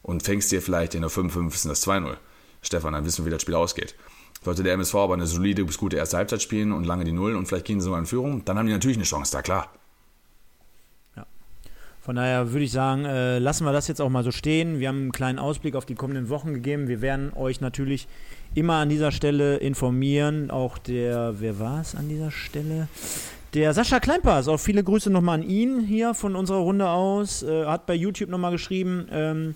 und 0.02 0.24
fängst 0.24 0.52
dir 0.52 0.62
vielleicht 0.62 0.96
in 0.96 1.02
der 1.02 1.10
55. 1.10 1.70
das 1.70 1.88
2-0. 1.88 2.18
Stefan, 2.62 2.94
dann 2.94 3.06
wissen 3.06 3.24
wir, 3.24 3.28
wie 3.28 3.34
das 3.34 3.42
Spiel 3.42 3.56
ausgeht. 3.56 3.96
Sollte 4.44 4.64
der 4.64 4.74
MSV 4.74 4.96
aber 4.96 5.14
eine 5.14 5.28
solide 5.28 5.64
bis 5.64 5.78
gute 5.78 5.96
erste 5.96 6.18
Halbzeit 6.18 6.42
spielen 6.42 6.74
und 6.74 6.84
lange 6.84 7.06
die 7.06 7.14
Null 7.14 7.36
und 7.36 7.48
vielleicht 7.48 7.66
gehen 7.66 7.80
sie 7.80 7.86
sogar 7.86 8.00
in 8.00 8.06
Führung, 8.06 8.44
dann 8.44 8.58
haben 8.58 8.66
die 8.66 8.74
natürlich 8.74 8.98
eine 8.98 9.06
Chance, 9.06 9.32
da 9.32 9.42
klar. 9.42 9.72
Von 12.04 12.18
daher 12.18 12.52
würde 12.52 12.66
ich 12.66 12.72
sagen, 12.74 13.06
äh, 13.06 13.40
lassen 13.40 13.64
wir 13.64 13.72
das 13.72 13.88
jetzt 13.88 14.02
auch 14.02 14.10
mal 14.10 14.26
so 14.26 14.32
stehen. 14.32 14.82
Wir 14.82 14.90
haben 14.90 15.04
einen 15.04 15.12
kleinen 15.14 15.40
Ausblick 15.40 15.74
auf 15.74 15.86
die 15.86 15.96
kommenden 15.96 16.28
Wochen 16.28 16.54
gegeben. 16.54 16.90
Wir 16.90 17.00
werden 17.00 17.32
euch 17.34 17.62
natürlich 17.62 18.10
immer 18.56 18.74
an 18.74 18.90
dieser 18.90 19.14
Stelle 19.14 19.56
informieren. 19.56 20.52
Auch 20.52 20.78
der, 20.78 21.36
wer 21.40 21.60
war 21.60 21.80
es 21.80 21.96
an 21.96 22.10
dieser 22.10 22.30
Stelle? 22.30 22.90
Der 23.54 23.74
Sascha 23.74 24.02
Kleinpass, 24.02 24.50
auch 24.50 24.60
viele 24.60 24.84
Grüße 24.84 25.10
nochmal 25.10 25.40
an 25.40 25.50
ihn 25.50 25.80
hier 25.80 26.14
von 26.14 26.36
unserer 26.36 26.58
Runde 26.58 26.90
aus. 26.90 27.42
Äh, 27.42 27.68
hat 27.68 27.86
bei 27.86 27.96
YouTube 27.96 28.30
nochmal 28.30 28.52
geschrieben, 28.52 29.08
ähm, 29.10 29.56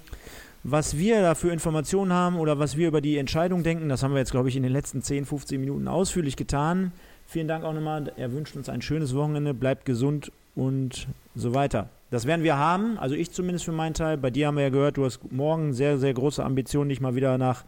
was 0.63 0.97
wir 0.97 1.21
da 1.21 1.36
für 1.36 1.51
Informationen 1.51 2.13
haben 2.13 2.38
oder 2.38 2.60
was 2.60 2.77
wir 2.77 2.88
über 2.88 3.01
die 3.01 3.17
Entscheidung 3.17 3.63
denken. 3.63 3.89
Das 3.89 4.03
haben 4.03 4.13
wir 4.13 4.19
jetzt, 4.19 4.31
glaube 4.31 4.47
ich, 4.47 4.55
in 4.55 4.63
den 4.63 4.71
letzten 4.71 5.01
10, 5.01 5.25
15 5.25 5.60
Minuten 5.60 5.89
ausführlich 5.89 6.38
getan. 6.38 6.93
Vielen 7.25 7.49
Dank 7.49 7.65
auch 7.65 7.73
nochmal. 7.73 8.13
Er 8.15 8.31
wünscht 8.31 8.55
uns 8.55 8.69
ein 8.69 8.81
schönes 8.81 9.13
Wochenende, 9.13 9.53
bleibt 9.53 9.83
gesund 9.83 10.31
und 10.55 11.10
so 11.36 11.53
weiter. 11.53 11.89
Das 12.10 12.26
werden 12.26 12.43
wir 12.43 12.58
haben, 12.58 12.98
also 12.98 13.15
ich 13.15 13.32
zumindest 13.32 13.65
für 13.65 13.74
meinen 13.74 13.93
Teil. 13.93 14.17
Bei 14.17 14.30
dir 14.30 14.48
haben 14.48 14.56
wir 14.56 14.63
ja 14.63 14.70
gehört, 14.70 14.98
du 14.98 15.06
hast 15.06 15.32
morgen 15.32 15.74
sehr, 15.74 15.98
sehr 15.98 16.13
große 16.13 16.43
Ambitionen, 16.43 16.89
dich 16.89 17.02
mal 17.02 17.15
wieder 17.15 17.38
nach 17.38 17.65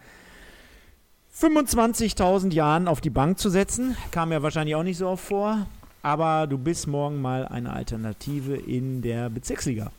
25.000 1.35 2.53
Jahren 2.53 2.87
auf 2.87 3.01
die 3.01 3.09
Bank 3.09 3.37
zu 3.37 3.49
setzen. 3.49 3.97
Kam 4.11 4.31
ja 4.31 4.41
wahrscheinlich 4.41 4.75
auch 4.75 4.83
nicht 4.83 4.97
so 4.97 5.07
oft 5.07 5.25
vor. 5.25 5.67
Aber 6.01 6.47
du 6.47 6.57
bist 6.57 6.87
morgen 6.87 7.21
mal 7.21 7.45
eine 7.47 7.73
Alternative 7.73 8.55
in 8.55 9.01
der 9.01 9.29
Bezirksliga. 9.29 9.91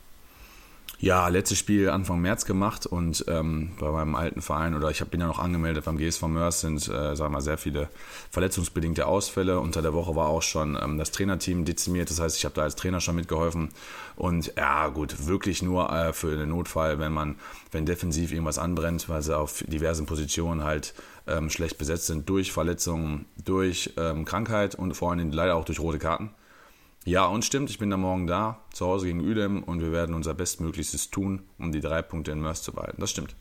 Ja, 1.03 1.27
letztes 1.29 1.57
Spiel 1.57 1.89
Anfang 1.89 2.21
März 2.21 2.45
gemacht 2.45 2.85
und 2.85 3.25
ähm, 3.27 3.71
bei 3.79 3.89
meinem 3.89 4.13
alten 4.13 4.39
Verein 4.43 4.75
oder 4.75 4.91
ich 4.91 5.03
bin 5.05 5.19
ja 5.19 5.25
noch 5.25 5.39
angemeldet 5.39 5.85
beim 5.85 5.97
GSV 5.97 6.27
Mörs 6.27 6.61
sind, 6.61 6.87
äh, 6.89 7.15
sagen 7.15 7.33
mal, 7.33 7.41
sehr 7.41 7.57
viele 7.57 7.89
verletzungsbedingte 8.29 9.07
Ausfälle. 9.07 9.59
Unter 9.59 9.81
der 9.81 9.95
Woche 9.95 10.15
war 10.15 10.27
auch 10.27 10.43
schon 10.43 10.77
ähm, 10.79 10.99
das 10.99 11.09
Trainerteam 11.09 11.65
dezimiert, 11.65 12.11
das 12.11 12.19
heißt, 12.19 12.37
ich 12.37 12.45
habe 12.45 12.53
da 12.53 12.61
als 12.61 12.75
Trainer 12.75 12.99
schon 12.99 13.15
mitgeholfen 13.15 13.69
und 14.15 14.53
ja, 14.55 14.89
gut, 14.89 15.25
wirklich 15.25 15.63
nur 15.63 15.91
äh, 15.91 16.13
für 16.13 16.37
den 16.37 16.49
Notfall, 16.49 16.99
wenn 16.99 17.13
man, 17.13 17.35
wenn 17.71 17.87
defensiv 17.87 18.31
irgendwas 18.31 18.59
anbrennt, 18.59 19.09
weil 19.09 19.23
sie 19.23 19.35
auf 19.35 19.63
diversen 19.67 20.05
Positionen 20.05 20.63
halt 20.63 20.93
ähm, 21.25 21.49
schlecht 21.49 21.79
besetzt 21.79 22.05
sind 22.05 22.29
durch 22.29 22.51
Verletzungen, 22.51 23.25
durch 23.43 23.91
ähm, 23.97 24.23
Krankheit 24.23 24.75
und 24.75 24.93
vor 24.93 25.09
allem 25.09 25.31
leider 25.31 25.55
auch 25.55 25.65
durch 25.65 25.79
rote 25.79 25.97
Karten. 25.97 26.29
Ja, 27.05 27.25
und 27.25 27.43
stimmt, 27.43 27.69
ich 27.69 27.79
bin 27.79 27.89
da 27.89 27.97
morgen 27.97 28.27
da, 28.27 28.59
zu 28.71 28.85
Hause 28.85 29.07
gegen 29.07 29.21
Udem 29.21 29.63
und 29.63 29.81
wir 29.81 29.91
werden 29.91 30.13
unser 30.13 30.35
Bestmöglichstes 30.35 31.09
tun, 31.09 31.43
um 31.57 31.71
die 31.71 31.81
drei 31.81 32.01
Punkte 32.01 32.31
in 32.31 32.39
Mörs 32.41 32.61
zu 32.61 32.73
behalten. 32.73 33.01
Das 33.01 33.09
stimmt. 33.09 33.35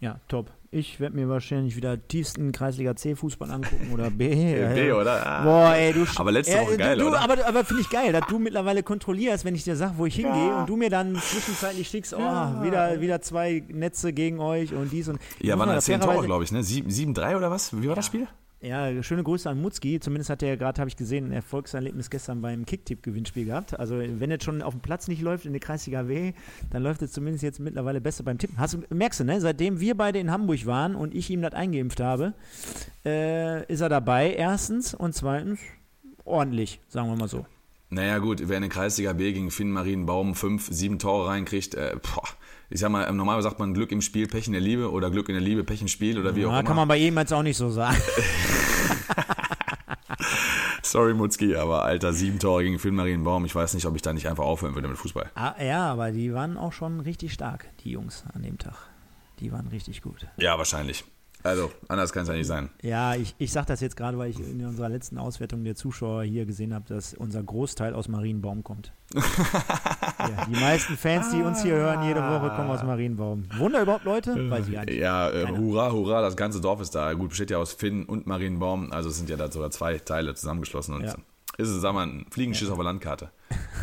Ja, 0.00 0.20
top. 0.28 0.52
Ich 0.70 1.00
werde 1.00 1.16
mir 1.16 1.28
wahrscheinlich 1.28 1.74
wieder 1.74 2.06
tiefsten 2.06 2.52
Kreisliga 2.52 2.94
C 2.94 3.16
Fußball 3.16 3.50
angucken 3.50 3.90
oder 3.92 4.10
B. 4.10 4.28
B, 4.74 4.92
oder? 4.92 5.26
Ah. 5.26 5.42
Boah, 5.42 5.74
ey, 5.74 5.92
du 5.92 6.04
Aber 6.16 6.30
letzte 6.30 6.60
Woche 6.60 6.74
äh, 6.74 6.76
geil, 6.76 6.98
du, 6.98 7.08
oder? 7.08 7.20
Aber, 7.20 7.46
aber 7.46 7.64
finde 7.64 7.82
ich 7.82 7.90
geil, 7.90 8.12
dass 8.12 8.26
du 8.26 8.38
mittlerweile 8.38 8.82
kontrollierst, 8.82 9.44
wenn 9.44 9.54
ich 9.54 9.64
dir 9.64 9.76
sage, 9.76 9.94
wo 9.96 10.06
ich 10.06 10.16
hingehe 10.16 10.48
ja. 10.48 10.60
und 10.60 10.68
du 10.68 10.76
mir 10.76 10.90
dann 10.90 11.16
zwischenzeitlich 11.16 11.88
schickst, 11.88 12.14
oh, 12.14 12.20
ja. 12.20 12.62
wieder, 12.62 13.00
wieder 13.00 13.20
zwei 13.22 13.64
Netze 13.68 14.12
gegen 14.12 14.40
euch 14.40 14.72
und 14.74 14.92
dies 14.92 15.08
und. 15.08 15.20
Ja, 15.40 15.58
waren 15.58 15.68
das 15.68 15.86
zehn 15.86 16.00
Tore, 16.00 16.24
glaube 16.24 16.44
ich, 16.44 16.52
ne? 16.52 16.60
7-3 16.60 17.36
oder 17.36 17.50
was? 17.50 17.72
Wie 17.72 17.82
war 17.82 17.90
ja. 17.90 17.94
das 17.94 18.06
Spiel? 18.06 18.28
Ja, 18.60 19.02
schöne 19.04 19.22
Grüße 19.22 19.48
an 19.48 19.62
Mutzki. 19.62 20.00
Zumindest 20.00 20.30
hat 20.30 20.42
er 20.42 20.56
gerade, 20.56 20.80
habe 20.80 20.88
ich 20.88 20.96
gesehen, 20.96 21.26
ein 21.26 21.32
Erfolgserlebnis 21.32 22.10
gestern 22.10 22.40
beim 22.42 22.66
Kicktipp-Gewinnspiel 22.66 23.44
gehabt. 23.44 23.78
Also, 23.78 23.98
wenn 23.98 24.32
es 24.32 24.42
schon 24.42 24.62
auf 24.62 24.74
dem 24.74 24.80
Platz 24.80 25.06
nicht 25.06 25.22
läuft 25.22 25.46
in 25.46 25.52
der 25.52 25.60
Kreisliga 25.60 26.08
W, 26.08 26.32
dann 26.70 26.82
läuft 26.82 27.02
es 27.02 27.12
zumindest 27.12 27.44
jetzt 27.44 27.60
mittlerweile 27.60 28.00
besser 28.00 28.24
beim 28.24 28.36
Tippen. 28.38 28.58
Hast, 28.58 28.76
merkst 28.90 29.20
du, 29.20 29.24
ne? 29.24 29.40
Seitdem 29.40 29.78
wir 29.78 29.96
beide 29.96 30.18
in 30.18 30.32
Hamburg 30.32 30.66
waren 30.66 30.96
und 30.96 31.14
ich 31.14 31.30
ihm 31.30 31.40
das 31.40 31.52
eingeimpft 31.52 32.00
habe, 32.00 32.34
äh, 33.04 33.64
ist 33.72 33.80
er 33.80 33.88
dabei, 33.88 34.32
erstens. 34.32 34.92
Und 34.92 35.14
zweitens, 35.14 35.60
ordentlich, 36.24 36.80
sagen 36.88 37.08
wir 37.08 37.16
mal 37.16 37.28
so. 37.28 37.46
Naja, 37.90 38.18
gut, 38.18 38.42
wer 38.48 38.56
in 38.56 38.62
der 38.62 38.70
Kreisliga 38.70 39.12
B 39.12 39.32
gegen 39.32 39.52
Finn 39.52 39.70
Marienbaum 39.70 40.34
fünf, 40.34 40.68
sieben 40.70 40.98
Tore 40.98 41.28
reinkriegt, 41.28 41.74
äh, 41.74 41.96
boah 42.02 42.28
ich 42.70 42.80
sag 42.80 42.90
mal, 42.90 43.10
normalerweise 43.12 43.48
sagt 43.48 43.58
man 43.58 43.72
Glück 43.72 43.92
im 43.92 44.02
Spiel, 44.02 44.26
Pech 44.26 44.46
in 44.46 44.52
der 44.52 44.60
Liebe 44.60 44.90
oder 44.90 45.10
Glück 45.10 45.28
in 45.28 45.34
der 45.34 45.42
Liebe, 45.42 45.64
Pech 45.64 45.80
im 45.80 45.88
Spiel 45.88 46.18
oder 46.18 46.36
wie 46.36 46.42
ja, 46.42 46.48
auch 46.48 46.52
immer. 46.52 46.62
kann 46.62 46.76
man 46.76 46.86
bei 46.88 46.98
ihm 46.98 47.16
jetzt 47.16 47.32
auch 47.32 47.42
nicht 47.42 47.56
so 47.56 47.70
sagen. 47.70 47.96
Sorry, 50.82 51.14
Mutzki, 51.14 51.54
aber 51.54 51.84
alter, 51.84 52.12
sieben 52.12 52.38
Tore 52.38 52.64
gegen 52.64 52.78
Finn 52.78 52.94
Marienbaum. 52.94 53.44
Ich 53.44 53.54
weiß 53.54 53.74
nicht, 53.74 53.86
ob 53.86 53.94
ich 53.96 54.02
da 54.02 54.12
nicht 54.12 54.28
einfach 54.28 54.44
aufhören 54.44 54.74
würde 54.74 54.88
mit 54.88 54.96
Fußball. 54.96 55.30
Ah, 55.34 55.54
ja, 55.62 55.90
aber 55.90 56.12
die 56.12 56.32
waren 56.32 56.56
auch 56.56 56.72
schon 56.72 57.00
richtig 57.00 57.32
stark, 57.32 57.68
die 57.84 57.90
Jungs 57.90 58.24
an 58.32 58.42
dem 58.42 58.58
Tag. 58.58 58.76
Die 59.40 59.52
waren 59.52 59.68
richtig 59.68 60.02
gut. 60.02 60.26
Ja, 60.38 60.56
wahrscheinlich. 60.56 61.04
Also, 61.48 61.70
anders 61.88 62.12
kann 62.12 62.22
es 62.22 62.28
ja 62.28 62.34
nicht 62.34 62.46
sein. 62.46 62.70
Ja, 62.82 63.14
ich, 63.14 63.34
ich 63.38 63.52
sage 63.52 63.66
das 63.66 63.80
jetzt 63.80 63.96
gerade, 63.96 64.18
weil 64.18 64.30
ich 64.30 64.38
in 64.38 64.64
unserer 64.64 64.88
letzten 64.88 65.18
Auswertung 65.18 65.64
der 65.64 65.74
Zuschauer 65.74 66.24
hier 66.24 66.46
gesehen 66.46 66.74
habe, 66.74 66.84
dass 66.88 67.14
unser 67.14 67.42
Großteil 67.42 67.94
aus 67.94 68.08
Marienbaum 68.08 68.62
kommt. 68.62 68.92
ja, 69.14 70.44
die 70.46 70.60
meisten 70.60 70.96
Fans, 70.96 71.30
die 71.30 71.42
uns 71.42 71.62
hier 71.62 71.74
hören, 71.74 72.02
jede 72.02 72.20
Woche 72.20 72.50
kommen 72.54 72.70
aus 72.70 72.82
Marienbaum. 72.82 73.44
Wunder 73.56 73.82
überhaupt 73.82 74.04
Leute? 74.04 74.50
Weiß 74.50 74.68
ich 74.68 74.74
gar 74.74 74.84
nicht. 74.84 74.98
Ja, 74.98 75.30
äh, 75.30 75.46
hurra, 75.48 75.90
hurra, 75.92 76.20
das 76.20 76.36
ganze 76.36 76.60
Dorf 76.60 76.80
ist 76.80 76.94
da. 76.94 77.12
Gut, 77.14 77.30
besteht 77.30 77.50
ja 77.50 77.58
aus 77.58 77.72
Finn 77.72 78.04
und 78.04 78.26
Marienbaum. 78.26 78.92
Also 78.92 79.08
es 79.08 79.16
sind 79.16 79.30
ja 79.30 79.36
da 79.36 79.50
sogar 79.50 79.70
zwei 79.70 79.98
Teile 79.98 80.34
zusammengeschlossen. 80.34 80.94
Und 80.94 81.04
ja 81.04 81.16
ist 81.58 81.68
es, 81.68 81.82
sag 81.82 81.92
mal, 81.92 82.06
ein 82.06 82.24
Fliegenschiss 82.30 82.68
ja. 82.68 82.72
auf 82.72 82.78
der 82.78 82.84
Landkarte. 82.84 83.30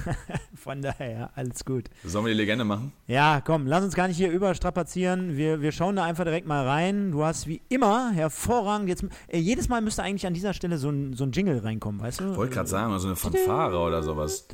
Von 0.56 0.82
daher, 0.82 1.30
alles 1.36 1.66
gut. 1.66 1.90
Sollen 2.06 2.26
wir 2.26 2.34
die 2.34 2.38
Legende 2.40 2.64
machen? 2.64 2.94
Ja, 3.06 3.42
komm, 3.46 3.68
lass 3.68 3.84
uns 3.84 3.96
gar 3.96 4.08
nicht 4.08 4.16
hier 4.16 4.32
überstrapazieren. 4.32 5.36
Wir, 5.36 5.62
wir 5.62 5.74
schauen 5.74 5.98
da 5.98 6.06
einfach 6.06 6.24
direkt 6.24 6.48
mal 6.48 6.66
rein. 6.66 7.12
Du 7.12 7.26
hast 7.26 7.48
wie 7.48 7.62
immer 7.68 8.12
hervorragend 8.12 8.88
jetzt. 8.88 9.04
Äh, 9.28 9.40
jedes 9.40 9.68
Mal 9.68 9.82
müsste 9.82 10.04
eigentlich 10.04 10.26
an 10.26 10.34
dieser 10.34 10.54
Stelle 10.54 10.78
so 10.78 10.90
ein, 10.90 11.14
so 11.14 11.26
ein 11.26 11.34
Jingle 11.34 11.60
reinkommen, 11.60 12.00
weißt 12.00 12.22
du? 12.22 12.36
Wollte 12.38 12.54
gerade 12.54 12.70
sagen, 12.70 12.98
so 12.98 13.08
eine 13.08 13.18
Fanfare 13.18 13.78
oder 13.78 14.02
sowas. 14.02 14.48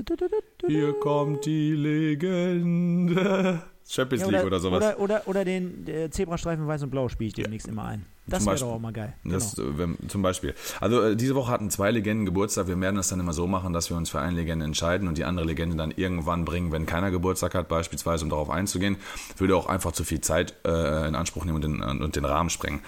Hier 0.66 0.94
kommt 0.94 1.46
die 1.46 1.74
Legende. 1.74 3.62
Champions 3.92 4.24
Ja, 4.24 4.30
League 4.30 4.46
oder 4.46 4.60
sowas. 4.60 4.78
Oder, 4.78 5.00
oder, 5.00 5.22
oder 5.28 5.46
den 5.46 5.88
äh, 5.88 6.10
Zebrastreifen 6.10 6.66
weiß 6.68 6.84
und 6.84 6.92
blau 6.92 7.10
spiele 7.10 7.28
ich 7.28 7.34
demnächst 7.34 7.68
immer 7.68 7.86
ein. 7.86 8.06
Das 8.28 8.46
wäre 8.46 8.56
doch 8.58 8.74
auch 8.74 8.80
mal 8.80 8.94
geil. 8.94 9.14
Genau. 9.24 9.36
äh, 9.36 9.78
wenn, 9.78 9.98
zum 10.08 10.22
Beispiel. 10.22 10.54
Also 10.80 11.02
äh, 11.02 11.16
diese 11.16 11.36
Woche 11.36 11.52
hatten 11.52 11.70
zwei 11.70 11.92
Legenden 11.92 12.26
Geburtstag. 12.26 12.68
Wir 12.68 12.80
werden 12.80 12.96
das 12.96 13.10
dann 13.10 13.20
immer 13.20 13.34
so 13.34 13.48
machen, 13.48 13.74
dass 13.74 13.90
wir 13.90 13.98
uns 13.98 14.10
für 14.10 14.22
eine 14.22 14.36
Legende 14.36 14.64
entscheiden 14.64 15.08
und 15.08 15.18
die 15.18 15.26
andere 15.26 15.46
Legende 15.46 15.76
dann 15.76 15.92
irgendwann 15.92 16.46
bringen, 16.46 16.72
wenn 16.72 16.86
keiner 16.86 17.12
Geburtstag 17.12 17.56
hat, 17.56 17.68
beispielsweise, 17.68 18.24
um 18.24 18.30
darauf 18.30 18.50
einzugehen. 18.50 18.98
Würde 19.38 19.56
auch 19.56 19.66
einfach 19.66 19.92
zu 19.92 20.04
viel 20.04 20.22
Zeit 20.22 20.54
äh, 20.66 21.08
in 21.08 21.16
Anspruch 21.16 21.46
nehmen 21.46 21.56
und 21.56 21.64
den, 21.64 21.82
und 21.82 22.16
den 22.16 22.26
Rahmen 22.26 22.50
sprengen. 22.50 22.82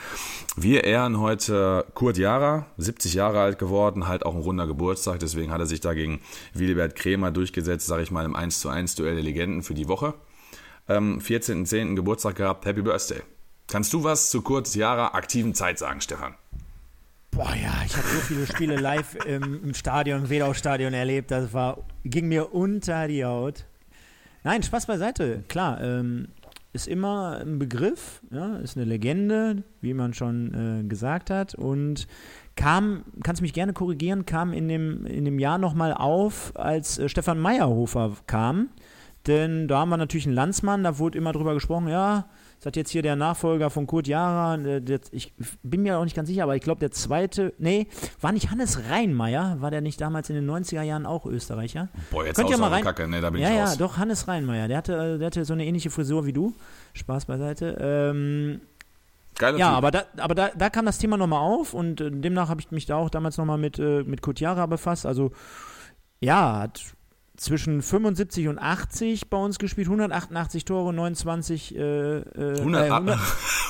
Wir 0.55 0.83
ehren 0.83 1.19
heute 1.19 1.85
Kurt 1.95 2.17
Jara, 2.17 2.67
70 2.77 3.13
Jahre 3.13 3.41
alt 3.41 3.59
geworden, 3.59 4.07
halt 4.07 4.25
auch 4.25 4.35
ein 4.35 4.41
runder 4.41 4.67
Geburtstag. 4.67 5.19
Deswegen 5.19 5.51
hat 5.51 5.59
er 5.59 5.65
sich 5.65 5.81
da 5.81 5.93
gegen 5.93 6.21
Wilibert 6.53 6.95
Krämer 6.95 7.31
durchgesetzt, 7.31 7.87
sage 7.87 8.03
ich 8.03 8.11
mal, 8.11 8.23
im 8.23 8.35
1 8.35 8.59
zu 8.59 8.69
1 8.69 8.95
Duell 8.95 9.15
der 9.15 9.23
Legenden 9.23 9.63
für 9.63 9.73
die 9.73 9.87
Woche. 9.87 10.13
Ähm, 10.87 11.19
14.10. 11.19 11.95
Geburtstag 11.95 12.35
gehabt. 12.35 12.65
Happy 12.65 12.81
Birthday. 12.81 13.21
Kannst 13.67 13.93
du 13.93 14.03
was 14.03 14.29
zu 14.29 14.41
Kurt 14.41 14.73
Jara 14.75 15.15
aktiven 15.15 15.53
Zeit 15.53 15.79
sagen, 15.79 16.01
Stefan? 16.01 16.35
Boah, 17.31 17.55
ja, 17.55 17.73
ich 17.85 17.95
habe 17.97 18.07
so 18.07 18.19
viele 18.19 18.45
Spiele 18.45 18.75
live 18.75 19.15
im, 19.25 19.63
im 19.63 19.73
Stadion, 19.73 20.29
Wedau-Stadion 20.29 20.93
erlebt. 20.93 21.31
Das 21.31 21.53
war, 21.53 21.79
ging 22.03 22.27
mir 22.27 22.53
unter 22.53 23.07
die 23.07 23.25
Haut. 23.25 23.65
Nein, 24.43 24.61
Spaß 24.61 24.85
beiseite. 24.85 25.43
Klar, 25.47 25.81
ähm, 25.81 26.27
ist 26.73 26.87
immer 26.87 27.39
ein 27.39 27.59
Begriff, 27.59 28.21
ja, 28.31 28.57
ist 28.57 28.75
eine 28.75 28.85
Legende, 28.85 29.63
wie 29.81 29.93
man 29.93 30.13
schon 30.13 30.81
äh, 30.81 30.87
gesagt 30.87 31.29
hat. 31.29 31.55
Und 31.55 32.07
kam, 32.55 33.03
kannst 33.23 33.41
mich 33.41 33.53
gerne 33.53 33.73
korrigieren, 33.73 34.25
kam 34.25 34.53
in 34.53 34.67
dem, 34.67 35.05
in 35.05 35.25
dem 35.25 35.39
Jahr 35.39 35.57
nochmal 35.57 35.93
auf, 35.93 36.51
als 36.55 36.99
äh, 36.99 37.09
Stefan 37.09 37.39
Meyerhofer 37.39 38.17
kam. 38.27 38.69
Denn 39.27 39.67
da 39.69 39.79
haben 39.79 39.89
wir 39.89 39.97
natürlich 39.97 40.25
einen 40.25 40.35
Landsmann, 40.35 40.83
da 40.83 40.97
wurde 40.99 41.17
immer 41.17 41.31
drüber 41.31 41.53
gesprochen, 41.53 41.87
ja, 41.87 42.25
das 42.61 42.73
jetzt 42.75 42.91
hier 42.91 43.01
der 43.01 43.15
Nachfolger 43.15 43.69
von 43.69 43.87
Kurt 43.87 44.07
Jara? 44.07 44.57
Der, 44.57 44.79
der, 44.81 44.99
ich 45.11 45.33
bin 45.63 45.81
mir 45.83 45.97
auch 45.97 46.03
nicht 46.03 46.15
ganz 46.15 46.27
sicher, 46.29 46.43
aber 46.43 46.55
ich 46.55 46.61
glaube, 46.61 46.79
der 46.79 46.91
zweite, 46.91 47.53
nee, 47.57 47.87
war 48.21 48.31
nicht 48.31 48.51
Hannes 48.51 48.89
Reinmeier? 48.89 49.57
War 49.59 49.69
der 49.71 49.81
nicht 49.81 49.99
damals 49.99 50.29
in 50.29 50.35
den 50.35 50.49
90er 50.49 50.81
Jahren 50.81 51.05
auch 51.05 51.25
Österreicher? 51.25 51.89
Boah, 52.11 52.25
jetzt 52.25 52.37
Könnt 52.37 52.49
ihr 52.49 52.57
mal 52.57 52.69
rein- 52.69 52.83
Kacke. 52.83 53.07
Nee, 53.07 53.21
da 53.21 53.29
bin 53.29 53.41
ja, 53.41 53.49
ich 53.49 53.55
ja, 53.55 53.65
raus. 53.65 53.77
doch, 53.77 53.97
Hannes 53.97 54.27
Reinmeier. 54.27 54.67
Der 54.67 54.77
hatte, 54.77 54.93
äh, 54.93 55.17
der 55.17 55.27
hatte 55.27 55.43
so 55.45 55.53
eine 55.53 55.65
ähnliche 55.65 55.89
Frisur 55.89 56.25
wie 56.25 56.33
du. 56.33 56.53
Spaß 56.93 57.25
beiseite. 57.25 57.77
Ähm, 57.81 58.61
Geiler 59.37 59.57
ja, 59.57 59.69
Typ. 59.69 59.77
aber 59.77 59.91
da, 59.91 60.03
aber 60.17 60.35
da, 60.35 60.49
da 60.55 60.69
kam 60.69 60.85
das 60.85 60.99
Thema 60.99 61.17
nochmal 61.17 61.39
auf 61.39 61.73
und 61.73 61.99
äh, 62.01 62.11
demnach 62.11 62.49
habe 62.49 62.61
ich 62.61 62.71
mich 62.71 62.85
da 62.85 62.95
auch 62.97 63.09
damals 63.09 63.37
nochmal 63.37 63.57
mit, 63.57 63.79
äh, 63.79 64.03
mit 64.03 64.21
Kutjara 64.21 64.65
befasst. 64.67 65.05
Also, 65.05 65.31
ja, 66.21 66.59
hat 66.59 66.81
zwischen 67.43 67.81
75 67.81 68.47
und 68.47 68.59
80 68.59 69.29
bei 69.29 69.37
uns 69.37 69.57
gespielt, 69.59 69.87
188 69.87 70.63
Tore, 70.65 70.93
29 70.93 71.75
äh, 71.75 72.17
äh, 72.19 72.59
100, 72.59 72.87
äh, 72.87 72.91
100 72.91 73.19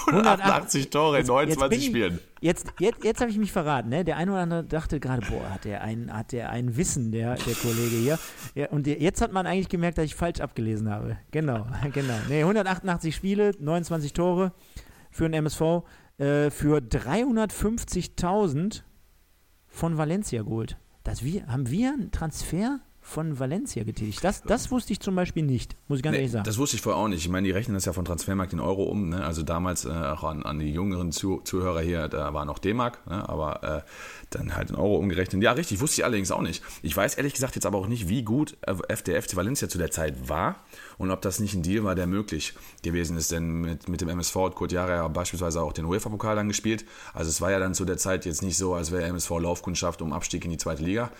188 0.08 0.90
Tore 0.92 1.20
in 1.20 1.26
Jetzt- 1.26 1.30
jetzt 1.30 1.60
29 1.60 1.70
bin 1.70 1.80
ich- 1.80 1.86
Spielen. 1.86 2.20
Jetzt, 2.42 2.74
jetzt, 2.80 3.04
jetzt 3.06 3.22
habe 3.22 3.32
ich 3.32 3.38
mich 3.38 3.52
verraten, 3.54 3.88
ne? 3.90 4.04
Der 4.04 4.18
eine 4.18 4.32
oder 4.32 4.42
andere 4.42 4.64
dachte 4.66 5.00
gerade, 5.00 5.26
boah, 5.28 5.50
hat 5.50 5.64
der 5.64 5.82
ein, 5.82 6.14
hat 6.14 6.34
der 6.34 6.50
ein 6.50 6.76
Wissen, 6.76 7.12
der, 7.14 7.36
der 7.36 7.54
Kollege 7.56 7.96
hier. 7.96 8.20
Ja, 8.54 8.68
und 8.70 8.86
der- 8.86 9.00
jetzt 9.02 9.22
hat 9.22 9.32
man 9.32 9.48
eigentlich 9.48 9.70
gemerkt, 9.70 9.98
dass 9.98 10.04
ich 10.06 10.16
falsch 10.16 10.42
abgelesen 10.42 10.90
habe. 10.90 11.18
Genau, 11.32 11.66
genau. 11.94 12.16
Nee, 12.30 12.42
188 12.42 13.16
Spiele, 13.16 13.52
29 13.60 14.12
Tore 14.14 14.52
für 15.10 15.24
den 15.24 15.34
MSV, 15.34 15.84
äh, 16.18 16.50
für 16.52 16.80
350.000 16.82 18.84
von 19.68 19.98
Valencia 19.98 20.44
geholt. 20.44 20.78
Das 21.04 21.24
wir, 21.24 21.48
haben 21.48 21.70
wir 21.70 21.94
einen 21.94 22.12
Transfer 22.12 22.80
von 23.04 23.40
Valencia 23.40 23.84
getätigt? 23.84 24.24
Das, 24.24 24.42
das 24.42 24.72
wusste 24.72 24.94
ich 24.94 25.00
zum 25.00 25.16
Beispiel 25.16 25.44
nicht, 25.44 25.76
muss 25.88 26.00
ich 26.00 26.04
ganz 26.04 26.14
Nee, 26.14 26.20
ehrlich 26.20 26.32
sagen. 26.32 26.46
das 26.46 26.58
wusste 26.58 26.78
ich 26.78 26.82
vorher 26.82 27.02
auch 27.02 27.08
nicht. 27.08 27.20
Ich 27.20 27.30
meine, 27.30 27.46
die 27.46 27.52
rechnen 27.52 27.76
das 27.76 27.86
ja 27.86 27.94
von 27.94 28.06
Transfermarkt 28.06 28.54
in 28.54 28.60
Euro 28.60 28.84
um. 28.84 29.10
Ne? 29.10 29.24
Also 29.24 29.44
damals 29.44 29.86
äh, 29.86 29.90
auch 29.90 30.24
an, 30.24 30.44
an 30.44 30.60
die 30.60 30.72
jüngeren 30.72 31.12
Zu 31.12 31.42
Zuhörer 31.44 31.82
hier, 31.82 32.08
da 32.08 32.34
war 32.34 32.46
noch 32.46 32.60
D-Mark, 32.60 33.06
ne? 33.08 33.28
aber 33.28 33.64
äh, 33.64 33.82
dann 34.32 34.56
halt 34.56 34.70
in 34.72 34.76
Euro 34.76 34.96
umgerechnet. 34.96 35.44
Ja, 35.44 35.52
richtig, 35.52 35.80
wusste 35.82 36.02
ich 36.02 36.06
allerdings 36.06 36.32
auch 36.32 36.42
nicht. 36.42 36.64
Ich 36.82 36.96
weiß 36.96 37.16
ehrlich 37.16 37.34
gesagt 37.34 37.56
jetzt 37.56 37.66
aber 37.66 37.78
auch 37.78 37.88
nicht, 37.88 38.10
wie 38.10 38.24
gut 38.24 38.58
der 38.66 39.22
FC 39.22 39.36
Valencia 39.36 39.70
zu 39.70 39.78
der 39.78 39.92
Zeit 39.92 40.30
war 40.30 40.56
und 40.98 41.12
ob 41.12 41.22
das 41.22 41.40
nicht 41.40 41.54
ein 41.54 41.64
Deal 41.64 41.84
war, 41.84 41.96
der 41.96 42.08
möglich 42.08 42.54
gewesen 42.82 43.18
ist. 43.18 43.32
Denn 43.32 43.62
mit, 43.62 43.90
mit 43.90 44.02
dem 44.02 44.10
MSV 44.10 44.36
hat 44.36 44.56
Kurt 44.56 44.72
Jahre 44.72 44.92
ja 44.94 45.08
beispielsweise 45.08 45.62
auch 45.62 45.74
den 45.74 45.86
UEFA-Pokal 45.86 46.36
dann 46.36 46.48
gespielt. 46.48 46.86
Also 47.14 47.30
es 47.30 47.42
war 47.42 47.52
ja 47.52 47.60
dann 47.60 47.74
zu 47.74 47.86
der 47.86 47.98
Zeit 47.98 48.26
jetzt 48.26 48.42
nicht 48.42 48.58
so, 48.58 48.74
als 48.74 48.92
wäre 48.92 49.04
MSV 49.04 49.30
Laufkundschaft 49.40 50.02
um 50.02 50.14
Abstieg 50.14 50.46
in 50.46 50.52
die 50.52 50.58
zweite 50.58 50.84
Liga. 50.84 51.12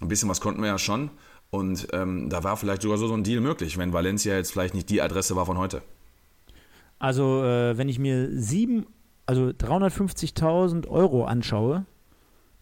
Ein 0.00 0.08
bisschen 0.08 0.28
was 0.28 0.40
konnten 0.40 0.60
wir 0.62 0.68
ja 0.68 0.78
schon. 0.78 1.10
Und 1.50 1.86
ähm, 1.92 2.28
da 2.30 2.42
war 2.42 2.56
vielleicht 2.56 2.82
sogar 2.82 2.98
so, 2.98 3.06
so 3.06 3.14
ein 3.14 3.22
Deal 3.22 3.40
möglich, 3.40 3.78
wenn 3.78 3.92
Valencia 3.92 4.34
jetzt 4.34 4.50
vielleicht 4.50 4.74
nicht 4.74 4.90
die 4.90 5.00
Adresse 5.00 5.36
war 5.36 5.46
von 5.46 5.56
heute. 5.56 5.82
Also, 6.98 7.44
äh, 7.44 7.76
wenn 7.78 7.88
ich 7.88 7.98
mir 7.98 8.28
sieben, 8.32 8.86
also 9.26 9.48
350.000 9.48 10.88
Euro 10.88 11.24
anschaue, 11.24 11.86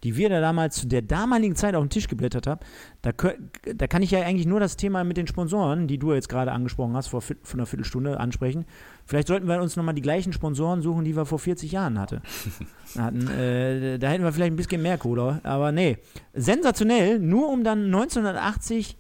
die 0.05 0.17
wir 0.17 0.29
da 0.29 0.41
damals 0.41 0.77
zu 0.77 0.87
der 0.87 1.03
damaligen 1.03 1.55
Zeit 1.55 1.75
auf 1.75 1.85
den 1.85 1.91
Tisch 1.91 2.09
geblättert 2.09 2.47
haben, 2.47 2.61
da, 3.03 3.13
da 3.13 3.87
kann 3.87 4.03
ich 4.03 4.11
ja 4.11 4.21
eigentlich 4.21 4.47
nur 4.47 4.61
das 4.61 4.77
Thema 4.77 5.05
mit 5.05 5.17
den 5.17 5.27
Sponsoren, 5.27 5.87
die 5.87 5.99
du 5.99 6.13
jetzt 6.13 6.29
gerade 6.29 6.53
angesprochen 6.53 6.97
hast, 6.97 7.09
vor, 7.09 7.21
vor 7.21 7.37
einer 7.53 7.67
Viertelstunde 7.67 8.19
ansprechen. 8.19 8.65
Vielleicht 9.07 9.29
sollten 9.29 9.47
wir 9.47 9.61
uns 9.61 9.77
nochmal 9.77 9.95
die 9.95 10.03
gleichen 10.03 10.33
Sponsoren 10.33 10.83
suchen, 10.83 11.05
die 11.05 11.17
wir 11.17 11.27
vor 11.27 11.39
40 11.39 11.73
Jahren 11.73 11.99
hatte. 11.99 12.23
hatten. 12.99 13.29
Äh, 13.29 13.99
da 13.99 14.09
hätten 14.09 14.25
wir 14.25 14.33
vielleicht 14.33 14.53
ein 14.53 14.57
bisschen 14.57 14.83
mehr 14.83 14.99
Kohle. 14.99 15.41
Aber 15.45 15.73
nee, 15.73 15.99
sensationell, 16.35 17.19
nur 17.19 17.49
um 17.49 17.65
dann 17.65 17.87
1980, 17.87 18.97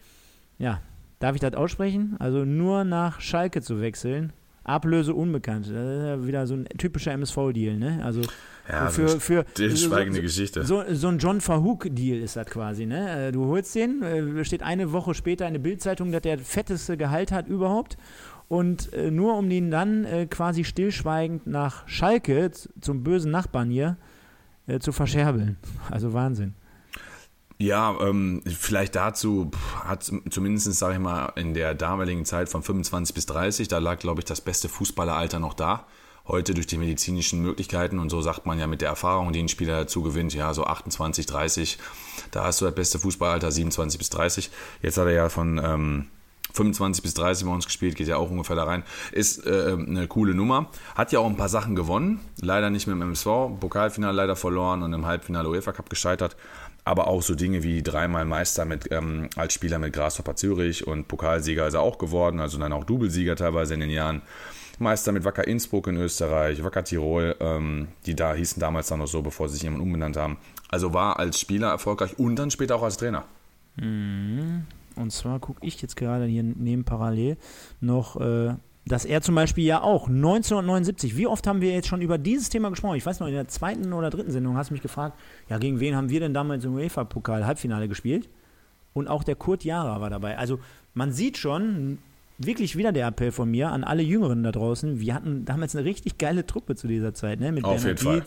ja, 0.59 0.81
darf 1.19 1.35
ich 1.35 1.41
das 1.41 1.55
aussprechen? 1.55 2.17
Also 2.19 2.45
nur 2.45 2.85
nach 2.85 3.21
Schalke 3.21 3.63
zu 3.63 3.81
wechseln. 3.81 4.33
Ablöse 4.65 5.15
unbekannt. 5.15 5.67
Das 5.67 5.73
ist 5.73 6.07
ja 6.07 6.27
wieder 6.27 6.47
so 6.47 6.55
ein 6.55 6.65
typischer 6.79 7.13
MSV-Deal, 7.13 7.77
ne? 7.77 8.01
Also 8.05 8.21
Ja, 8.69 8.89
für, 8.89 9.09
für 9.21 9.45
stillschweigende 9.51 10.19
so, 10.19 10.23
Geschichte. 10.23 10.65
So, 10.65 10.85
so 10.93 11.09
ein 11.09 11.19
John 11.19 11.41
Verhook-Deal 11.41 12.19
ist 12.21 12.37
das 12.37 12.47
quasi, 12.47 12.87
ne? 12.87 13.29
Äh, 13.29 13.33
Du 13.33 13.47
holst 13.47 13.75
den, 13.75 14.03
äh, 14.03 14.45
steht 14.45 14.63
eine 14.63 14.93
Woche 14.93 15.15
später 15.15 15.47
in 15.47 15.55
der 15.55 15.61
Bildzeitung, 15.61 16.13
dass 16.13 16.23
der 16.23 16.39
fetteste 16.39 16.97
Gehalt 16.97 17.33
hat 17.33 17.49
überhaupt. 17.49 17.97
Und 18.49 18.93
äh, 18.93 19.11
nur 19.11 19.37
um 19.37 19.51
ihn 19.51 19.71
dann 19.71 20.07
quasi 20.29 20.65
stillschweigend 20.65 21.47
nach 21.47 21.89
Schalke, 21.89 22.51
zum 22.81 23.03
bösen 23.03 23.31
Nachbarn 23.31 23.71
hier, 23.71 23.97
zu 24.79 24.93
verscherbeln. 24.93 25.57
Also 25.91 26.13
Wahnsinn. 26.13 26.55
Ja, 27.63 27.97
ähm, 28.01 28.43
vielleicht 28.45 28.97
dazu 28.97 29.53
hat 29.85 30.03
zumindest, 30.03 30.73
sage 30.73 30.95
ich 30.95 30.99
mal, 30.99 31.33
in 31.37 31.55
der 31.55 31.75
damaligen 31.75 32.25
Zeit 32.25 32.49
von 32.49 32.65
25 32.65 33.15
bis 33.15 33.27
30, 33.27 33.69
da 33.69 33.79
lag, 33.79 34.01
glaube 34.01 34.21
ich, 34.21 34.25
das 34.25 34.41
beste 34.41 34.69
Fußballeralter 34.69 35.39
noch 35.39 35.55
da. 35.55 35.87
Heute 36.27 36.55
durch 36.55 36.67
die 36.67 36.77
medizinischen 36.77 37.41
Möglichkeiten 37.41 38.01
und 38.01 38.11
so 38.11 38.21
sagt 38.21 38.47
man 38.47 38.59
ja 38.59 38.67
mit 38.67 38.81
der 38.81 38.89
Erfahrung, 38.89 39.33
die 39.33 39.41
ein 39.41 39.49
Spieler 39.49 39.79
dazu 39.79 40.03
gewinnt, 40.03 40.35
ja, 40.35 40.53
so 40.55 40.65
28, 40.65 41.27
30, 41.27 41.79
da 42.33 42.43
hast 42.43 42.61
du 42.61 42.65
das 42.65 42.75
beste 42.75 42.99
Fußballeralter, 42.99 43.53
27 43.53 43.97
bis 43.97 44.11
30. 44.11 44.51
Jetzt 44.83 44.97
hat 44.97 45.07
er 45.07 45.13
ja 45.13 45.29
von 45.29 45.61
ähm, 45.63 46.07
25 46.55 47.03
bis 47.03 47.15
30 47.15 47.47
bei 47.47 47.53
uns 47.53 47.65
gespielt, 47.65 47.97
geht 47.97 48.09
ja 48.09 48.17
auch 48.17 48.31
ungefähr 48.31 48.57
da 48.57 48.65
rein. 48.65 48.83
Ist 49.13 49.47
äh, 49.47 49.77
eine 49.79 50.07
coole 50.07 50.35
Nummer. 50.35 50.69
Hat 50.95 51.13
ja 51.13 51.21
auch 51.21 51.29
ein 51.29 51.37
paar 51.37 51.49
Sachen 51.49 51.75
gewonnen. 51.75 52.21
Leider 52.41 52.71
nicht 52.71 52.87
mit 52.87 52.95
dem 52.95 53.03
MSV. 53.03 53.59
Pokalfinale 53.61 54.15
leider 54.15 54.37
verloren 54.37 54.83
und 54.83 54.93
im 54.93 55.07
Halbfinale 55.07 55.49
UEFA 55.49 55.73
Cup 55.73 55.89
gescheitert. 55.89 56.37
Aber 56.85 57.07
auch 57.07 57.23
so 57.23 57.35
Dinge 57.35 57.63
wie 57.63 57.83
dreimal 57.83 58.25
Meister 58.25 58.65
mit, 58.65 58.91
ähm, 58.91 59.31
als 59.37 59.55
Spieler 59.55 59.79
mit 59.79 59.93
Grasshopper 59.93 60.35
Zürich 60.35 60.87
und 60.87 61.07
Pokalsieger 61.07 61.67
ist 61.67 61.75
er 61.75 61.81
auch 61.81 61.99
geworden. 61.99 62.41
Also 62.41 62.59
dann 62.59 62.73
auch 62.73 62.85
Doublesieger 62.85 63.37
teilweise 63.37 63.75
in 63.75 63.81
den 63.81 63.91
Jahren. 63.91 64.23
Meister 64.79 65.13
mit 65.13 65.25
Wacker 65.25 65.47
Innsbruck 65.47 65.87
in 65.87 65.97
Österreich, 65.97 66.63
Wacker 66.65 66.83
Tirol, 66.83 67.37
ähm, 67.41 67.89
die 68.07 68.17
da 68.17 68.35
hießen 68.35 68.59
damals 68.59 68.89
dann 68.89 68.99
noch 68.99 69.07
so, 69.07 69.23
bevor 69.23 69.49
sie 69.49 69.55
sich 69.55 69.63
jemand 69.63 69.83
umbenannt 69.83 70.17
haben. 70.17 70.39
Also 70.69 70.93
war 70.93 71.19
als 71.19 71.39
Spieler 71.39 71.69
erfolgreich 71.69 72.19
und 72.19 72.37
dann 72.37 72.51
später 72.51 72.77
auch 72.77 72.83
als 72.83 72.97
Trainer. 72.97 73.25
Und 74.97 75.11
zwar 75.11 75.39
gucke 75.39 75.65
ich 75.65 75.81
jetzt 75.81 75.97
gerade 75.97 76.25
hier 76.27 76.43
neben 76.43 76.85
parallel 76.85 77.37
noch, 77.81 78.21
äh, 78.21 78.55
dass 78.85 79.05
er 79.05 79.23
zum 79.23 79.35
Beispiel 79.35 79.65
ja 79.65 79.81
auch 79.83 80.09
1979, 80.09 81.17
wie 81.17 81.27
oft 81.27 81.47
haben 81.47 81.61
wir 81.61 81.73
jetzt 81.73 81.89
schon 81.89 82.03
über 82.03 82.19
dieses 82.19 82.49
Thema 82.49 82.71
gesprochen? 82.71 82.97
Ich 82.97 83.07
weiß 83.07 83.21
noch, 83.21 83.29
in 83.29 83.35
der 83.35 83.49
zweiten 83.49 83.93
oder 83.93 84.11
dritten 84.11 84.33
Sendung 84.33 84.57
hast 84.57 84.71
du 84.71 84.75
mich 84.75 84.83
gefragt, 84.83 85.19
ja, 85.49 85.59
gegen 85.59 85.79
wen 85.81 85.95
haben 85.95 86.11
wir 86.11 86.21
denn 86.21 86.35
damals 86.35 86.65
im 86.65 86.75
UEFA-Pokal-Halbfinale 86.75 87.89
gespielt? 87.89 88.29
Und 88.93 89.09
auch 89.09 89.25
der 89.25 89.37
Kurt 89.37 89.65
Jara 89.65 90.01
war 90.01 90.11
dabei. 90.11 90.37
Also 90.37 90.59
man 90.95 91.13
sieht 91.13 91.39
schon, 91.39 91.99
wirklich 92.39 92.77
wieder 92.77 92.93
der 92.93 93.07
Appell 93.07 93.33
von 93.33 93.51
mir 93.51 93.71
an 93.71 93.85
alle 93.85 94.03
Jüngeren 94.03 94.43
da 94.43 94.53
draußen. 94.53 95.01
Wir 95.01 95.15
hatten 95.15 95.45
damals 95.45 95.77
eine 95.77 95.85
richtig 95.85 96.19
geile 96.19 96.47
Truppe 96.47 96.75
zu 96.75 96.89
dieser 96.89 97.15
Zeit, 97.15 97.41
ne? 97.41 97.53
Mit 97.53 97.65
Auf 97.65 97.83
Bernhard 97.83 98.03
jeden 98.03 98.23
Fall. 98.23 98.25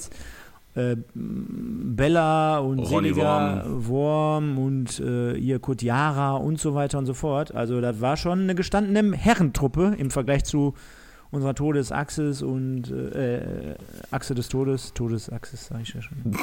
Äh, 0.75 0.97
Bella 1.13 2.59
und 2.59 2.79
Ronny 2.79 3.13
Seliger, 3.13 3.63
Worm 3.65 4.57
und 4.57 4.99
äh, 4.99 5.33
ihr 5.37 5.59
Kutjara 5.59 6.35
und 6.35 6.59
so 6.59 6.75
weiter 6.75 6.97
und 6.97 7.05
so 7.05 7.13
fort. 7.13 7.55
Also 7.55 7.79
das 7.79 8.01
war 8.01 8.17
schon 8.17 8.41
eine 8.41 8.55
gestandene 8.55 9.15
Herrentruppe 9.15 9.95
im 9.97 10.11
Vergleich 10.11 10.43
zu 10.43 10.73
unserer 11.35 11.55
Todesachsis 11.55 12.41
und 12.41 12.91
äh, 12.91 13.75
Achse 14.11 14.35
des 14.35 14.49
Todes, 14.49 14.93
Todesachsis, 14.93 15.67
sage 15.67 15.83
ich 15.83 15.93
ja 15.93 16.01
schon. 16.01 16.17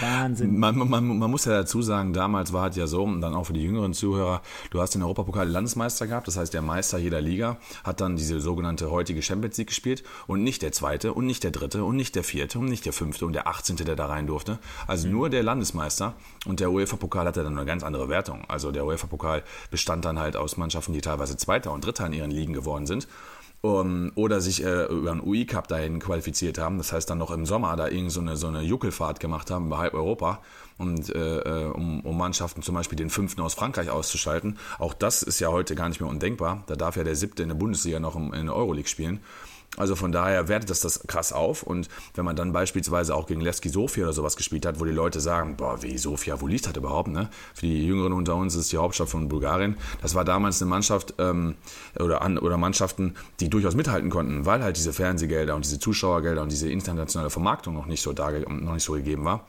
Wahnsinn. 0.00 0.58
Man, 0.58 0.76
man, 0.76 1.18
man, 1.18 1.30
muss 1.30 1.44
ja 1.44 1.52
dazu 1.52 1.82
sagen, 1.82 2.12
damals 2.12 2.52
war 2.52 2.68
es 2.68 2.76
ja 2.76 2.86
so, 2.86 3.02
und 3.02 3.20
dann 3.20 3.34
auch 3.34 3.44
für 3.44 3.52
die 3.52 3.62
jüngeren 3.62 3.92
Zuhörer, 3.92 4.42
du 4.70 4.80
hast 4.80 4.94
den 4.94 5.02
Europapokal 5.02 5.48
Landesmeister 5.48 6.06
gehabt, 6.06 6.28
das 6.28 6.36
heißt 6.36 6.54
der 6.54 6.62
Meister 6.62 6.98
jeder 6.98 7.20
Liga 7.20 7.58
hat 7.84 8.00
dann 8.00 8.16
diese 8.16 8.40
sogenannte 8.40 8.90
heutige 8.90 9.22
Champions 9.22 9.56
League 9.58 9.68
gespielt 9.68 10.02
und 10.26 10.42
nicht 10.42 10.62
der 10.62 10.72
zweite 10.72 11.12
und 11.12 11.26
nicht 11.26 11.44
der 11.44 11.50
dritte 11.50 11.84
und 11.84 11.96
nicht 11.96 12.14
der 12.14 12.24
vierte 12.24 12.58
und 12.58 12.66
nicht 12.66 12.86
der 12.86 12.92
fünfte 12.92 13.26
und 13.26 13.32
der 13.32 13.46
achtzehnte, 13.46 13.84
der 13.84 13.96
da 13.96 14.06
rein 14.06 14.26
durfte. 14.26 14.58
Also 14.86 15.06
mhm. 15.06 15.14
nur 15.14 15.30
der 15.30 15.42
Landesmeister 15.42 16.14
und 16.46 16.60
der 16.60 16.70
UEFA-Pokal 16.70 17.26
hatte 17.26 17.42
dann 17.42 17.56
eine 17.56 17.66
ganz 17.66 17.82
andere 17.82 18.08
Wertung. 18.08 18.44
Also 18.48 18.70
der 18.70 18.86
UEFA-Pokal 18.86 19.42
bestand 19.70 20.04
dann 20.04 20.18
halt 20.18 20.36
aus 20.36 20.56
Mannschaften, 20.56 20.92
die 20.92 21.00
teilweise 21.00 21.36
Zweiter 21.36 21.72
und 21.72 21.84
Dritter 21.84 22.06
in 22.06 22.12
ihren 22.12 22.30
Ligen 22.30 22.52
geworden 22.52 22.86
sind 22.86 23.08
um, 23.62 24.12
oder 24.14 24.40
sich 24.40 24.64
äh, 24.64 24.84
über 24.86 25.12
einen 25.12 25.20
UI-Cup 25.20 25.68
dahin 25.68 25.98
qualifiziert 25.98 26.58
haben. 26.58 26.78
Das 26.78 26.92
heißt 26.92 27.10
dann 27.10 27.18
noch 27.18 27.30
im 27.30 27.46
Sommer 27.46 27.76
da 27.76 27.88
irgend 27.88 28.12
so 28.12 28.20
eine, 28.20 28.36
so 28.36 28.46
eine 28.46 28.62
Juckelfahrt 28.62 29.20
gemacht 29.20 29.50
haben 29.50 29.68
bei 29.68 29.76
halb 29.76 29.94
Europa, 29.94 30.40
und, 30.80 31.14
äh, 31.14 31.38
äh, 31.40 31.64
um, 31.66 32.00
um 32.00 32.16
Mannschaften 32.16 32.62
zum 32.62 32.74
Beispiel 32.74 32.96
den 32.96 33.10
fünften 33.10 33.42
aus 33.42 33.52
Frankreich 33.52 33.90
auszuschalten. 33.90 34.58
Auch 34.78 34.94
das 34.94 35.22
ist 35.22 35.38
ja 35.38 35.48
heute 35.48 35.74
gar 35.74 35.90
nicht 35.90 36.00
mehr 36.00 36.08
undenkbar. 36.08 36.64
Da 36.66 36.74
darf 36.74 36.96
ja 36.96 37.04
der 37.04 37.16
siebte 37.16 37.42
in 37.42 37.50
der 37.50 37.56
Bundesliga 37.56 38.00
noch 38.00 38.16
in 38.16 38.46
der 38.46 38.56
Euroleague 38.56 38.88
spielen. 38.88 39.20
Also 39.76 39.94
von 39.94 40.10
daher 40.10 40.48
wertet 40.48 40.70
das 40.70 40.80
das 40.80 41.06
krass 41.06 41.32
auf. 41.32 41.62
Und 41.62 41.88
wenn 42.14 42.24
man 42.24 42.36
dann 42.36 42.52
beispielsweise 42.52 43.14
auch 43.14 43.26
gegen 43.26 43.40
Levski 43.40 43.68
Sofia 43.68 44.04
oder 44.04 44.12
sowas 44.12 44.36
gespielt 44.36 44.66
hat, 44.66 44.80
wo 44.80 44.84
die 44.84 44.90
Leute 44.90 45.20
sagen, 45.20 45.56
boah, 45.56 45.82
wie 45.82 45.96
Sofia, 45.96 46.40
wo 46.40 46.48
liegt 46.48 46.66
das 46.66 46.76
überhaupt? 46.76 47.08
Ne? 47.08 47.30
Für 47.54 47.66
die 47.66 47.86
Jüngeren 47.86 48.12
unter 48.12 48.34
uns 48.34 48.56
ist 48.56 48.72
die 48.72 48.78
Hauptstadt 48.78 49.08
von 49.08 49.28
Bulgarien. 49.28 49.76
Das 50.02 50.14
war 50.14 50.24
damals 50.24 50.60
eine 50.60 50.68
Mannschaft 50.68 51.14
ähm, 51.18 51.54
oder, 51.98 52.22
an, 52.22 52.36
oder 52.38 52.56
Mannschaften, 52.56 53.14
die 53.38 53.48
durchaus 53.48 53.74
mithalten 53.74 54.10
konnten, 54.10 54.44
weil 54.44 54.62
halt 54.62 54.76
diese 54.76 54.92
Fernsehgelder 54.92 55.54
und 55.54 55.64
diese 55.64 55.78
Zuschauergelder 55.78 56.42
und 56.42 56.50
diese 56.50 56.68
internationale 56.68 57.30
Vermarktung 57.30 57.74
noch 57.74 57.86
nicht 57.86 58.02
so, 58.02 58.12
da, 58.12 58.30
noch 58.30 58.74
nicht 58.74 58.84
so 58.84 58.94
gegeben 58.94 59.24
war. 59.24 59.46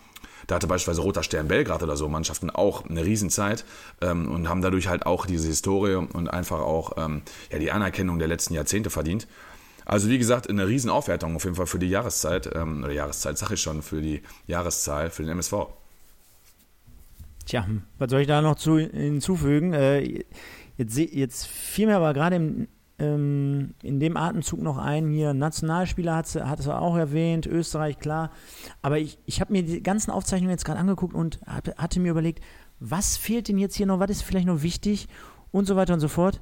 Da 0.47 0.55
hatte 0.55 0.67
beispielsweise 0.67 1.01
Roter 1.01 1.24
Stern 1.24 1.47
Belgrad 1.47 1.84
oder 1.84 1.95
so 1.95 2.09
Mannschaften 2.09 2.49
auch 2.49 2.86
eine 2.89 3.05
Riesenzeit 3.05 3.63
ähm, 4.01 4.30
und 4.32 4.49
haben 4.49 4.61
dadurch 4.61 4.88
halt 4.88 5.05
auch 5.05 5.26
diese 5.26 5.47
Historie 5.47 5.95
und 5.95 6.30
einfach 6.30 6.59
auch 6.59 6.93
ähm, 6.97 7.22
ja, 7.51 7.59
die 7.59 7.72
Anerkennung 7.72 8.19
der 8.19 8.28
letzten 8.28 8.53
Jahrzehnte 8.53 8.89
verdient. 8.89 9.28
Also 9.92 10.08
wie 10.08 10.18
gesagt, 10.18 10.50
eine 10.50 10.70
Riesenaufwertung 10.70 11.36
auf 11.36 11.44
jeden 11.44 11.58
Fall 11.58 11.66
für 11.66 11.78
die 11.78 11.89
Jahreszeit, 11.89 12.50
ähm, 12.56 12.82
oder 12.82 12.94
Jahreszeit 12.94 13.38
sage 13.38 13.56
ich 13.56 13.62
schon, 13.62 13.82
für 13.82 14.02
die 14.02 14.22
Jahreszahl, 14.48 15.10
für 15.10 15.24
den 15.24 15.32
MSV. 15.32 15.54
Tja, 17.46 17.68
was 17.98 18.10
soll 18.10 18.22
ich 18.22 18.28
da 18.28 18.42
noch 18.42 18.56
zu, 18.56 18.78
hinzufügen? 18.78 19.74
Äh, 19.74 20.24
jetzt, 20.78 20.98
jetzt 20.98 21.46
fiel 21.46 21.88
mir 21.88 21.98
aber 21.98 22.14
gerade 22.14 22.38
im, 22.38 22.70
ähm, 23.00 23.74
in 23.84 24.00
dem 24.00 24.16
Atemzug 24.16 24.62
noch 24.62 24.78
ein, 24.78 25.10
hier 25.10 25.34
Nationalspieler 25.34 26.16
hat 26.16 26.60
es 26.60 26.68
auch 26.70 26.96
erwähnt, 26.96 27.46
Österreich, 27.46 28.00
klar. 28.00 28.32
Aber 28.82 28.98
ich, 28.98 29.20
ich 29.26 29.42
habe 29.42 29.52
mir 29.52 29.64
die 29.64 29.84
ganzen 29.84 30.12
Aufzeichnungen 30.12 30.52
jetzt 30.52 30.64
gerade 30.64 30.80
angeguckt 30.80 31.14
und 31.14 31.42
hab, 31.46 31.68
hatte 31.78 32.00
mir 32.00 32.12
überlegt, 32.12 32.42
was 32.80 33.18
fehlt 33.18 33.50
denn 33.50 33.58
jetzt 33.58 33.76
hier 33.76 33.88
noch, 33.88 34.00
was 34.00 34.10
ist 34.10 34.22
vielleicht 34.22 34.48
noch 34.48 34.62
wichtig 34.62 35.10
und 35.52 35.66
so 35.66 35.76
weiter 35.76 35.94
und 35.94 36.00
so 36.00 36.08
fort. 36.08 36.39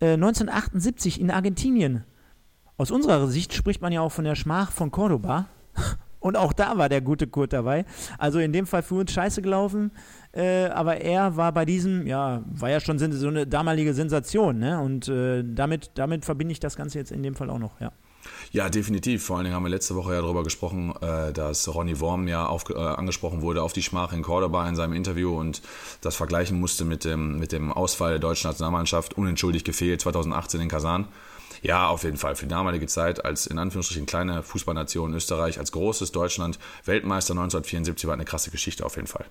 Äh, 0.00 0.14
1978 0.14 1.20
in 1.20 1.30
Argentinien 1.30 2.02
aus 2.78 2.90
unserer 2.92 3.26
Sicht 3.26 3.52
spricht 3.52 3.82
man 3.82 3.92
ja 3.92 4.00
auch 4.00 4.12
von 4.12 4.24
der 4.24 4.36
Schmach 4.36 4.72
von 4.72 4.90
Cordoba. 4.90 5.46
Und 6.20 6.36
auch 6.36 6.52
da 6.52 6.78
war 6.78 6.88
der 6.88 7.00
gute 7.00 7.28
Kurt 7.28 7.52
dabei. 7.52 7.84
Also 8.18 8.38
in 8.40 8.52
dem 8.52 8.66
Fall 8.66 8.82
für 8.82 8.96
uns 8.96 9.12
scheiße 9.12 9.40
gelaufen. 9.40 9.92
Äh, 10.32 10.66
aber 10.66 11.00
er 11.00 11.36
war 11.36 11.52
bei 11.52 11.64
diesem, 11.64 12.06
ja, 12.06 12.42
war 12.46 12.70
ja 12.70 12.80
schon 12.80 12.98
so 12.98 13.28
eine 13.28 13.46
damalige 13.46 13.94
Sensation. 13.94 14.58
Ne? 14.58 14.80
Und 14.80 15.08
äh, 15.08 15.44
damit, 15.44 15.92
damit 15.94 16.24
verbinde 16.24 16.52
ich 16.52 16.60
das 16.60 16.76
Ganze 16.76 16.98
jetzt 16.98 17.12
in 17.12 17.22
dem 17.22 17.36
Fall 17.36 17.50
auch 17.50 17.58
noch, 17.58 17.80
ja. 17.80 17.92
Ja, 18.50 18.68
definitiv. 18.68 19.24
Vor 19.24 19.36
allen 19.36 19.44
Dingen 19.44 19.56
haben 19.56 19.62
wir 19.62 19.70
letzte 19.70 19.94
Woche 19.94 20.14
ja 20.14 20.20
darüber 20.20 20.42
gesprochen, 20.42 20.92
äh, 21.00 21.32
dass 21.32 21.72
Ronny 21.72 21.98
Worm 22.00 22.26
ja 22.26 22.46
auf, 22.46 22.68
äh, 22.68 22.74
angesprochen 22.74 23.42
wurde 23.42 23.62
auf 23.62 23.72
die 23.72 23.82
Schmach 23.82 24.12
in 24.12 24.22
Cordoba 24.22 24.68
in 24.68 24.74
seinem 24.74 24.92
Interview 24.92 25.38
und 25.38 25.62
das 26.00 26.16
vergleichen 26.16 26.58
musste 26.58 26.84
mit 26.84 27.04
dem, 27.04 27.38
mit 27.38 27.52
dem 27.52 27.72
Ausfall 27.72 28.10
der 28.10 28.18
deutschen 28.18 28.48
Nationalmannschaft, 28.48 29.16
unentschuldigt 29.16 29.64
gefehlt 29.64 30.00
2018 30.00 30.60
in 30.60 30.68
Kasan. 30.68 31.08
Ja, 31.62 31.88
auf 31.88 32.04
jeden 32.04 32.16
Fall. 32.16 32.36
Für 32.36 32.46
die 32.46 32.50
damalige 32.50 32.86
Zeit 32.86 33.24
als 33.24 33.46
in 33.46 33.58
Anführungsstrichen 33.58 34.06
kleine 34.06 34.42
Fußballnation 34.42 35.14
Österreich, 35.14 35.58
als 35.58 35.72
großes 35.72 36.12
Deutschland, 36.12 36.58
Weltmeister 36.84 37.32
1974 37.32 38.06
war 38.06 38.14
eine 38.14 38.24
krasse 38.24 38.50
Geschichte 38.50 38.84
auf 38.84 38.96
jeden 38.96 39.08
Fall. 39.08 39.26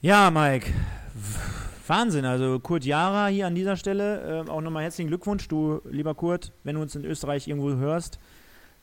Ja, 0.00 0.30
Mike. 0.30 0.72
Wahnsinn, 1.86 2.24
also 2.26 2.58
Kurt 2.60 2.84
Jara 2.84 3.28
hier 3.28 3.46
an 3.46 3.54
dieser 3.54 3.76
Stelle. 3.76 4.44
Äh, 4.46 4.50
auch 4.50 4.60
nochmal 4.60 4.82
herzlichen 4.82 5.08
Glückwunsch, 5.08 5.48
du 5.48 5.80
lieber 5.90 6.14
Kurt, 6.14 6.52
wenn 6.62 6.76
du 6.76 6.82
uns 6.82 6.94
in 6.94 7.04
Österreich 7.04 7.48
irgendwo 7.48 7.70
hörst, 7.70 8.18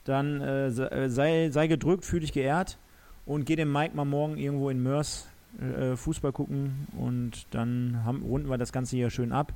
dann 0.04 0.40
äh, 0.40 0.66
äh 0.66 1.08
sei, 1.08 1.50
sei 1.50 1.68
gedrückt, 1.68 2.04
fühl 2.04 2.20
dich 2.20 2.32
geehrt 2.32 2.78
und 3.24 3.46
geh 3.46 3.56
dem 3.56 3.72
Mike 3.72 3.96
mal 3.96 4.04
morgen 4.04 4.36
irgendwo 4.36 4.70
in 4.70 4.82
Mörs 4.82 5.28
äh, 5.60 5.96
Fußball 5.96 6.32
gucken 6.32 6.88
und 6.98 7.46
dann 7.52 8.02
haben, 8.04 8.22
runden 8.22 8.50
wir 8.50 8.58
das 8.58 8.72
Ganze 8.72 8.96
hier 8.96 9.08
schön 9.10 9.32
ab. 9.32 9.52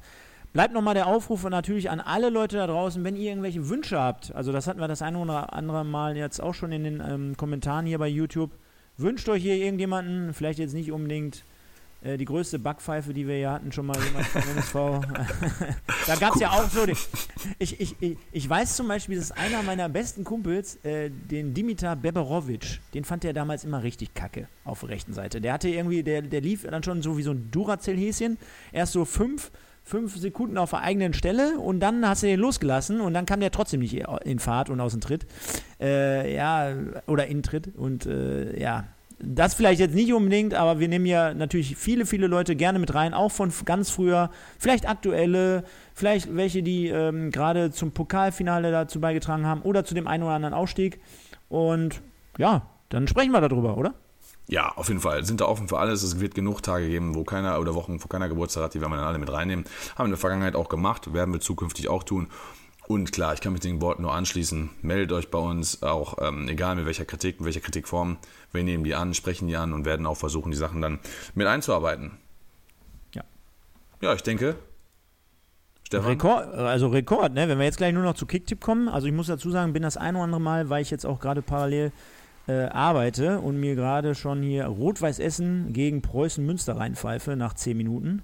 Bleibt 0.52 0.74
nochmal 0.74 0.94
der 0.94 1.06
Aufruf 1.06 1.44
natürlich 1.44 1.90
an 1.90 2.00
alle 2.00 2.28
Leute 2.28 2.56
da 2.56 2.66
draußen, 2.66 3.04
wenn 3.04 3.16
ihr 3.16 3.30
irgendwelche 3.30 3.68
Wünsche 3.68 4.00
habt. 4.00 4.34
Also 4.34 4.50
das 4.50 4.66
hatten 4.66 4.80
wir 4.80 4.88
das 4.88 5.00
eine 5.00 5.18
oder 5.18 5.52
andere 5.52 5.84
Mal 5.84 6.16
jetzt 6.16 6.42
auch 6.42 6.54
schon 6.54 6.72
in 6.72 6.82
den 6.82 7.02
ähm, 7.06 7.36
Kommentaren 7.36 7.86
hier 7.86 7.98
bei 7.98 8.08
YouTube. 8.08 8.50
Wünscht 8.96 9.28
euch 9.28 9.42
hier 9.42 9.54
irgendjemanden, 9.54 10.34
vielleicht 10.34 10.58
jetzt 10.58 10.74
nicht 10.74 10.90
unbedingt 10.90 11.44
äh, 12.02 12.16
die 12.16 12.24
größte 12.24 12.58
Backpfeife, 12.58 13.14
die 13.14 13.28
wir 13.28 13.36
hier 13.36 13.50
hatten, 13.50 13.70
schon 13.70 13.86
mal 13.86 13.96
jemand 14.02 14.26
vom 14.26 14.42
MSV. 14.42 14.74
da 16.06 16.16
gab 16.16 16.34
es 16.34 16.40
ja 16.40 16.50
auch 16.50 16.68
so, 16.68 16.84
die, 16.84 16.96
ich, 17.58 17.80
ich, 17.80 17.96
ich, 18.00 18.16
ich 18.32 18.48
weiß 18.48 18.74
zum 18.74 18.88
Beispiel, 18.88 19.18
dass 19.18 19.32
einer 19.32 19.62
meiner 19.62 19.88
besten 19.88 20.24
Kumpels, 20.24 20.76
äh, 20.84 21.10
den 21.10 21.54
Dimitar 21.54 21.94
Beberovic, 21.94 22.80
den 22.94 23.04
fand 23.04 23.22
der 23.22 23.34
damals 23.34 23.64
immer 23.64 23.82
richtig 23.82 24.14
kacke 24.14 24.48
auf 24.64 24.80
der 24.80 24.88
rechten 24.88 25.12
Seite. 25.12 25.40
Der 25.40 25.52
hatte 25.52 25.68
irgendwie, 25.68 26.02
der, 26.02 26.22
der 26.22 26.40
lief 26.40 26.66
dann 26.68 26.82
schon 26.82 27.02
so 27.02 27.18
wie 27.18 27.22
so 27.22 27.32
ein 27.32 27.50
Duracell-Häschen, 27.50 28.38
erst 28.72 28.94
so 28.94 29.04
fünf 29.04 29.52
fünf 29.90 30.16
Sekunden 30.16 30.56
auf 30.56 30.70
der 30.70 30.82
eigenen 30.82 31.12
Stelle 31.14 31.58
und 31.58 31.80
dann 31.80 32.08
hast 32.08 32.22
du 32.22 32.28
den 32.28 32.38
losgelassen 32.38 33.00
und 33.00 33.12
dann 33.12 33.26
kam 33.26 33.40
der 33.40 33.50
trotzdem 33.50 33.80
nicht 33.80 33.94
in 34.24 34.38
Fahrt 34.38 34.70
und 34.70 34.80
aus 34.80 34.92
dem 34.92 35.00
Tritt. 35.00 35.26
Äh, 35.80 36.32
ja, 36.32 36.72
oder 37.08 37.26
in 37.26 37.42
Tritt. 37.42 37.74
Und 37.76 38.06
äh, 38.06 38.58
ja, 38.58 38.84
das 39.18 39.54
vielleicht 39.54 39.80
jetzt 39.80 39.96
nicht 39.96 40.12
unbedingt, 40.12 40.54
aber 40.54 40.78
wir 40.78 40.86
nehmen 40.86 41.06
ja 41.06 41.34
natürlich 41.34 41.76
viele, 41.76 42.06
viele 42.06 42.28
Leute 42.28 42.54
gerne 42.54 42.78
mit 42.78 42.94
rein, 42.94 43.14
auch 43.14 43.32
von 43.32 43.52
ganz 43.64 43.90
früher, 43.90 44.30
vielleicht 44.60 44.88
aktuelle, 44.88 45.64
vielleicht 45.92 46.36
welche, 46.36 46.62
die 46.62 46.86
ähm, 46.86 47.32
gerade 47.32 47.72
zum 47.72 47.90
Pokalfinale 47.90 48.70
dazu 48.70 49.00
beigetragen 49.00 49.44
haben 49.44 49.62
oder 49.62 49.84
zu 49.84 49.94
dem 49.94 50.06
einen 50.06 50.22
oder 50.22 50.34
anderen 50.34 50.54
Aufstieg. 50.54 51.00
Und 51.48 52.00
ja, 52.38 52.62
dann 52.90 53.08
sprechen 53.08 53.32
wir 53.32 53.40
darüber, 53.40 53.76
oder? 53.76 53.94
Ja, 54.50 54.72
auf 54.74 54.88
jeden 54.88 55.00
Fall. 55.00 55.24
Sind 55.24 55.40
da 55.40 55.44
offen 55.44 55.68
für 55.68 55.78
alles. 55.78 56.02
Es 56.02 56.18
wird 56.18 56.34
genug 56.34 56.60
Tage 56.60 56.88
geben, 56.88 57.14
wo 57.14 57.22
keiner 57.22 57.60
oder 57.60 57.76
Wochen, 57.76 58.02
wo 58.02 58.08
keiner 58.08 58.28
Geburtstag 58.28 58.64
hat, 58.64 58.74
die 58.74 58.80
werden 58.80 58.90
wir 58.90 58.96
dann 58.96 59.06
alle 59.06 59.18
mit 59.18 59.32
reinnehmen. 59.32 59.64
Haben 59.90 59.98
wir 59.98 60.04
in 60.06 60.10
der 60.10 60.18
Vergangenheit 60.18 60.56
auch 60.56 60.68
gemacht, 60.68 61.14
werden 61.14 61.32
wir 61.32 61.40
zukünftig 61.40 61.88
auch 61.88 62.02
tun. 62.02 62.26
Und 62.88 63.12
klar, 63.12 63.32
ich 63.32 63.40
kann 63.40 63.52
mit 63.52 63.62
den 63.62 63.80
Worten 63.80 64.02
nur 64.02 64.12
anschließen. 64.12 64.70
Meldet 64.82 65.12
euch 65.12 65.30
bei 65.30 65.38
uns, 65.38 65.84
auch 65.84 66.18
ähm, 66.20 66.48
egal 66.48 66.74
mit 66.74 66.84
welcher 66.84 67.04
Kritik, 67.04 67.38
mit 67.38 67.46
welcher 67.46 67.60
Kritikform. 67.60 68.16
Wir 68.50 68.64
nehmen 68.64 68.82
die 68.82 68.96
an, 68.96 69.14
sprechen 69.14 69.46
die 69.46 69.54
an 69.54 69.72
und 69.72 69.84
werden 69.84 70.04
auch 70.04 70.16
versuchen, 70.16 70.50
die 70.50 70.58
Sachen 70.58 70.82
dann 70.82 70.98
mit 71.36 71.46
einzuarbeiten. 71.46 72.18
Ja. 73.14 73.22
Ja, 74.00 74.14
ich 74.14 74.24
denke. 74.24 74.56
Stefan? 75.86 76.08
Rekord, 76.08 76.54
also 76.54 76.88
Rekord, 76.88 77.34
ne? 77.34 77.48
Wenn 77.48 77.58
wir 77.58 77.66
jetzt 77.66 77.78
gleich 77.78 77.94
nur 77.94 78.02
noch 78.02 78.14
zu 78.14 78.26
Kicktipp 78.26 78.60
kommen, 78.60 78.88
also 78.88 79.06
ich 79.06 79.12
muss 79.12 79.28
dazu 79.28 79.52
sagen, 79.52 79.72
bin 79.72 79.84
das 79.84 79.96
ein 79.96 80.16
oder 80.16 80.24
andere 80.24 80.40
Mal, 80.40 80.68
weil 80.68 80.82
ich 80.82 80.90
jetzt 80.90 81.06
auch 81.06 81.20
gerade 81.20 81.40
parallel 81.40 81.92
äh, 82.46 82.64
arbeite 82.64 83.40
und 83.40 83.58
mir 83.58 83.74
gerade 83.74 84.14
schon 84.14 84.42
hier 84.42 84.66
Rot-Weiß 84.66 85.18
Essen 85.18 85.72
gegen 85.72 86.02
Preußen 86.02 86.44
Münster 86.44 86.76
reinpfeife 86.76 87.36
nach 87.36 87.54
10 87.54 87.76
Minuten. 87.76 88.22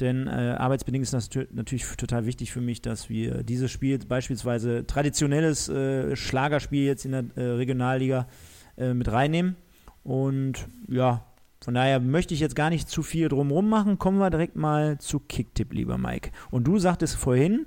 Denn 0.00 0.28
äh, 0.28 0.54
arbeitsbedingt 0.56 1.02
ist 1.02 1.12
das 1.12 1.28
natürlich 1.50 1.84
total 1.96 2.24
wichtig 2.24 2.52
für 2.52 2.60
mich, 2.60 2.80
dass 2.82 3.08
wir 3.08 3.42
dieses 3.42 3.70
Spiel, 3.70 3.98
beispielsweise 3.98 4.86
traditionelles 4.86 5.68
äh, 5.68 6.14
Schlagerspiel 6.14 6.84
jetzt 6.84 7.04
in 7.04 7.12
der 7.12 7.24
äh, 7.34 7.42
Regionalliga, 7.42 8.28
äh, 8.76 8.94
mit 8.94 9.10
reinnehmen. 9.10 9.56
Und 10.04 10.68
ja, 10.88 11.24
von 11.62 11.74
daher 11.74 11.98
möchte 11.98 12.32
ich 12.32 12.40
jetzt 12.40 12.54
gar 12.54 12.70
nicht 12.70 12.88
zu 12.88 13.02
viel 13.02 13.28
drumherum 13.28 13.68
machen. 13.68 13.98
Kommen 13.98 14.18
wir 14.18 14.30
direkt 14.30 14.54
mal 14.54 14.98
zu 14.98 15.18
Kicktipp, 15.18 15.72
lieber 15.72 15.98
Mike. 15.98 16.30
Und 16.52 16.64
du 16.64 16.78
sagtest 16.78 17.16
vorhin, 17.16 17.66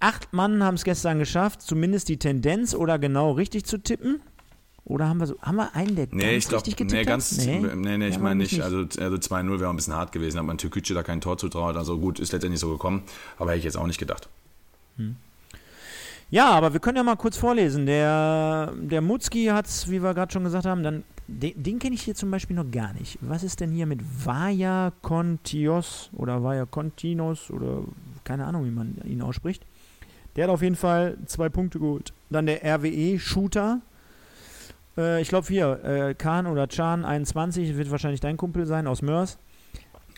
acht 0.00 0.34
Mann 0.34 0.62
haben 0.62 0.74
es 0.74 0.84
gestern 0.84 1.18
geschafft, 1.18 1.62
zumindest 1.62 2.10
die 2.10 2.18
Tendenz 2.18 2.74
oder 2.74 2.98
genau 2.98 3.32
richtig 3.32 3.64
zu 3.64 3.78
tippen. 3.78 4.20
Oder 4.84 5.08
haben 5.08 5.20
wir 5.20 5.26
so, 5.26 5.36
haben 5.40 5.56
wir 5.56 5.74
einen, 5.74 5.94
der 5.94 6.08
nee, 6.10 6.36
ich 6.36 6.48
glaub, 6.48 6.66
richtig 6.66 6.90
nee, 6.90 7.04
ganz, 7.04 7.36
nee, 7.36 7.60
nee, 7.60 7.98
nee 7.98 8.08
ich 8.08 8.18
meine 8.18 8.36
nicht. 8.36 8.52
nicht. 8.52 8.62
Also, 8.62 8.78
also 8.78 9.16
2-0 9.16 9.60
wäre 9.60 9.70
ein 9.70 9.76
bisschen 9.76 9.94
hart 9.94 10.10
gewesen, 10.10 10.38
hat 10.38 10.46
man 10.46 10.58
Türkücü 10.58 10.94
da 10.94 11.02
kein 11.02 11.20
Tor 11.20 11.38
zutraut. 11.38 11.76
Also 11.76 11.98
gut, 11.98 12.18
ist 12.18 12.32
letztendlich 12.32 12.60
so 12.60 12.70
gekommen, 12.70 13.02
aber 13.38 13.50
hätte 13.50 13.58
ich 13.58 13.64
jetzt 13.64 13.76
auch 13.76 13.86
nicht 13.86 13.98
gedacht. 13.98 14.28
Hm. 14.96 15.16
Ja, 16.30 16.50
aber 16.50 16.72
wir 16.72 16.80
können 16.80 16.96
ja 16.96 17.02
mal 17.02 17.16
kurz 17.16 17.36
vorlesen. 17.36 17.86
Der, 17.86 18.72
der 18.76 19.00
Mutzki 19.00 19.46
hat 19.46 19.66
es, 19.66 19.90
wie 19.90 20.00
wir 20.00 20.14
gerade 20.14 20.32
schon 20.32 20.44
gesagt 20.44 20.64
haben, 20.64 20.84
dann, 20.84 21.02
den, 21.26 21.60
den 21.60 21.78
kenne 21.80 21.94
ich 21.96 22.02
hier 22.02 22.14
zum 22.14 22.30
Beispiel 22.30 22.54
noch 22.54 22.70
gar 22.70 22.92
nicht. 22.92 23.18
Was 23.20 23.42
ist 23.42 23.58
denn 23.58 23.72
hier 23.72 23.86
mit 23.86 24.00
Vaya 24.24 24.92
Contios 25.02 26.08
oder 26.12 26.42
Vaya 26.42 26.66
Continos 26.66 27.50
oder 27.50 27.82
keine 28.22 28.44
Ahnung, 28.44 28.64
wie 28.64 28.70
man 28.70 28.96
ihn 29.04 29.22
ausspricht? 29.22 29.64
Der 30.36 30.44
hat 30.44 30.50
auf 30.50 30.62
jeden 30.62 30.76
Fall 30.76 31.18
zwei 31.26 31.48
Punkte 31.48 31.80
geholt. 31.80 32.12
Dann 32.30 32.46
der 32.46 32.62
RWE-Shooter. 32.64 33.80
Äh, 35.00 35.22
ich 35.22 35.28
glaube 35.28 35.46
hier, 35.48 35.84
äh, 35.84 36.14
Kahn 36.14 36.46
oder 36.46 36.68
Chan 36.68 37.04
21, 37.04 37.76
wird 37.76 37.90
wahrscheinlich 37.90 38.20
dein 38.20 38.36
Kumpel 38.36 38.66
sein 38.66 38.86
aus 38.86 39.02
Mörs. 39.02 39.38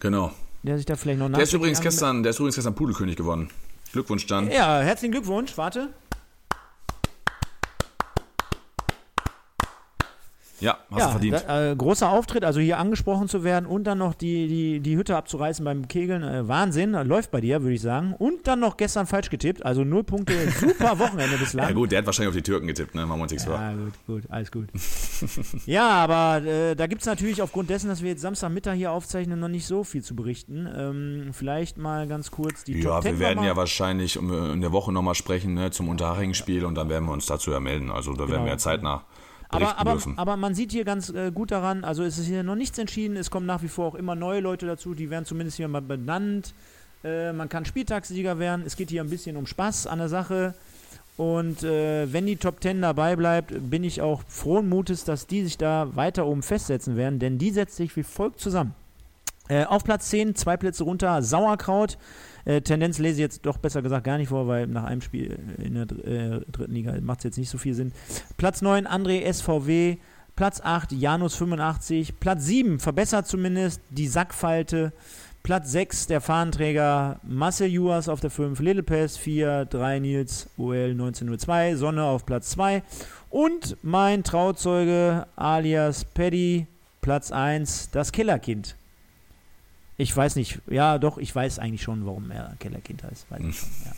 Genau. 0.01 0.33
Der 0.63 0.77
sich 0.77 0.87
da 0.87 0.97
vielleicht 0.97 1.19
noch 1.19 1.31
Der 1.31 1.43
ist 1.43 1.53
übrigens 1.53 1.81
gestern, 1.81 2.23
der 2.23 2.31
ist 2.31 2.39
übrigens 2.39 2.57
gestern 2.57 2.75
Pudelkönig 2.75 3.17
geworden. 3.17 3.49
Glückwunsch, 3.93 4.27
Jan. 4.29 4.51
Ja, 4.51 4.81
herzlichen 4.81 5.13
Glückwunsch. 5.13 5.57
Warte. 5.57 5.89
Ja, 10.63 10.79
hast 10.91 10.93
du 10.93 10.99
Ja, 10.99 11.09
verdient. 11.11 11.45
da, 11.47 11.71
äh, 11.73 11.77
großer 11.77 12.09
Auftritt, 12.09 12.45
also 12.45 12.61
hier 12.61 12.79
angesprochen 12.79 13.29
zu 13.29 13.45
werden 13.45 13.67
und 13.67 13.85
dann 13.85 13.99
noch 13.99 14.15
die, 14.15 14.47
die, 14.49 14.81
die 14.81 14.97
Hütte 14.97 15.17
abzureißen 15.17 15.65
beim 15.65 15.89
Kegeln. 15.89 16.23
Äh, 16.23 16.47
Wahnsinn, 16.49 16.93
läuft 16.93 17.31
bei 17.31 17.41
dir, 17.41 17.63
würde 17.63 17.75
ich 17.75 17.81
sagen. 17.83 18.15
Und 18.17 18.47
dann 18.47 18.61
noch 18.61 18.77
gestern 18.77 19.07
falsch 19.07 19.29
getippt, 19.31 19.65
also 19.67 19.85
null 19.85 20.05
Punkte, 20.05 20.35
super 20.61 20.99
Wochenende 20.99 21.37
bislang. 21.37 21.69
ja 21.69 21.75
gut, 21.75 21.91
der 21.93 21.99
hat 21.99 22.07
wahrscheinlich 22.07 22.29
auf 22.29 22.35
die 22.37 22.43
Türken 22.43 22.67
getippt, 22.69 22.95
ne? 22.95 23.05
Machen 23.07 23.19
wir 23.19 23.23
uns 23.25 23.33
nichts 23.33 23.45
vor. 23.47 23.55
Ja, 23.57 23.73
gut, 23.73 23.93
gut, 24.07 24.23
alles 24.31 24.51
gut. 24.53 24.69
ja, 25.67 25.89
aber 25.89 26.45
äh, 26.47 26.75
da 26.75 26.87
gibt 26.87 27.03
es 27.03 27.07
natürlich 27.07 27.43
aufgrund 27.43 27.71
dessen, 27.71 27.89
dass 27.89 28.03
wir 28.03 28.11
jetzt 28.11 28.23
Samstagmittag 28.23 28.75
hier 28.75 28.93
aufzeichnen, 28.93 29.39
noch 29.41 29.49
nicht 29.49 29.67
so 29.67 29.85
viel 29.85 30.03
zu 30.03 30.15
berichten. 30.15 30.69
Ähm, 30.77 31.31
vielleicht 31.33 31.79
mal 31.79 32.07
ganz 32.07 32.31
kurz 32.31 32.65
die 32.65 32.81
Ja, 32.81 32.95
Top 32.95 33.03
10 33.03 33.13
wir 33.13 33.19
werden 33.21 33.45
ja 33.45 33.57
wahrscheinlich 33.57 34.19
um, 34.19 34.33
in 34.53 34.61
der 34.61 34.73
Woche 34.73 34.93
nochmal 34.93 35.15
sprechen 35.15 35.55
ne, 35.55 35.71
zum 35.71 35.89
Unterhaching-Spiel 35.89 36.65
und 36.65 36.75
dann 36.77 36.89
werden 36.89 37.05
wir 37.07 37.13
uns 37.13 37.27
dazu 37.27 37.51
ja 37.51 37.61
melden. 37.61 37.91
Also 37.91 38.13
da 38.13 38.21
werden 38.21 38.31
Genau. 38.33 38.45
wir 38.45 38.51
ja 38.53 38.59
zeitnah 38.59 39.03
aber, 39.53 39.79
aber, 39.79 39.93
dürfen. 39.93 40.19
aber 40.19 40.37
man 40.37 40.55
sieht 40.55 40.73
hier 40.73 40.85
ganz 40.85 41.11
äh, 41.11 41.31
gut 41.31 41.51
daran, 41.51 41.85
also 41.85 42.03
es 42.03 42.19
ist 42.19 42.27
hier 42.27 42.43
noch 42.43 42.57
nichts 42.57 42.79
entschieden, 42.79 43.17
es 43.17 43.31
kommen 43.31 43.47
nach 43.47 43.63
wie 43.63 43.69
vor 43.69 43.87
auch 43.87 43.95
immer 43.95 44.15
neue 44.15 44.41
Leute 44.41 44.67
dazu, 44.67 44.95
die 44.95 45.11
werden 45.11 45.25
zumindest 45.25 45.57
hier 45.57 45.69
mal 45.69 45.83
benannt. 45.83 46.55
Äh, 47.05 47.33
man 47.33 47.49
kann 47.49 47.65
Spieltagssieger 47.65 48.39
werden, 48.39 48.63
es 48.67 48.77
geht 48.77 48.91
hier 48.91 49.03
ein 49.03 49.11
bisschen 49.11 49.37
um 49.37 49.47
Spaß 49.47 49.87
an 49.87 49.99
der 49.99 50.09
Sache. 50.09 50.55
Und 51.17 51.63
äh, 51.63 52.11
wenn 52.13 52.27
die 52.27 52.37
Top 52.37 52.63
10 52.63 52.81
dabei 52.81 53.17
bleibt, 53.17 53.53
bin 53.71 53.85
ich 53.85 54.01
auch 54.01 54.23
frohen 54.27 54.69
Mutes, 54.69 55.05
dass 55.05 55.27
die 55.27 55.45
sich 55.45 55.59
da 55.59 55.95
weiter 55.95 56.27
oben 56.27 56.43
festsetzen 56.43 56.97
werden, 56.97 57.19
denn 57.19 57.39
die 57.39 57.51
setzt 57.51 57.77
sich 57.77 57.95
wie 57.97 58.03
folgt 58.03 58.41
zusammen. 58.41 58.75
Äh, 59.49 59.65
auf 59.65 59.85
Platz 59.85 60.09
10, 60.09 60.35
zwei 60.35 60.57
Plätze 60.57 60.85
runter, 60.85 61.23
Sauerkraut. 61.23 61.99
Äh, 62.45 62.61
Tendenz 62.61 62.99
lese 62.99 63.15
ich 63.15 63.21
jetzt 63.21 63.47
doch 63.47 63.59
besser 63.59 63.83
gesagt 63.83 64.05
gar 64.05 64.19
nicht 64.19 64.29
vor, 64.29 64.47
weil 64.47 64.67
nach 64.67 64.85
einem 64.85 65.01
Spiel 65.01 65.39
in 65.59 65.75
der 65.75 65.83
äh, 65.83 66.41
dritten 66.51 66.73
Liga 66.73 66.95
macht 67.01 67.21
es 67.21 67.25
jetzt 67.25 67.39
nicht 67.39 67.51
so 67.51 67.59
viel 67.59 67.75
Sinn. 67.75 67.93
Platz 68.37 68.63
9, 68.63 68.87
André 68.87 69.33
SVW. 69.33 69.99
Platz 70.35 70.63
8, 70.63 70.93
Janus 70.93 71.35
85. 71.37 72.19
Platz 72.19 72.47
7, 72.47 72.79
verbessert 72.79 73.27
zumindest, 73.27 73.83
die 73.91 74.09
Sackfalte. 74.09 74.93
Platz 75.43 75.73
6, 75.73 76.07
der 76.07 76.21
Fahnenträger 76.21 77.19
Marcel 77.25 77.67
Juas 77.67 78.09
auf 78.09 78.21
der 78.21 78.31
5, 78.31 78.61
Little 78.61 78.85
Pass 78.85 79.17
4, 79.17 79.65
3 79.65 79.99
Nils 79.99 80.49
OL 80.57 80.93
1902, 80.93 81.75
Sonne 81.75 82.05
auf 82.05 82.25
Platz 82.25 82.51
2 82.51 82.85
und 83.29 83.77
mein 83.83 84.23
Trauzeuge 84.23 85.27
alias 85.35 86.05
Paddy, 86.05 86.69
Platz 87.01 87.33
1, 87.33 87.91
das 87.91 88.13
Kellerkind. 88.13 88.77
Ich 90.03 90.17
weiß 90.17 90.35
nicht, 90.35 90.59
ja 90.69 90.99
doch, 90.99 91.17
ich 91.17 91.33
weiß 91.33 91.61
eigentlich 91.61 91.83
schon, 91.83 92.05
warum 92.05 92.29
er 92.33 92.57
Kellerkind 92.59 93.05
heißt. 93.05 93.31
Weiß 93.31 93.41
ich 93.41 93.57
schon, 93.57 93.69
ja. 93.85 93.93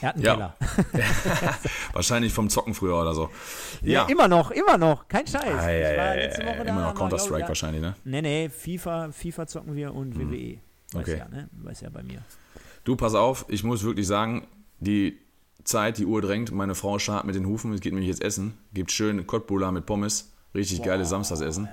Er 0.00 0.08
hat 0.08 0.14
einen 0.14 0.24
Ja. 0.24 0.34
Keller. 0.34 0.56
Wahrscheinlich 1.92 2.32
vom 2.32 2.48
Zocken 2.48 2.72
früher 2.72 2.98
oder 2.98 3.14
so. 3.14 3.28
Ja, 3.82 4.06
immer 4.06 4.28
noch, 4.28 4.50
immer 4.50 4.78
noch, 4.78 5.08
kein 5.08 5.26
Scheiß. 5.26 5.44
Ah, 5.44 5.70
ja, 5.70 5.90
ich 5.90 5.98
war 5.98 6.04
ja, 6.06 6.14
letzte 6.14 6.42
ja, 6.42 6.48
Woche 6.48 6.56
ja, 6.56 6.64
da, 6.64 6.70
immer 6.70 6.82
noch 6.84 6.94
Counter-Strike 6.94 7.48
wahrscheinlich, 7.48 7.82
ne? 7.82 7.96
Nee, 8.04 8.22
nee, 8.22 8.48
FIFA, 8.48 9.12
FIFA 9.12 9.46
zocken 9.46 9.76
wir 9.76 9.94
und 9.94 10.18
WWE. 10.18 10.58
Weiß. 10.92 11.02
Okay. 11.02 11.18
ja, 11.18 11.28
ne? 11.28 11.50
Weiß 11.52 11.82
ja 11.82 11.90
bei 11.90 12.02
mir. 12.02 12.22
Du, 12.84 12.96
pass 12.96 13.14
auf, 13.14 13.44
ich 13.48 13.62
muss 13.62 13.84
wirklich 13.84 14.06
sagen, 14.06 14.46
die 14.78 15.18
Zeit, 15.64 15.98
die 15.98 16.06
Uhr 16.06 16.22
drängt, 16.22 16.50
meine 16.50 16.74
Frau 16.74 16.98
scharrt 16.98 17.26
mit 17.26 17.34
den 17.34 17.44
Hufen, 17.46 17.74
es 17.74 17.82
geht 17.82 17.92
nämlich 17.92 18.08
jetzt 18.08 18.22
essen, 18.22 18.56
gibt 18.72 18.90
schön 18.90 19.26
Cottbullar 19.26 19.70
mit 19.70 19.84
Pommes, 19.84 20.32
richtig 20.54 20.82
geiles 20.82 21.10
Samstagsessen. 21.10 21.68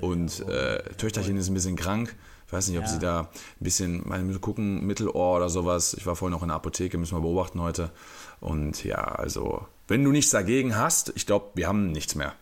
und 0.00 0.40
äh, 0.48 0.82
Töchterchen 0.94 1.36
ist 1.36 1.48
ein 1.48 1.54
bisschen 1.54 1.76
krank, 1.76 2.16
ich 2.46 2.52
weiß 2.52 2.68
nicht, 2.68 2.78
ob 2.78 2.84
Ja. 2.84 2.90
sie 2.90 2.98
da 2.98 3.20
ein 3.22 3.28
bisschen, 3.60 4.08
mal 4.08 4.22
gucken, 4.38 4.86
Mittelohr 4.86 5.36
oder 5.36 5.48
sowas. 5.48 5.94
Ich 5.94 6.06
war 6.06 6.14
vorhin 6.16 6.32
noch 6.32 6.42
in 6.42 6.48
der 6.48 6.56
Apotheke, 6.56 6.96
müssen 6.98 7.16
wir 7.16 7.20
beobachten 7.22 7.60
heute. 7.60 7.90
Und 8.40 8.84
ja, 8.84 8.98
also, 8.98 9.66
wenn 9.88 10.04
du 10.04 10.12
nichts 10.12 10.30
dagegen 10.30 10.76
hast, 10.76 11.12
ich 11.16 11.26
glaube, 11.26 11.46
wir 11.54 11.66
haben 11.66 11.90
nichts 11.90 12.14
mehr. 12.14 12.34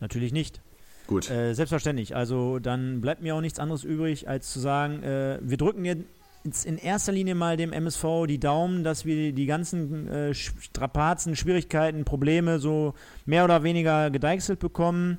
Natürlich 0.00 0.32
nicht. 0.32 0.60
Gut. 1.06 1.30
Äh, 1.30 1.54
selbstverständlich. 1.54 2.16
Also 2.16 2.58
dann 2.58 3.00
bleibt 3.00 3.22
mir 3.22 3.34
auch 3.34 3.40
nichts 3.40 3.58
anderes 3.58 3.84
übrig, 3.84 4.28
als 4.28 4.52
zu 4.52 4.60
sagen, 4.60 5.02
äh, 5.02 5.38
wir 5.42 5.56
drücken 5.56 5.84
jetzt 5.84 6.04
in 6.66 6.76
erster 6.78 7.12
Linie 7.12 7.34
mal 7.34 7.56
dem 7.56 7.72
MSV 7.72 8.26
die 8.26 8.38
Daumen, 8.38 8.84
dass 8.84 9.04
wir 9.04 9.32
die 9.32 9.46
ganzen 9.46 10.08
äh, 10.08 10.34
Strapazen, 10.34 11.36
Schwierigkeiten, 11.36 12.04
Probleme 12.04 12.58
so 12.58 12.94
mehr 13.24 13.44
oder 13.44 13.62
weniger 13.62 14.10
gedeichselt 14.10 14.60
bekommen 14.60 15.18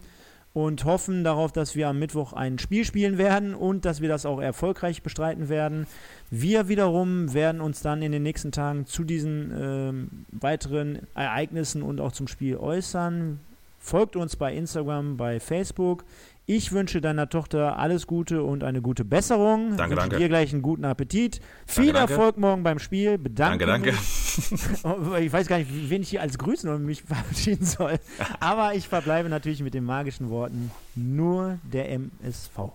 und 0.56 0.86
hoffen 0.86 1.26
darauf, 1.26 1.52
dass 1.52 1.76
wir 1.76 1.90
am 1.90 2.00
Mittwoch 2.00 2.32
ein 2.32 2.58
Spiel 2.60 2.86
spielen 2.86 3.18
werden 3.18 3.54
und 3.54 3.84
dass 3.84 4.00
wir 4.00 4.08
das 4.08 4.26
auch 4.26 4.40
erfolgreich 4.40 5.04
bestreiten 5.04 5.50
werden. 5.50 5.86
Wir 6.32 6.70
wiederum 6.70 7.34
werden 7.34 7.60
uns 7.60 7.82
dann 7.82 8.02
in 8.02 8.14
den 8.14 8.24
nächsten 8.24 8.54
Tagen 8.54 8.86
zu 8.86 9.04
diesen 9.04 9.52
ähm, 9.54 10.26
weiteren 10.32 11.00
Ereignissen 11.14 11.84
und 11.84 12.00
auch 12.00 12.14
zum 12.14 12.30
Spiel 12.30 12.56
äußern. 12.56 13.42
Folgt 13.80 14.16
uns 14.16 14.38
bei 14.38 14.56
Instagram, 14.56 15.18
bei 15.18 15.42
Facebook. 15.42 16.06
Ich 16.48 16.72
wünsche 16.72 17.02
deiner 17.02 17.28
Tochter 17.28 17.80
alles 17.80 18.06
Gute 18.06 18.44
und 18.44 18.64
eine 18.64 18.82
gute 18.82 19.04
Besserung. 19.04 19.78
Danke, 19.78 19.96
wünsche 19.96 20.10
danke. 20.10 20.18
dir 20.18 20.28
gleich 20.28 20.54
einen 20.54 20.62
guten 20.62 20.86
Appetit. 20.86 21.42
Viel 21.66 21.92
danke. 21.92 22.14
Erfolg 22.14 22.38
morgen 22.38 22.62
beim 22.62 22.78
Spiel. 22.78 23.18
Bedanke 23.18 23.66
Danke, 23.66 23.92
danke. 23.94 23.98
Ich 25.22 25.32
weiß 25.32 25.48
gar 25.48 25.58
nicht, 25.58 25.72
wen 25.90 26.02
ich 26.02 26.10
hier 26.10 26.22
als 26.22 26.38
grüßen 26.38 26.70
oder 26.70 26.78
mich 26.78 27.04
verabschieden 27.08 27.66
soll. 27.66 28.00
Aber 28.40 28.76
ich 28.76 28.88
verbleibe 28.88 29.30
natürlich 29.30 29.64
mit 29.64 29.74
den 29.74 29.86
magischen 29.86 30.30
Worten 30.30 30.72
nur 30.94 31.58
der 31.64 31.90
MSV. 31.92 32.74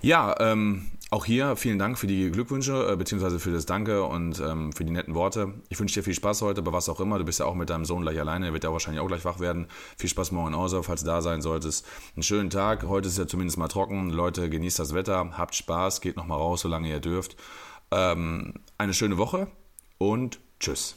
Ja, 0.00 0.34
ähm, 0.40 0.86
auch 1.10 1.24
hier 1.24 1.56
vielen 1.56 1.78
Dank 1.78 1.98
für 1.98 2.06
die 2.06 2.30
Glückwünsche, 2.30 2.90
äh, 2.92 2.96
beziehungsweise 2.96 3.38
für 3.38 3.50
das 3.50 3.66
Danke 3.66 4.04
und 4.04 4.40
ähm, 4.40 4.72
für 4.72 4.84
die 4.84 4.90
netten 4.90 5.14
Worte. 5.14 5.54
Ich 5.68 5.80
wünsche 5.80 5.94
dir 5.94 6.02
viel 6.02 6.14
Spaß 6.14 6.42
heute, 6.42 6.60
bei 6.60 6.72
was 6.72 6.88
auch 6.88 7.00
immer. 7.00 7.18
Du 7.18 7.24
bist 7.24 7.38
ja 7.40 7.46
auch 7.46 7.54
mit 7.54 7.70
deinem 7.70 7.84
Sohn 7.84 8.02
gleich 8.02 8.20
alleine, 8.20 8.46
er 8.46 8.52
wird 8.52 8.64
ja 8.64 8.72
wahrscheinlich 8.72 9.00
auch 9.00 9.08
gleich 9.08 9.24
wach 9.24 9.40
werden. 9.40 9.68
Viel 9.96 10.10
Spaß 10.10 10.32
morgen 10.32 10.48
in 10.48 10.56
Hause, 10.56 10.82
falls 10.82 11.00
du 11.00 11.06
da 11.06 11.22
sein 11.22 11.40
solltest. 11.40 11.86
Einen 12.14 12.22
schönen 12.22 12.50
Tag. 12.50 12.86
Heute 12.86 13.08
ist 13.08 13.16
ja 13.16 13.26
zumindest 13.26 13.58
mal 13.58 13.68
trocken. 13.68 14.10
Leute, 14.10 14.50
genießt 14.50 14.78
das 14.78 14.94
Wetter, 14.94 15.30
habt 15.38 15.54
Spaß, 15.54 16.00
geht 16.00 16.16
nochmal 16.16 16.38
raus, 16.38 16.60
solange 16.60 16.88
ihr 16.88 17.00
dürft. 17.00 17.36
Ähm, 17.90 18.54
eine 18.76 18.92
schöne 18.92 19.16
Woche 19.16 19.48
und 19.96 20.38
tschüss. 20.60 20.96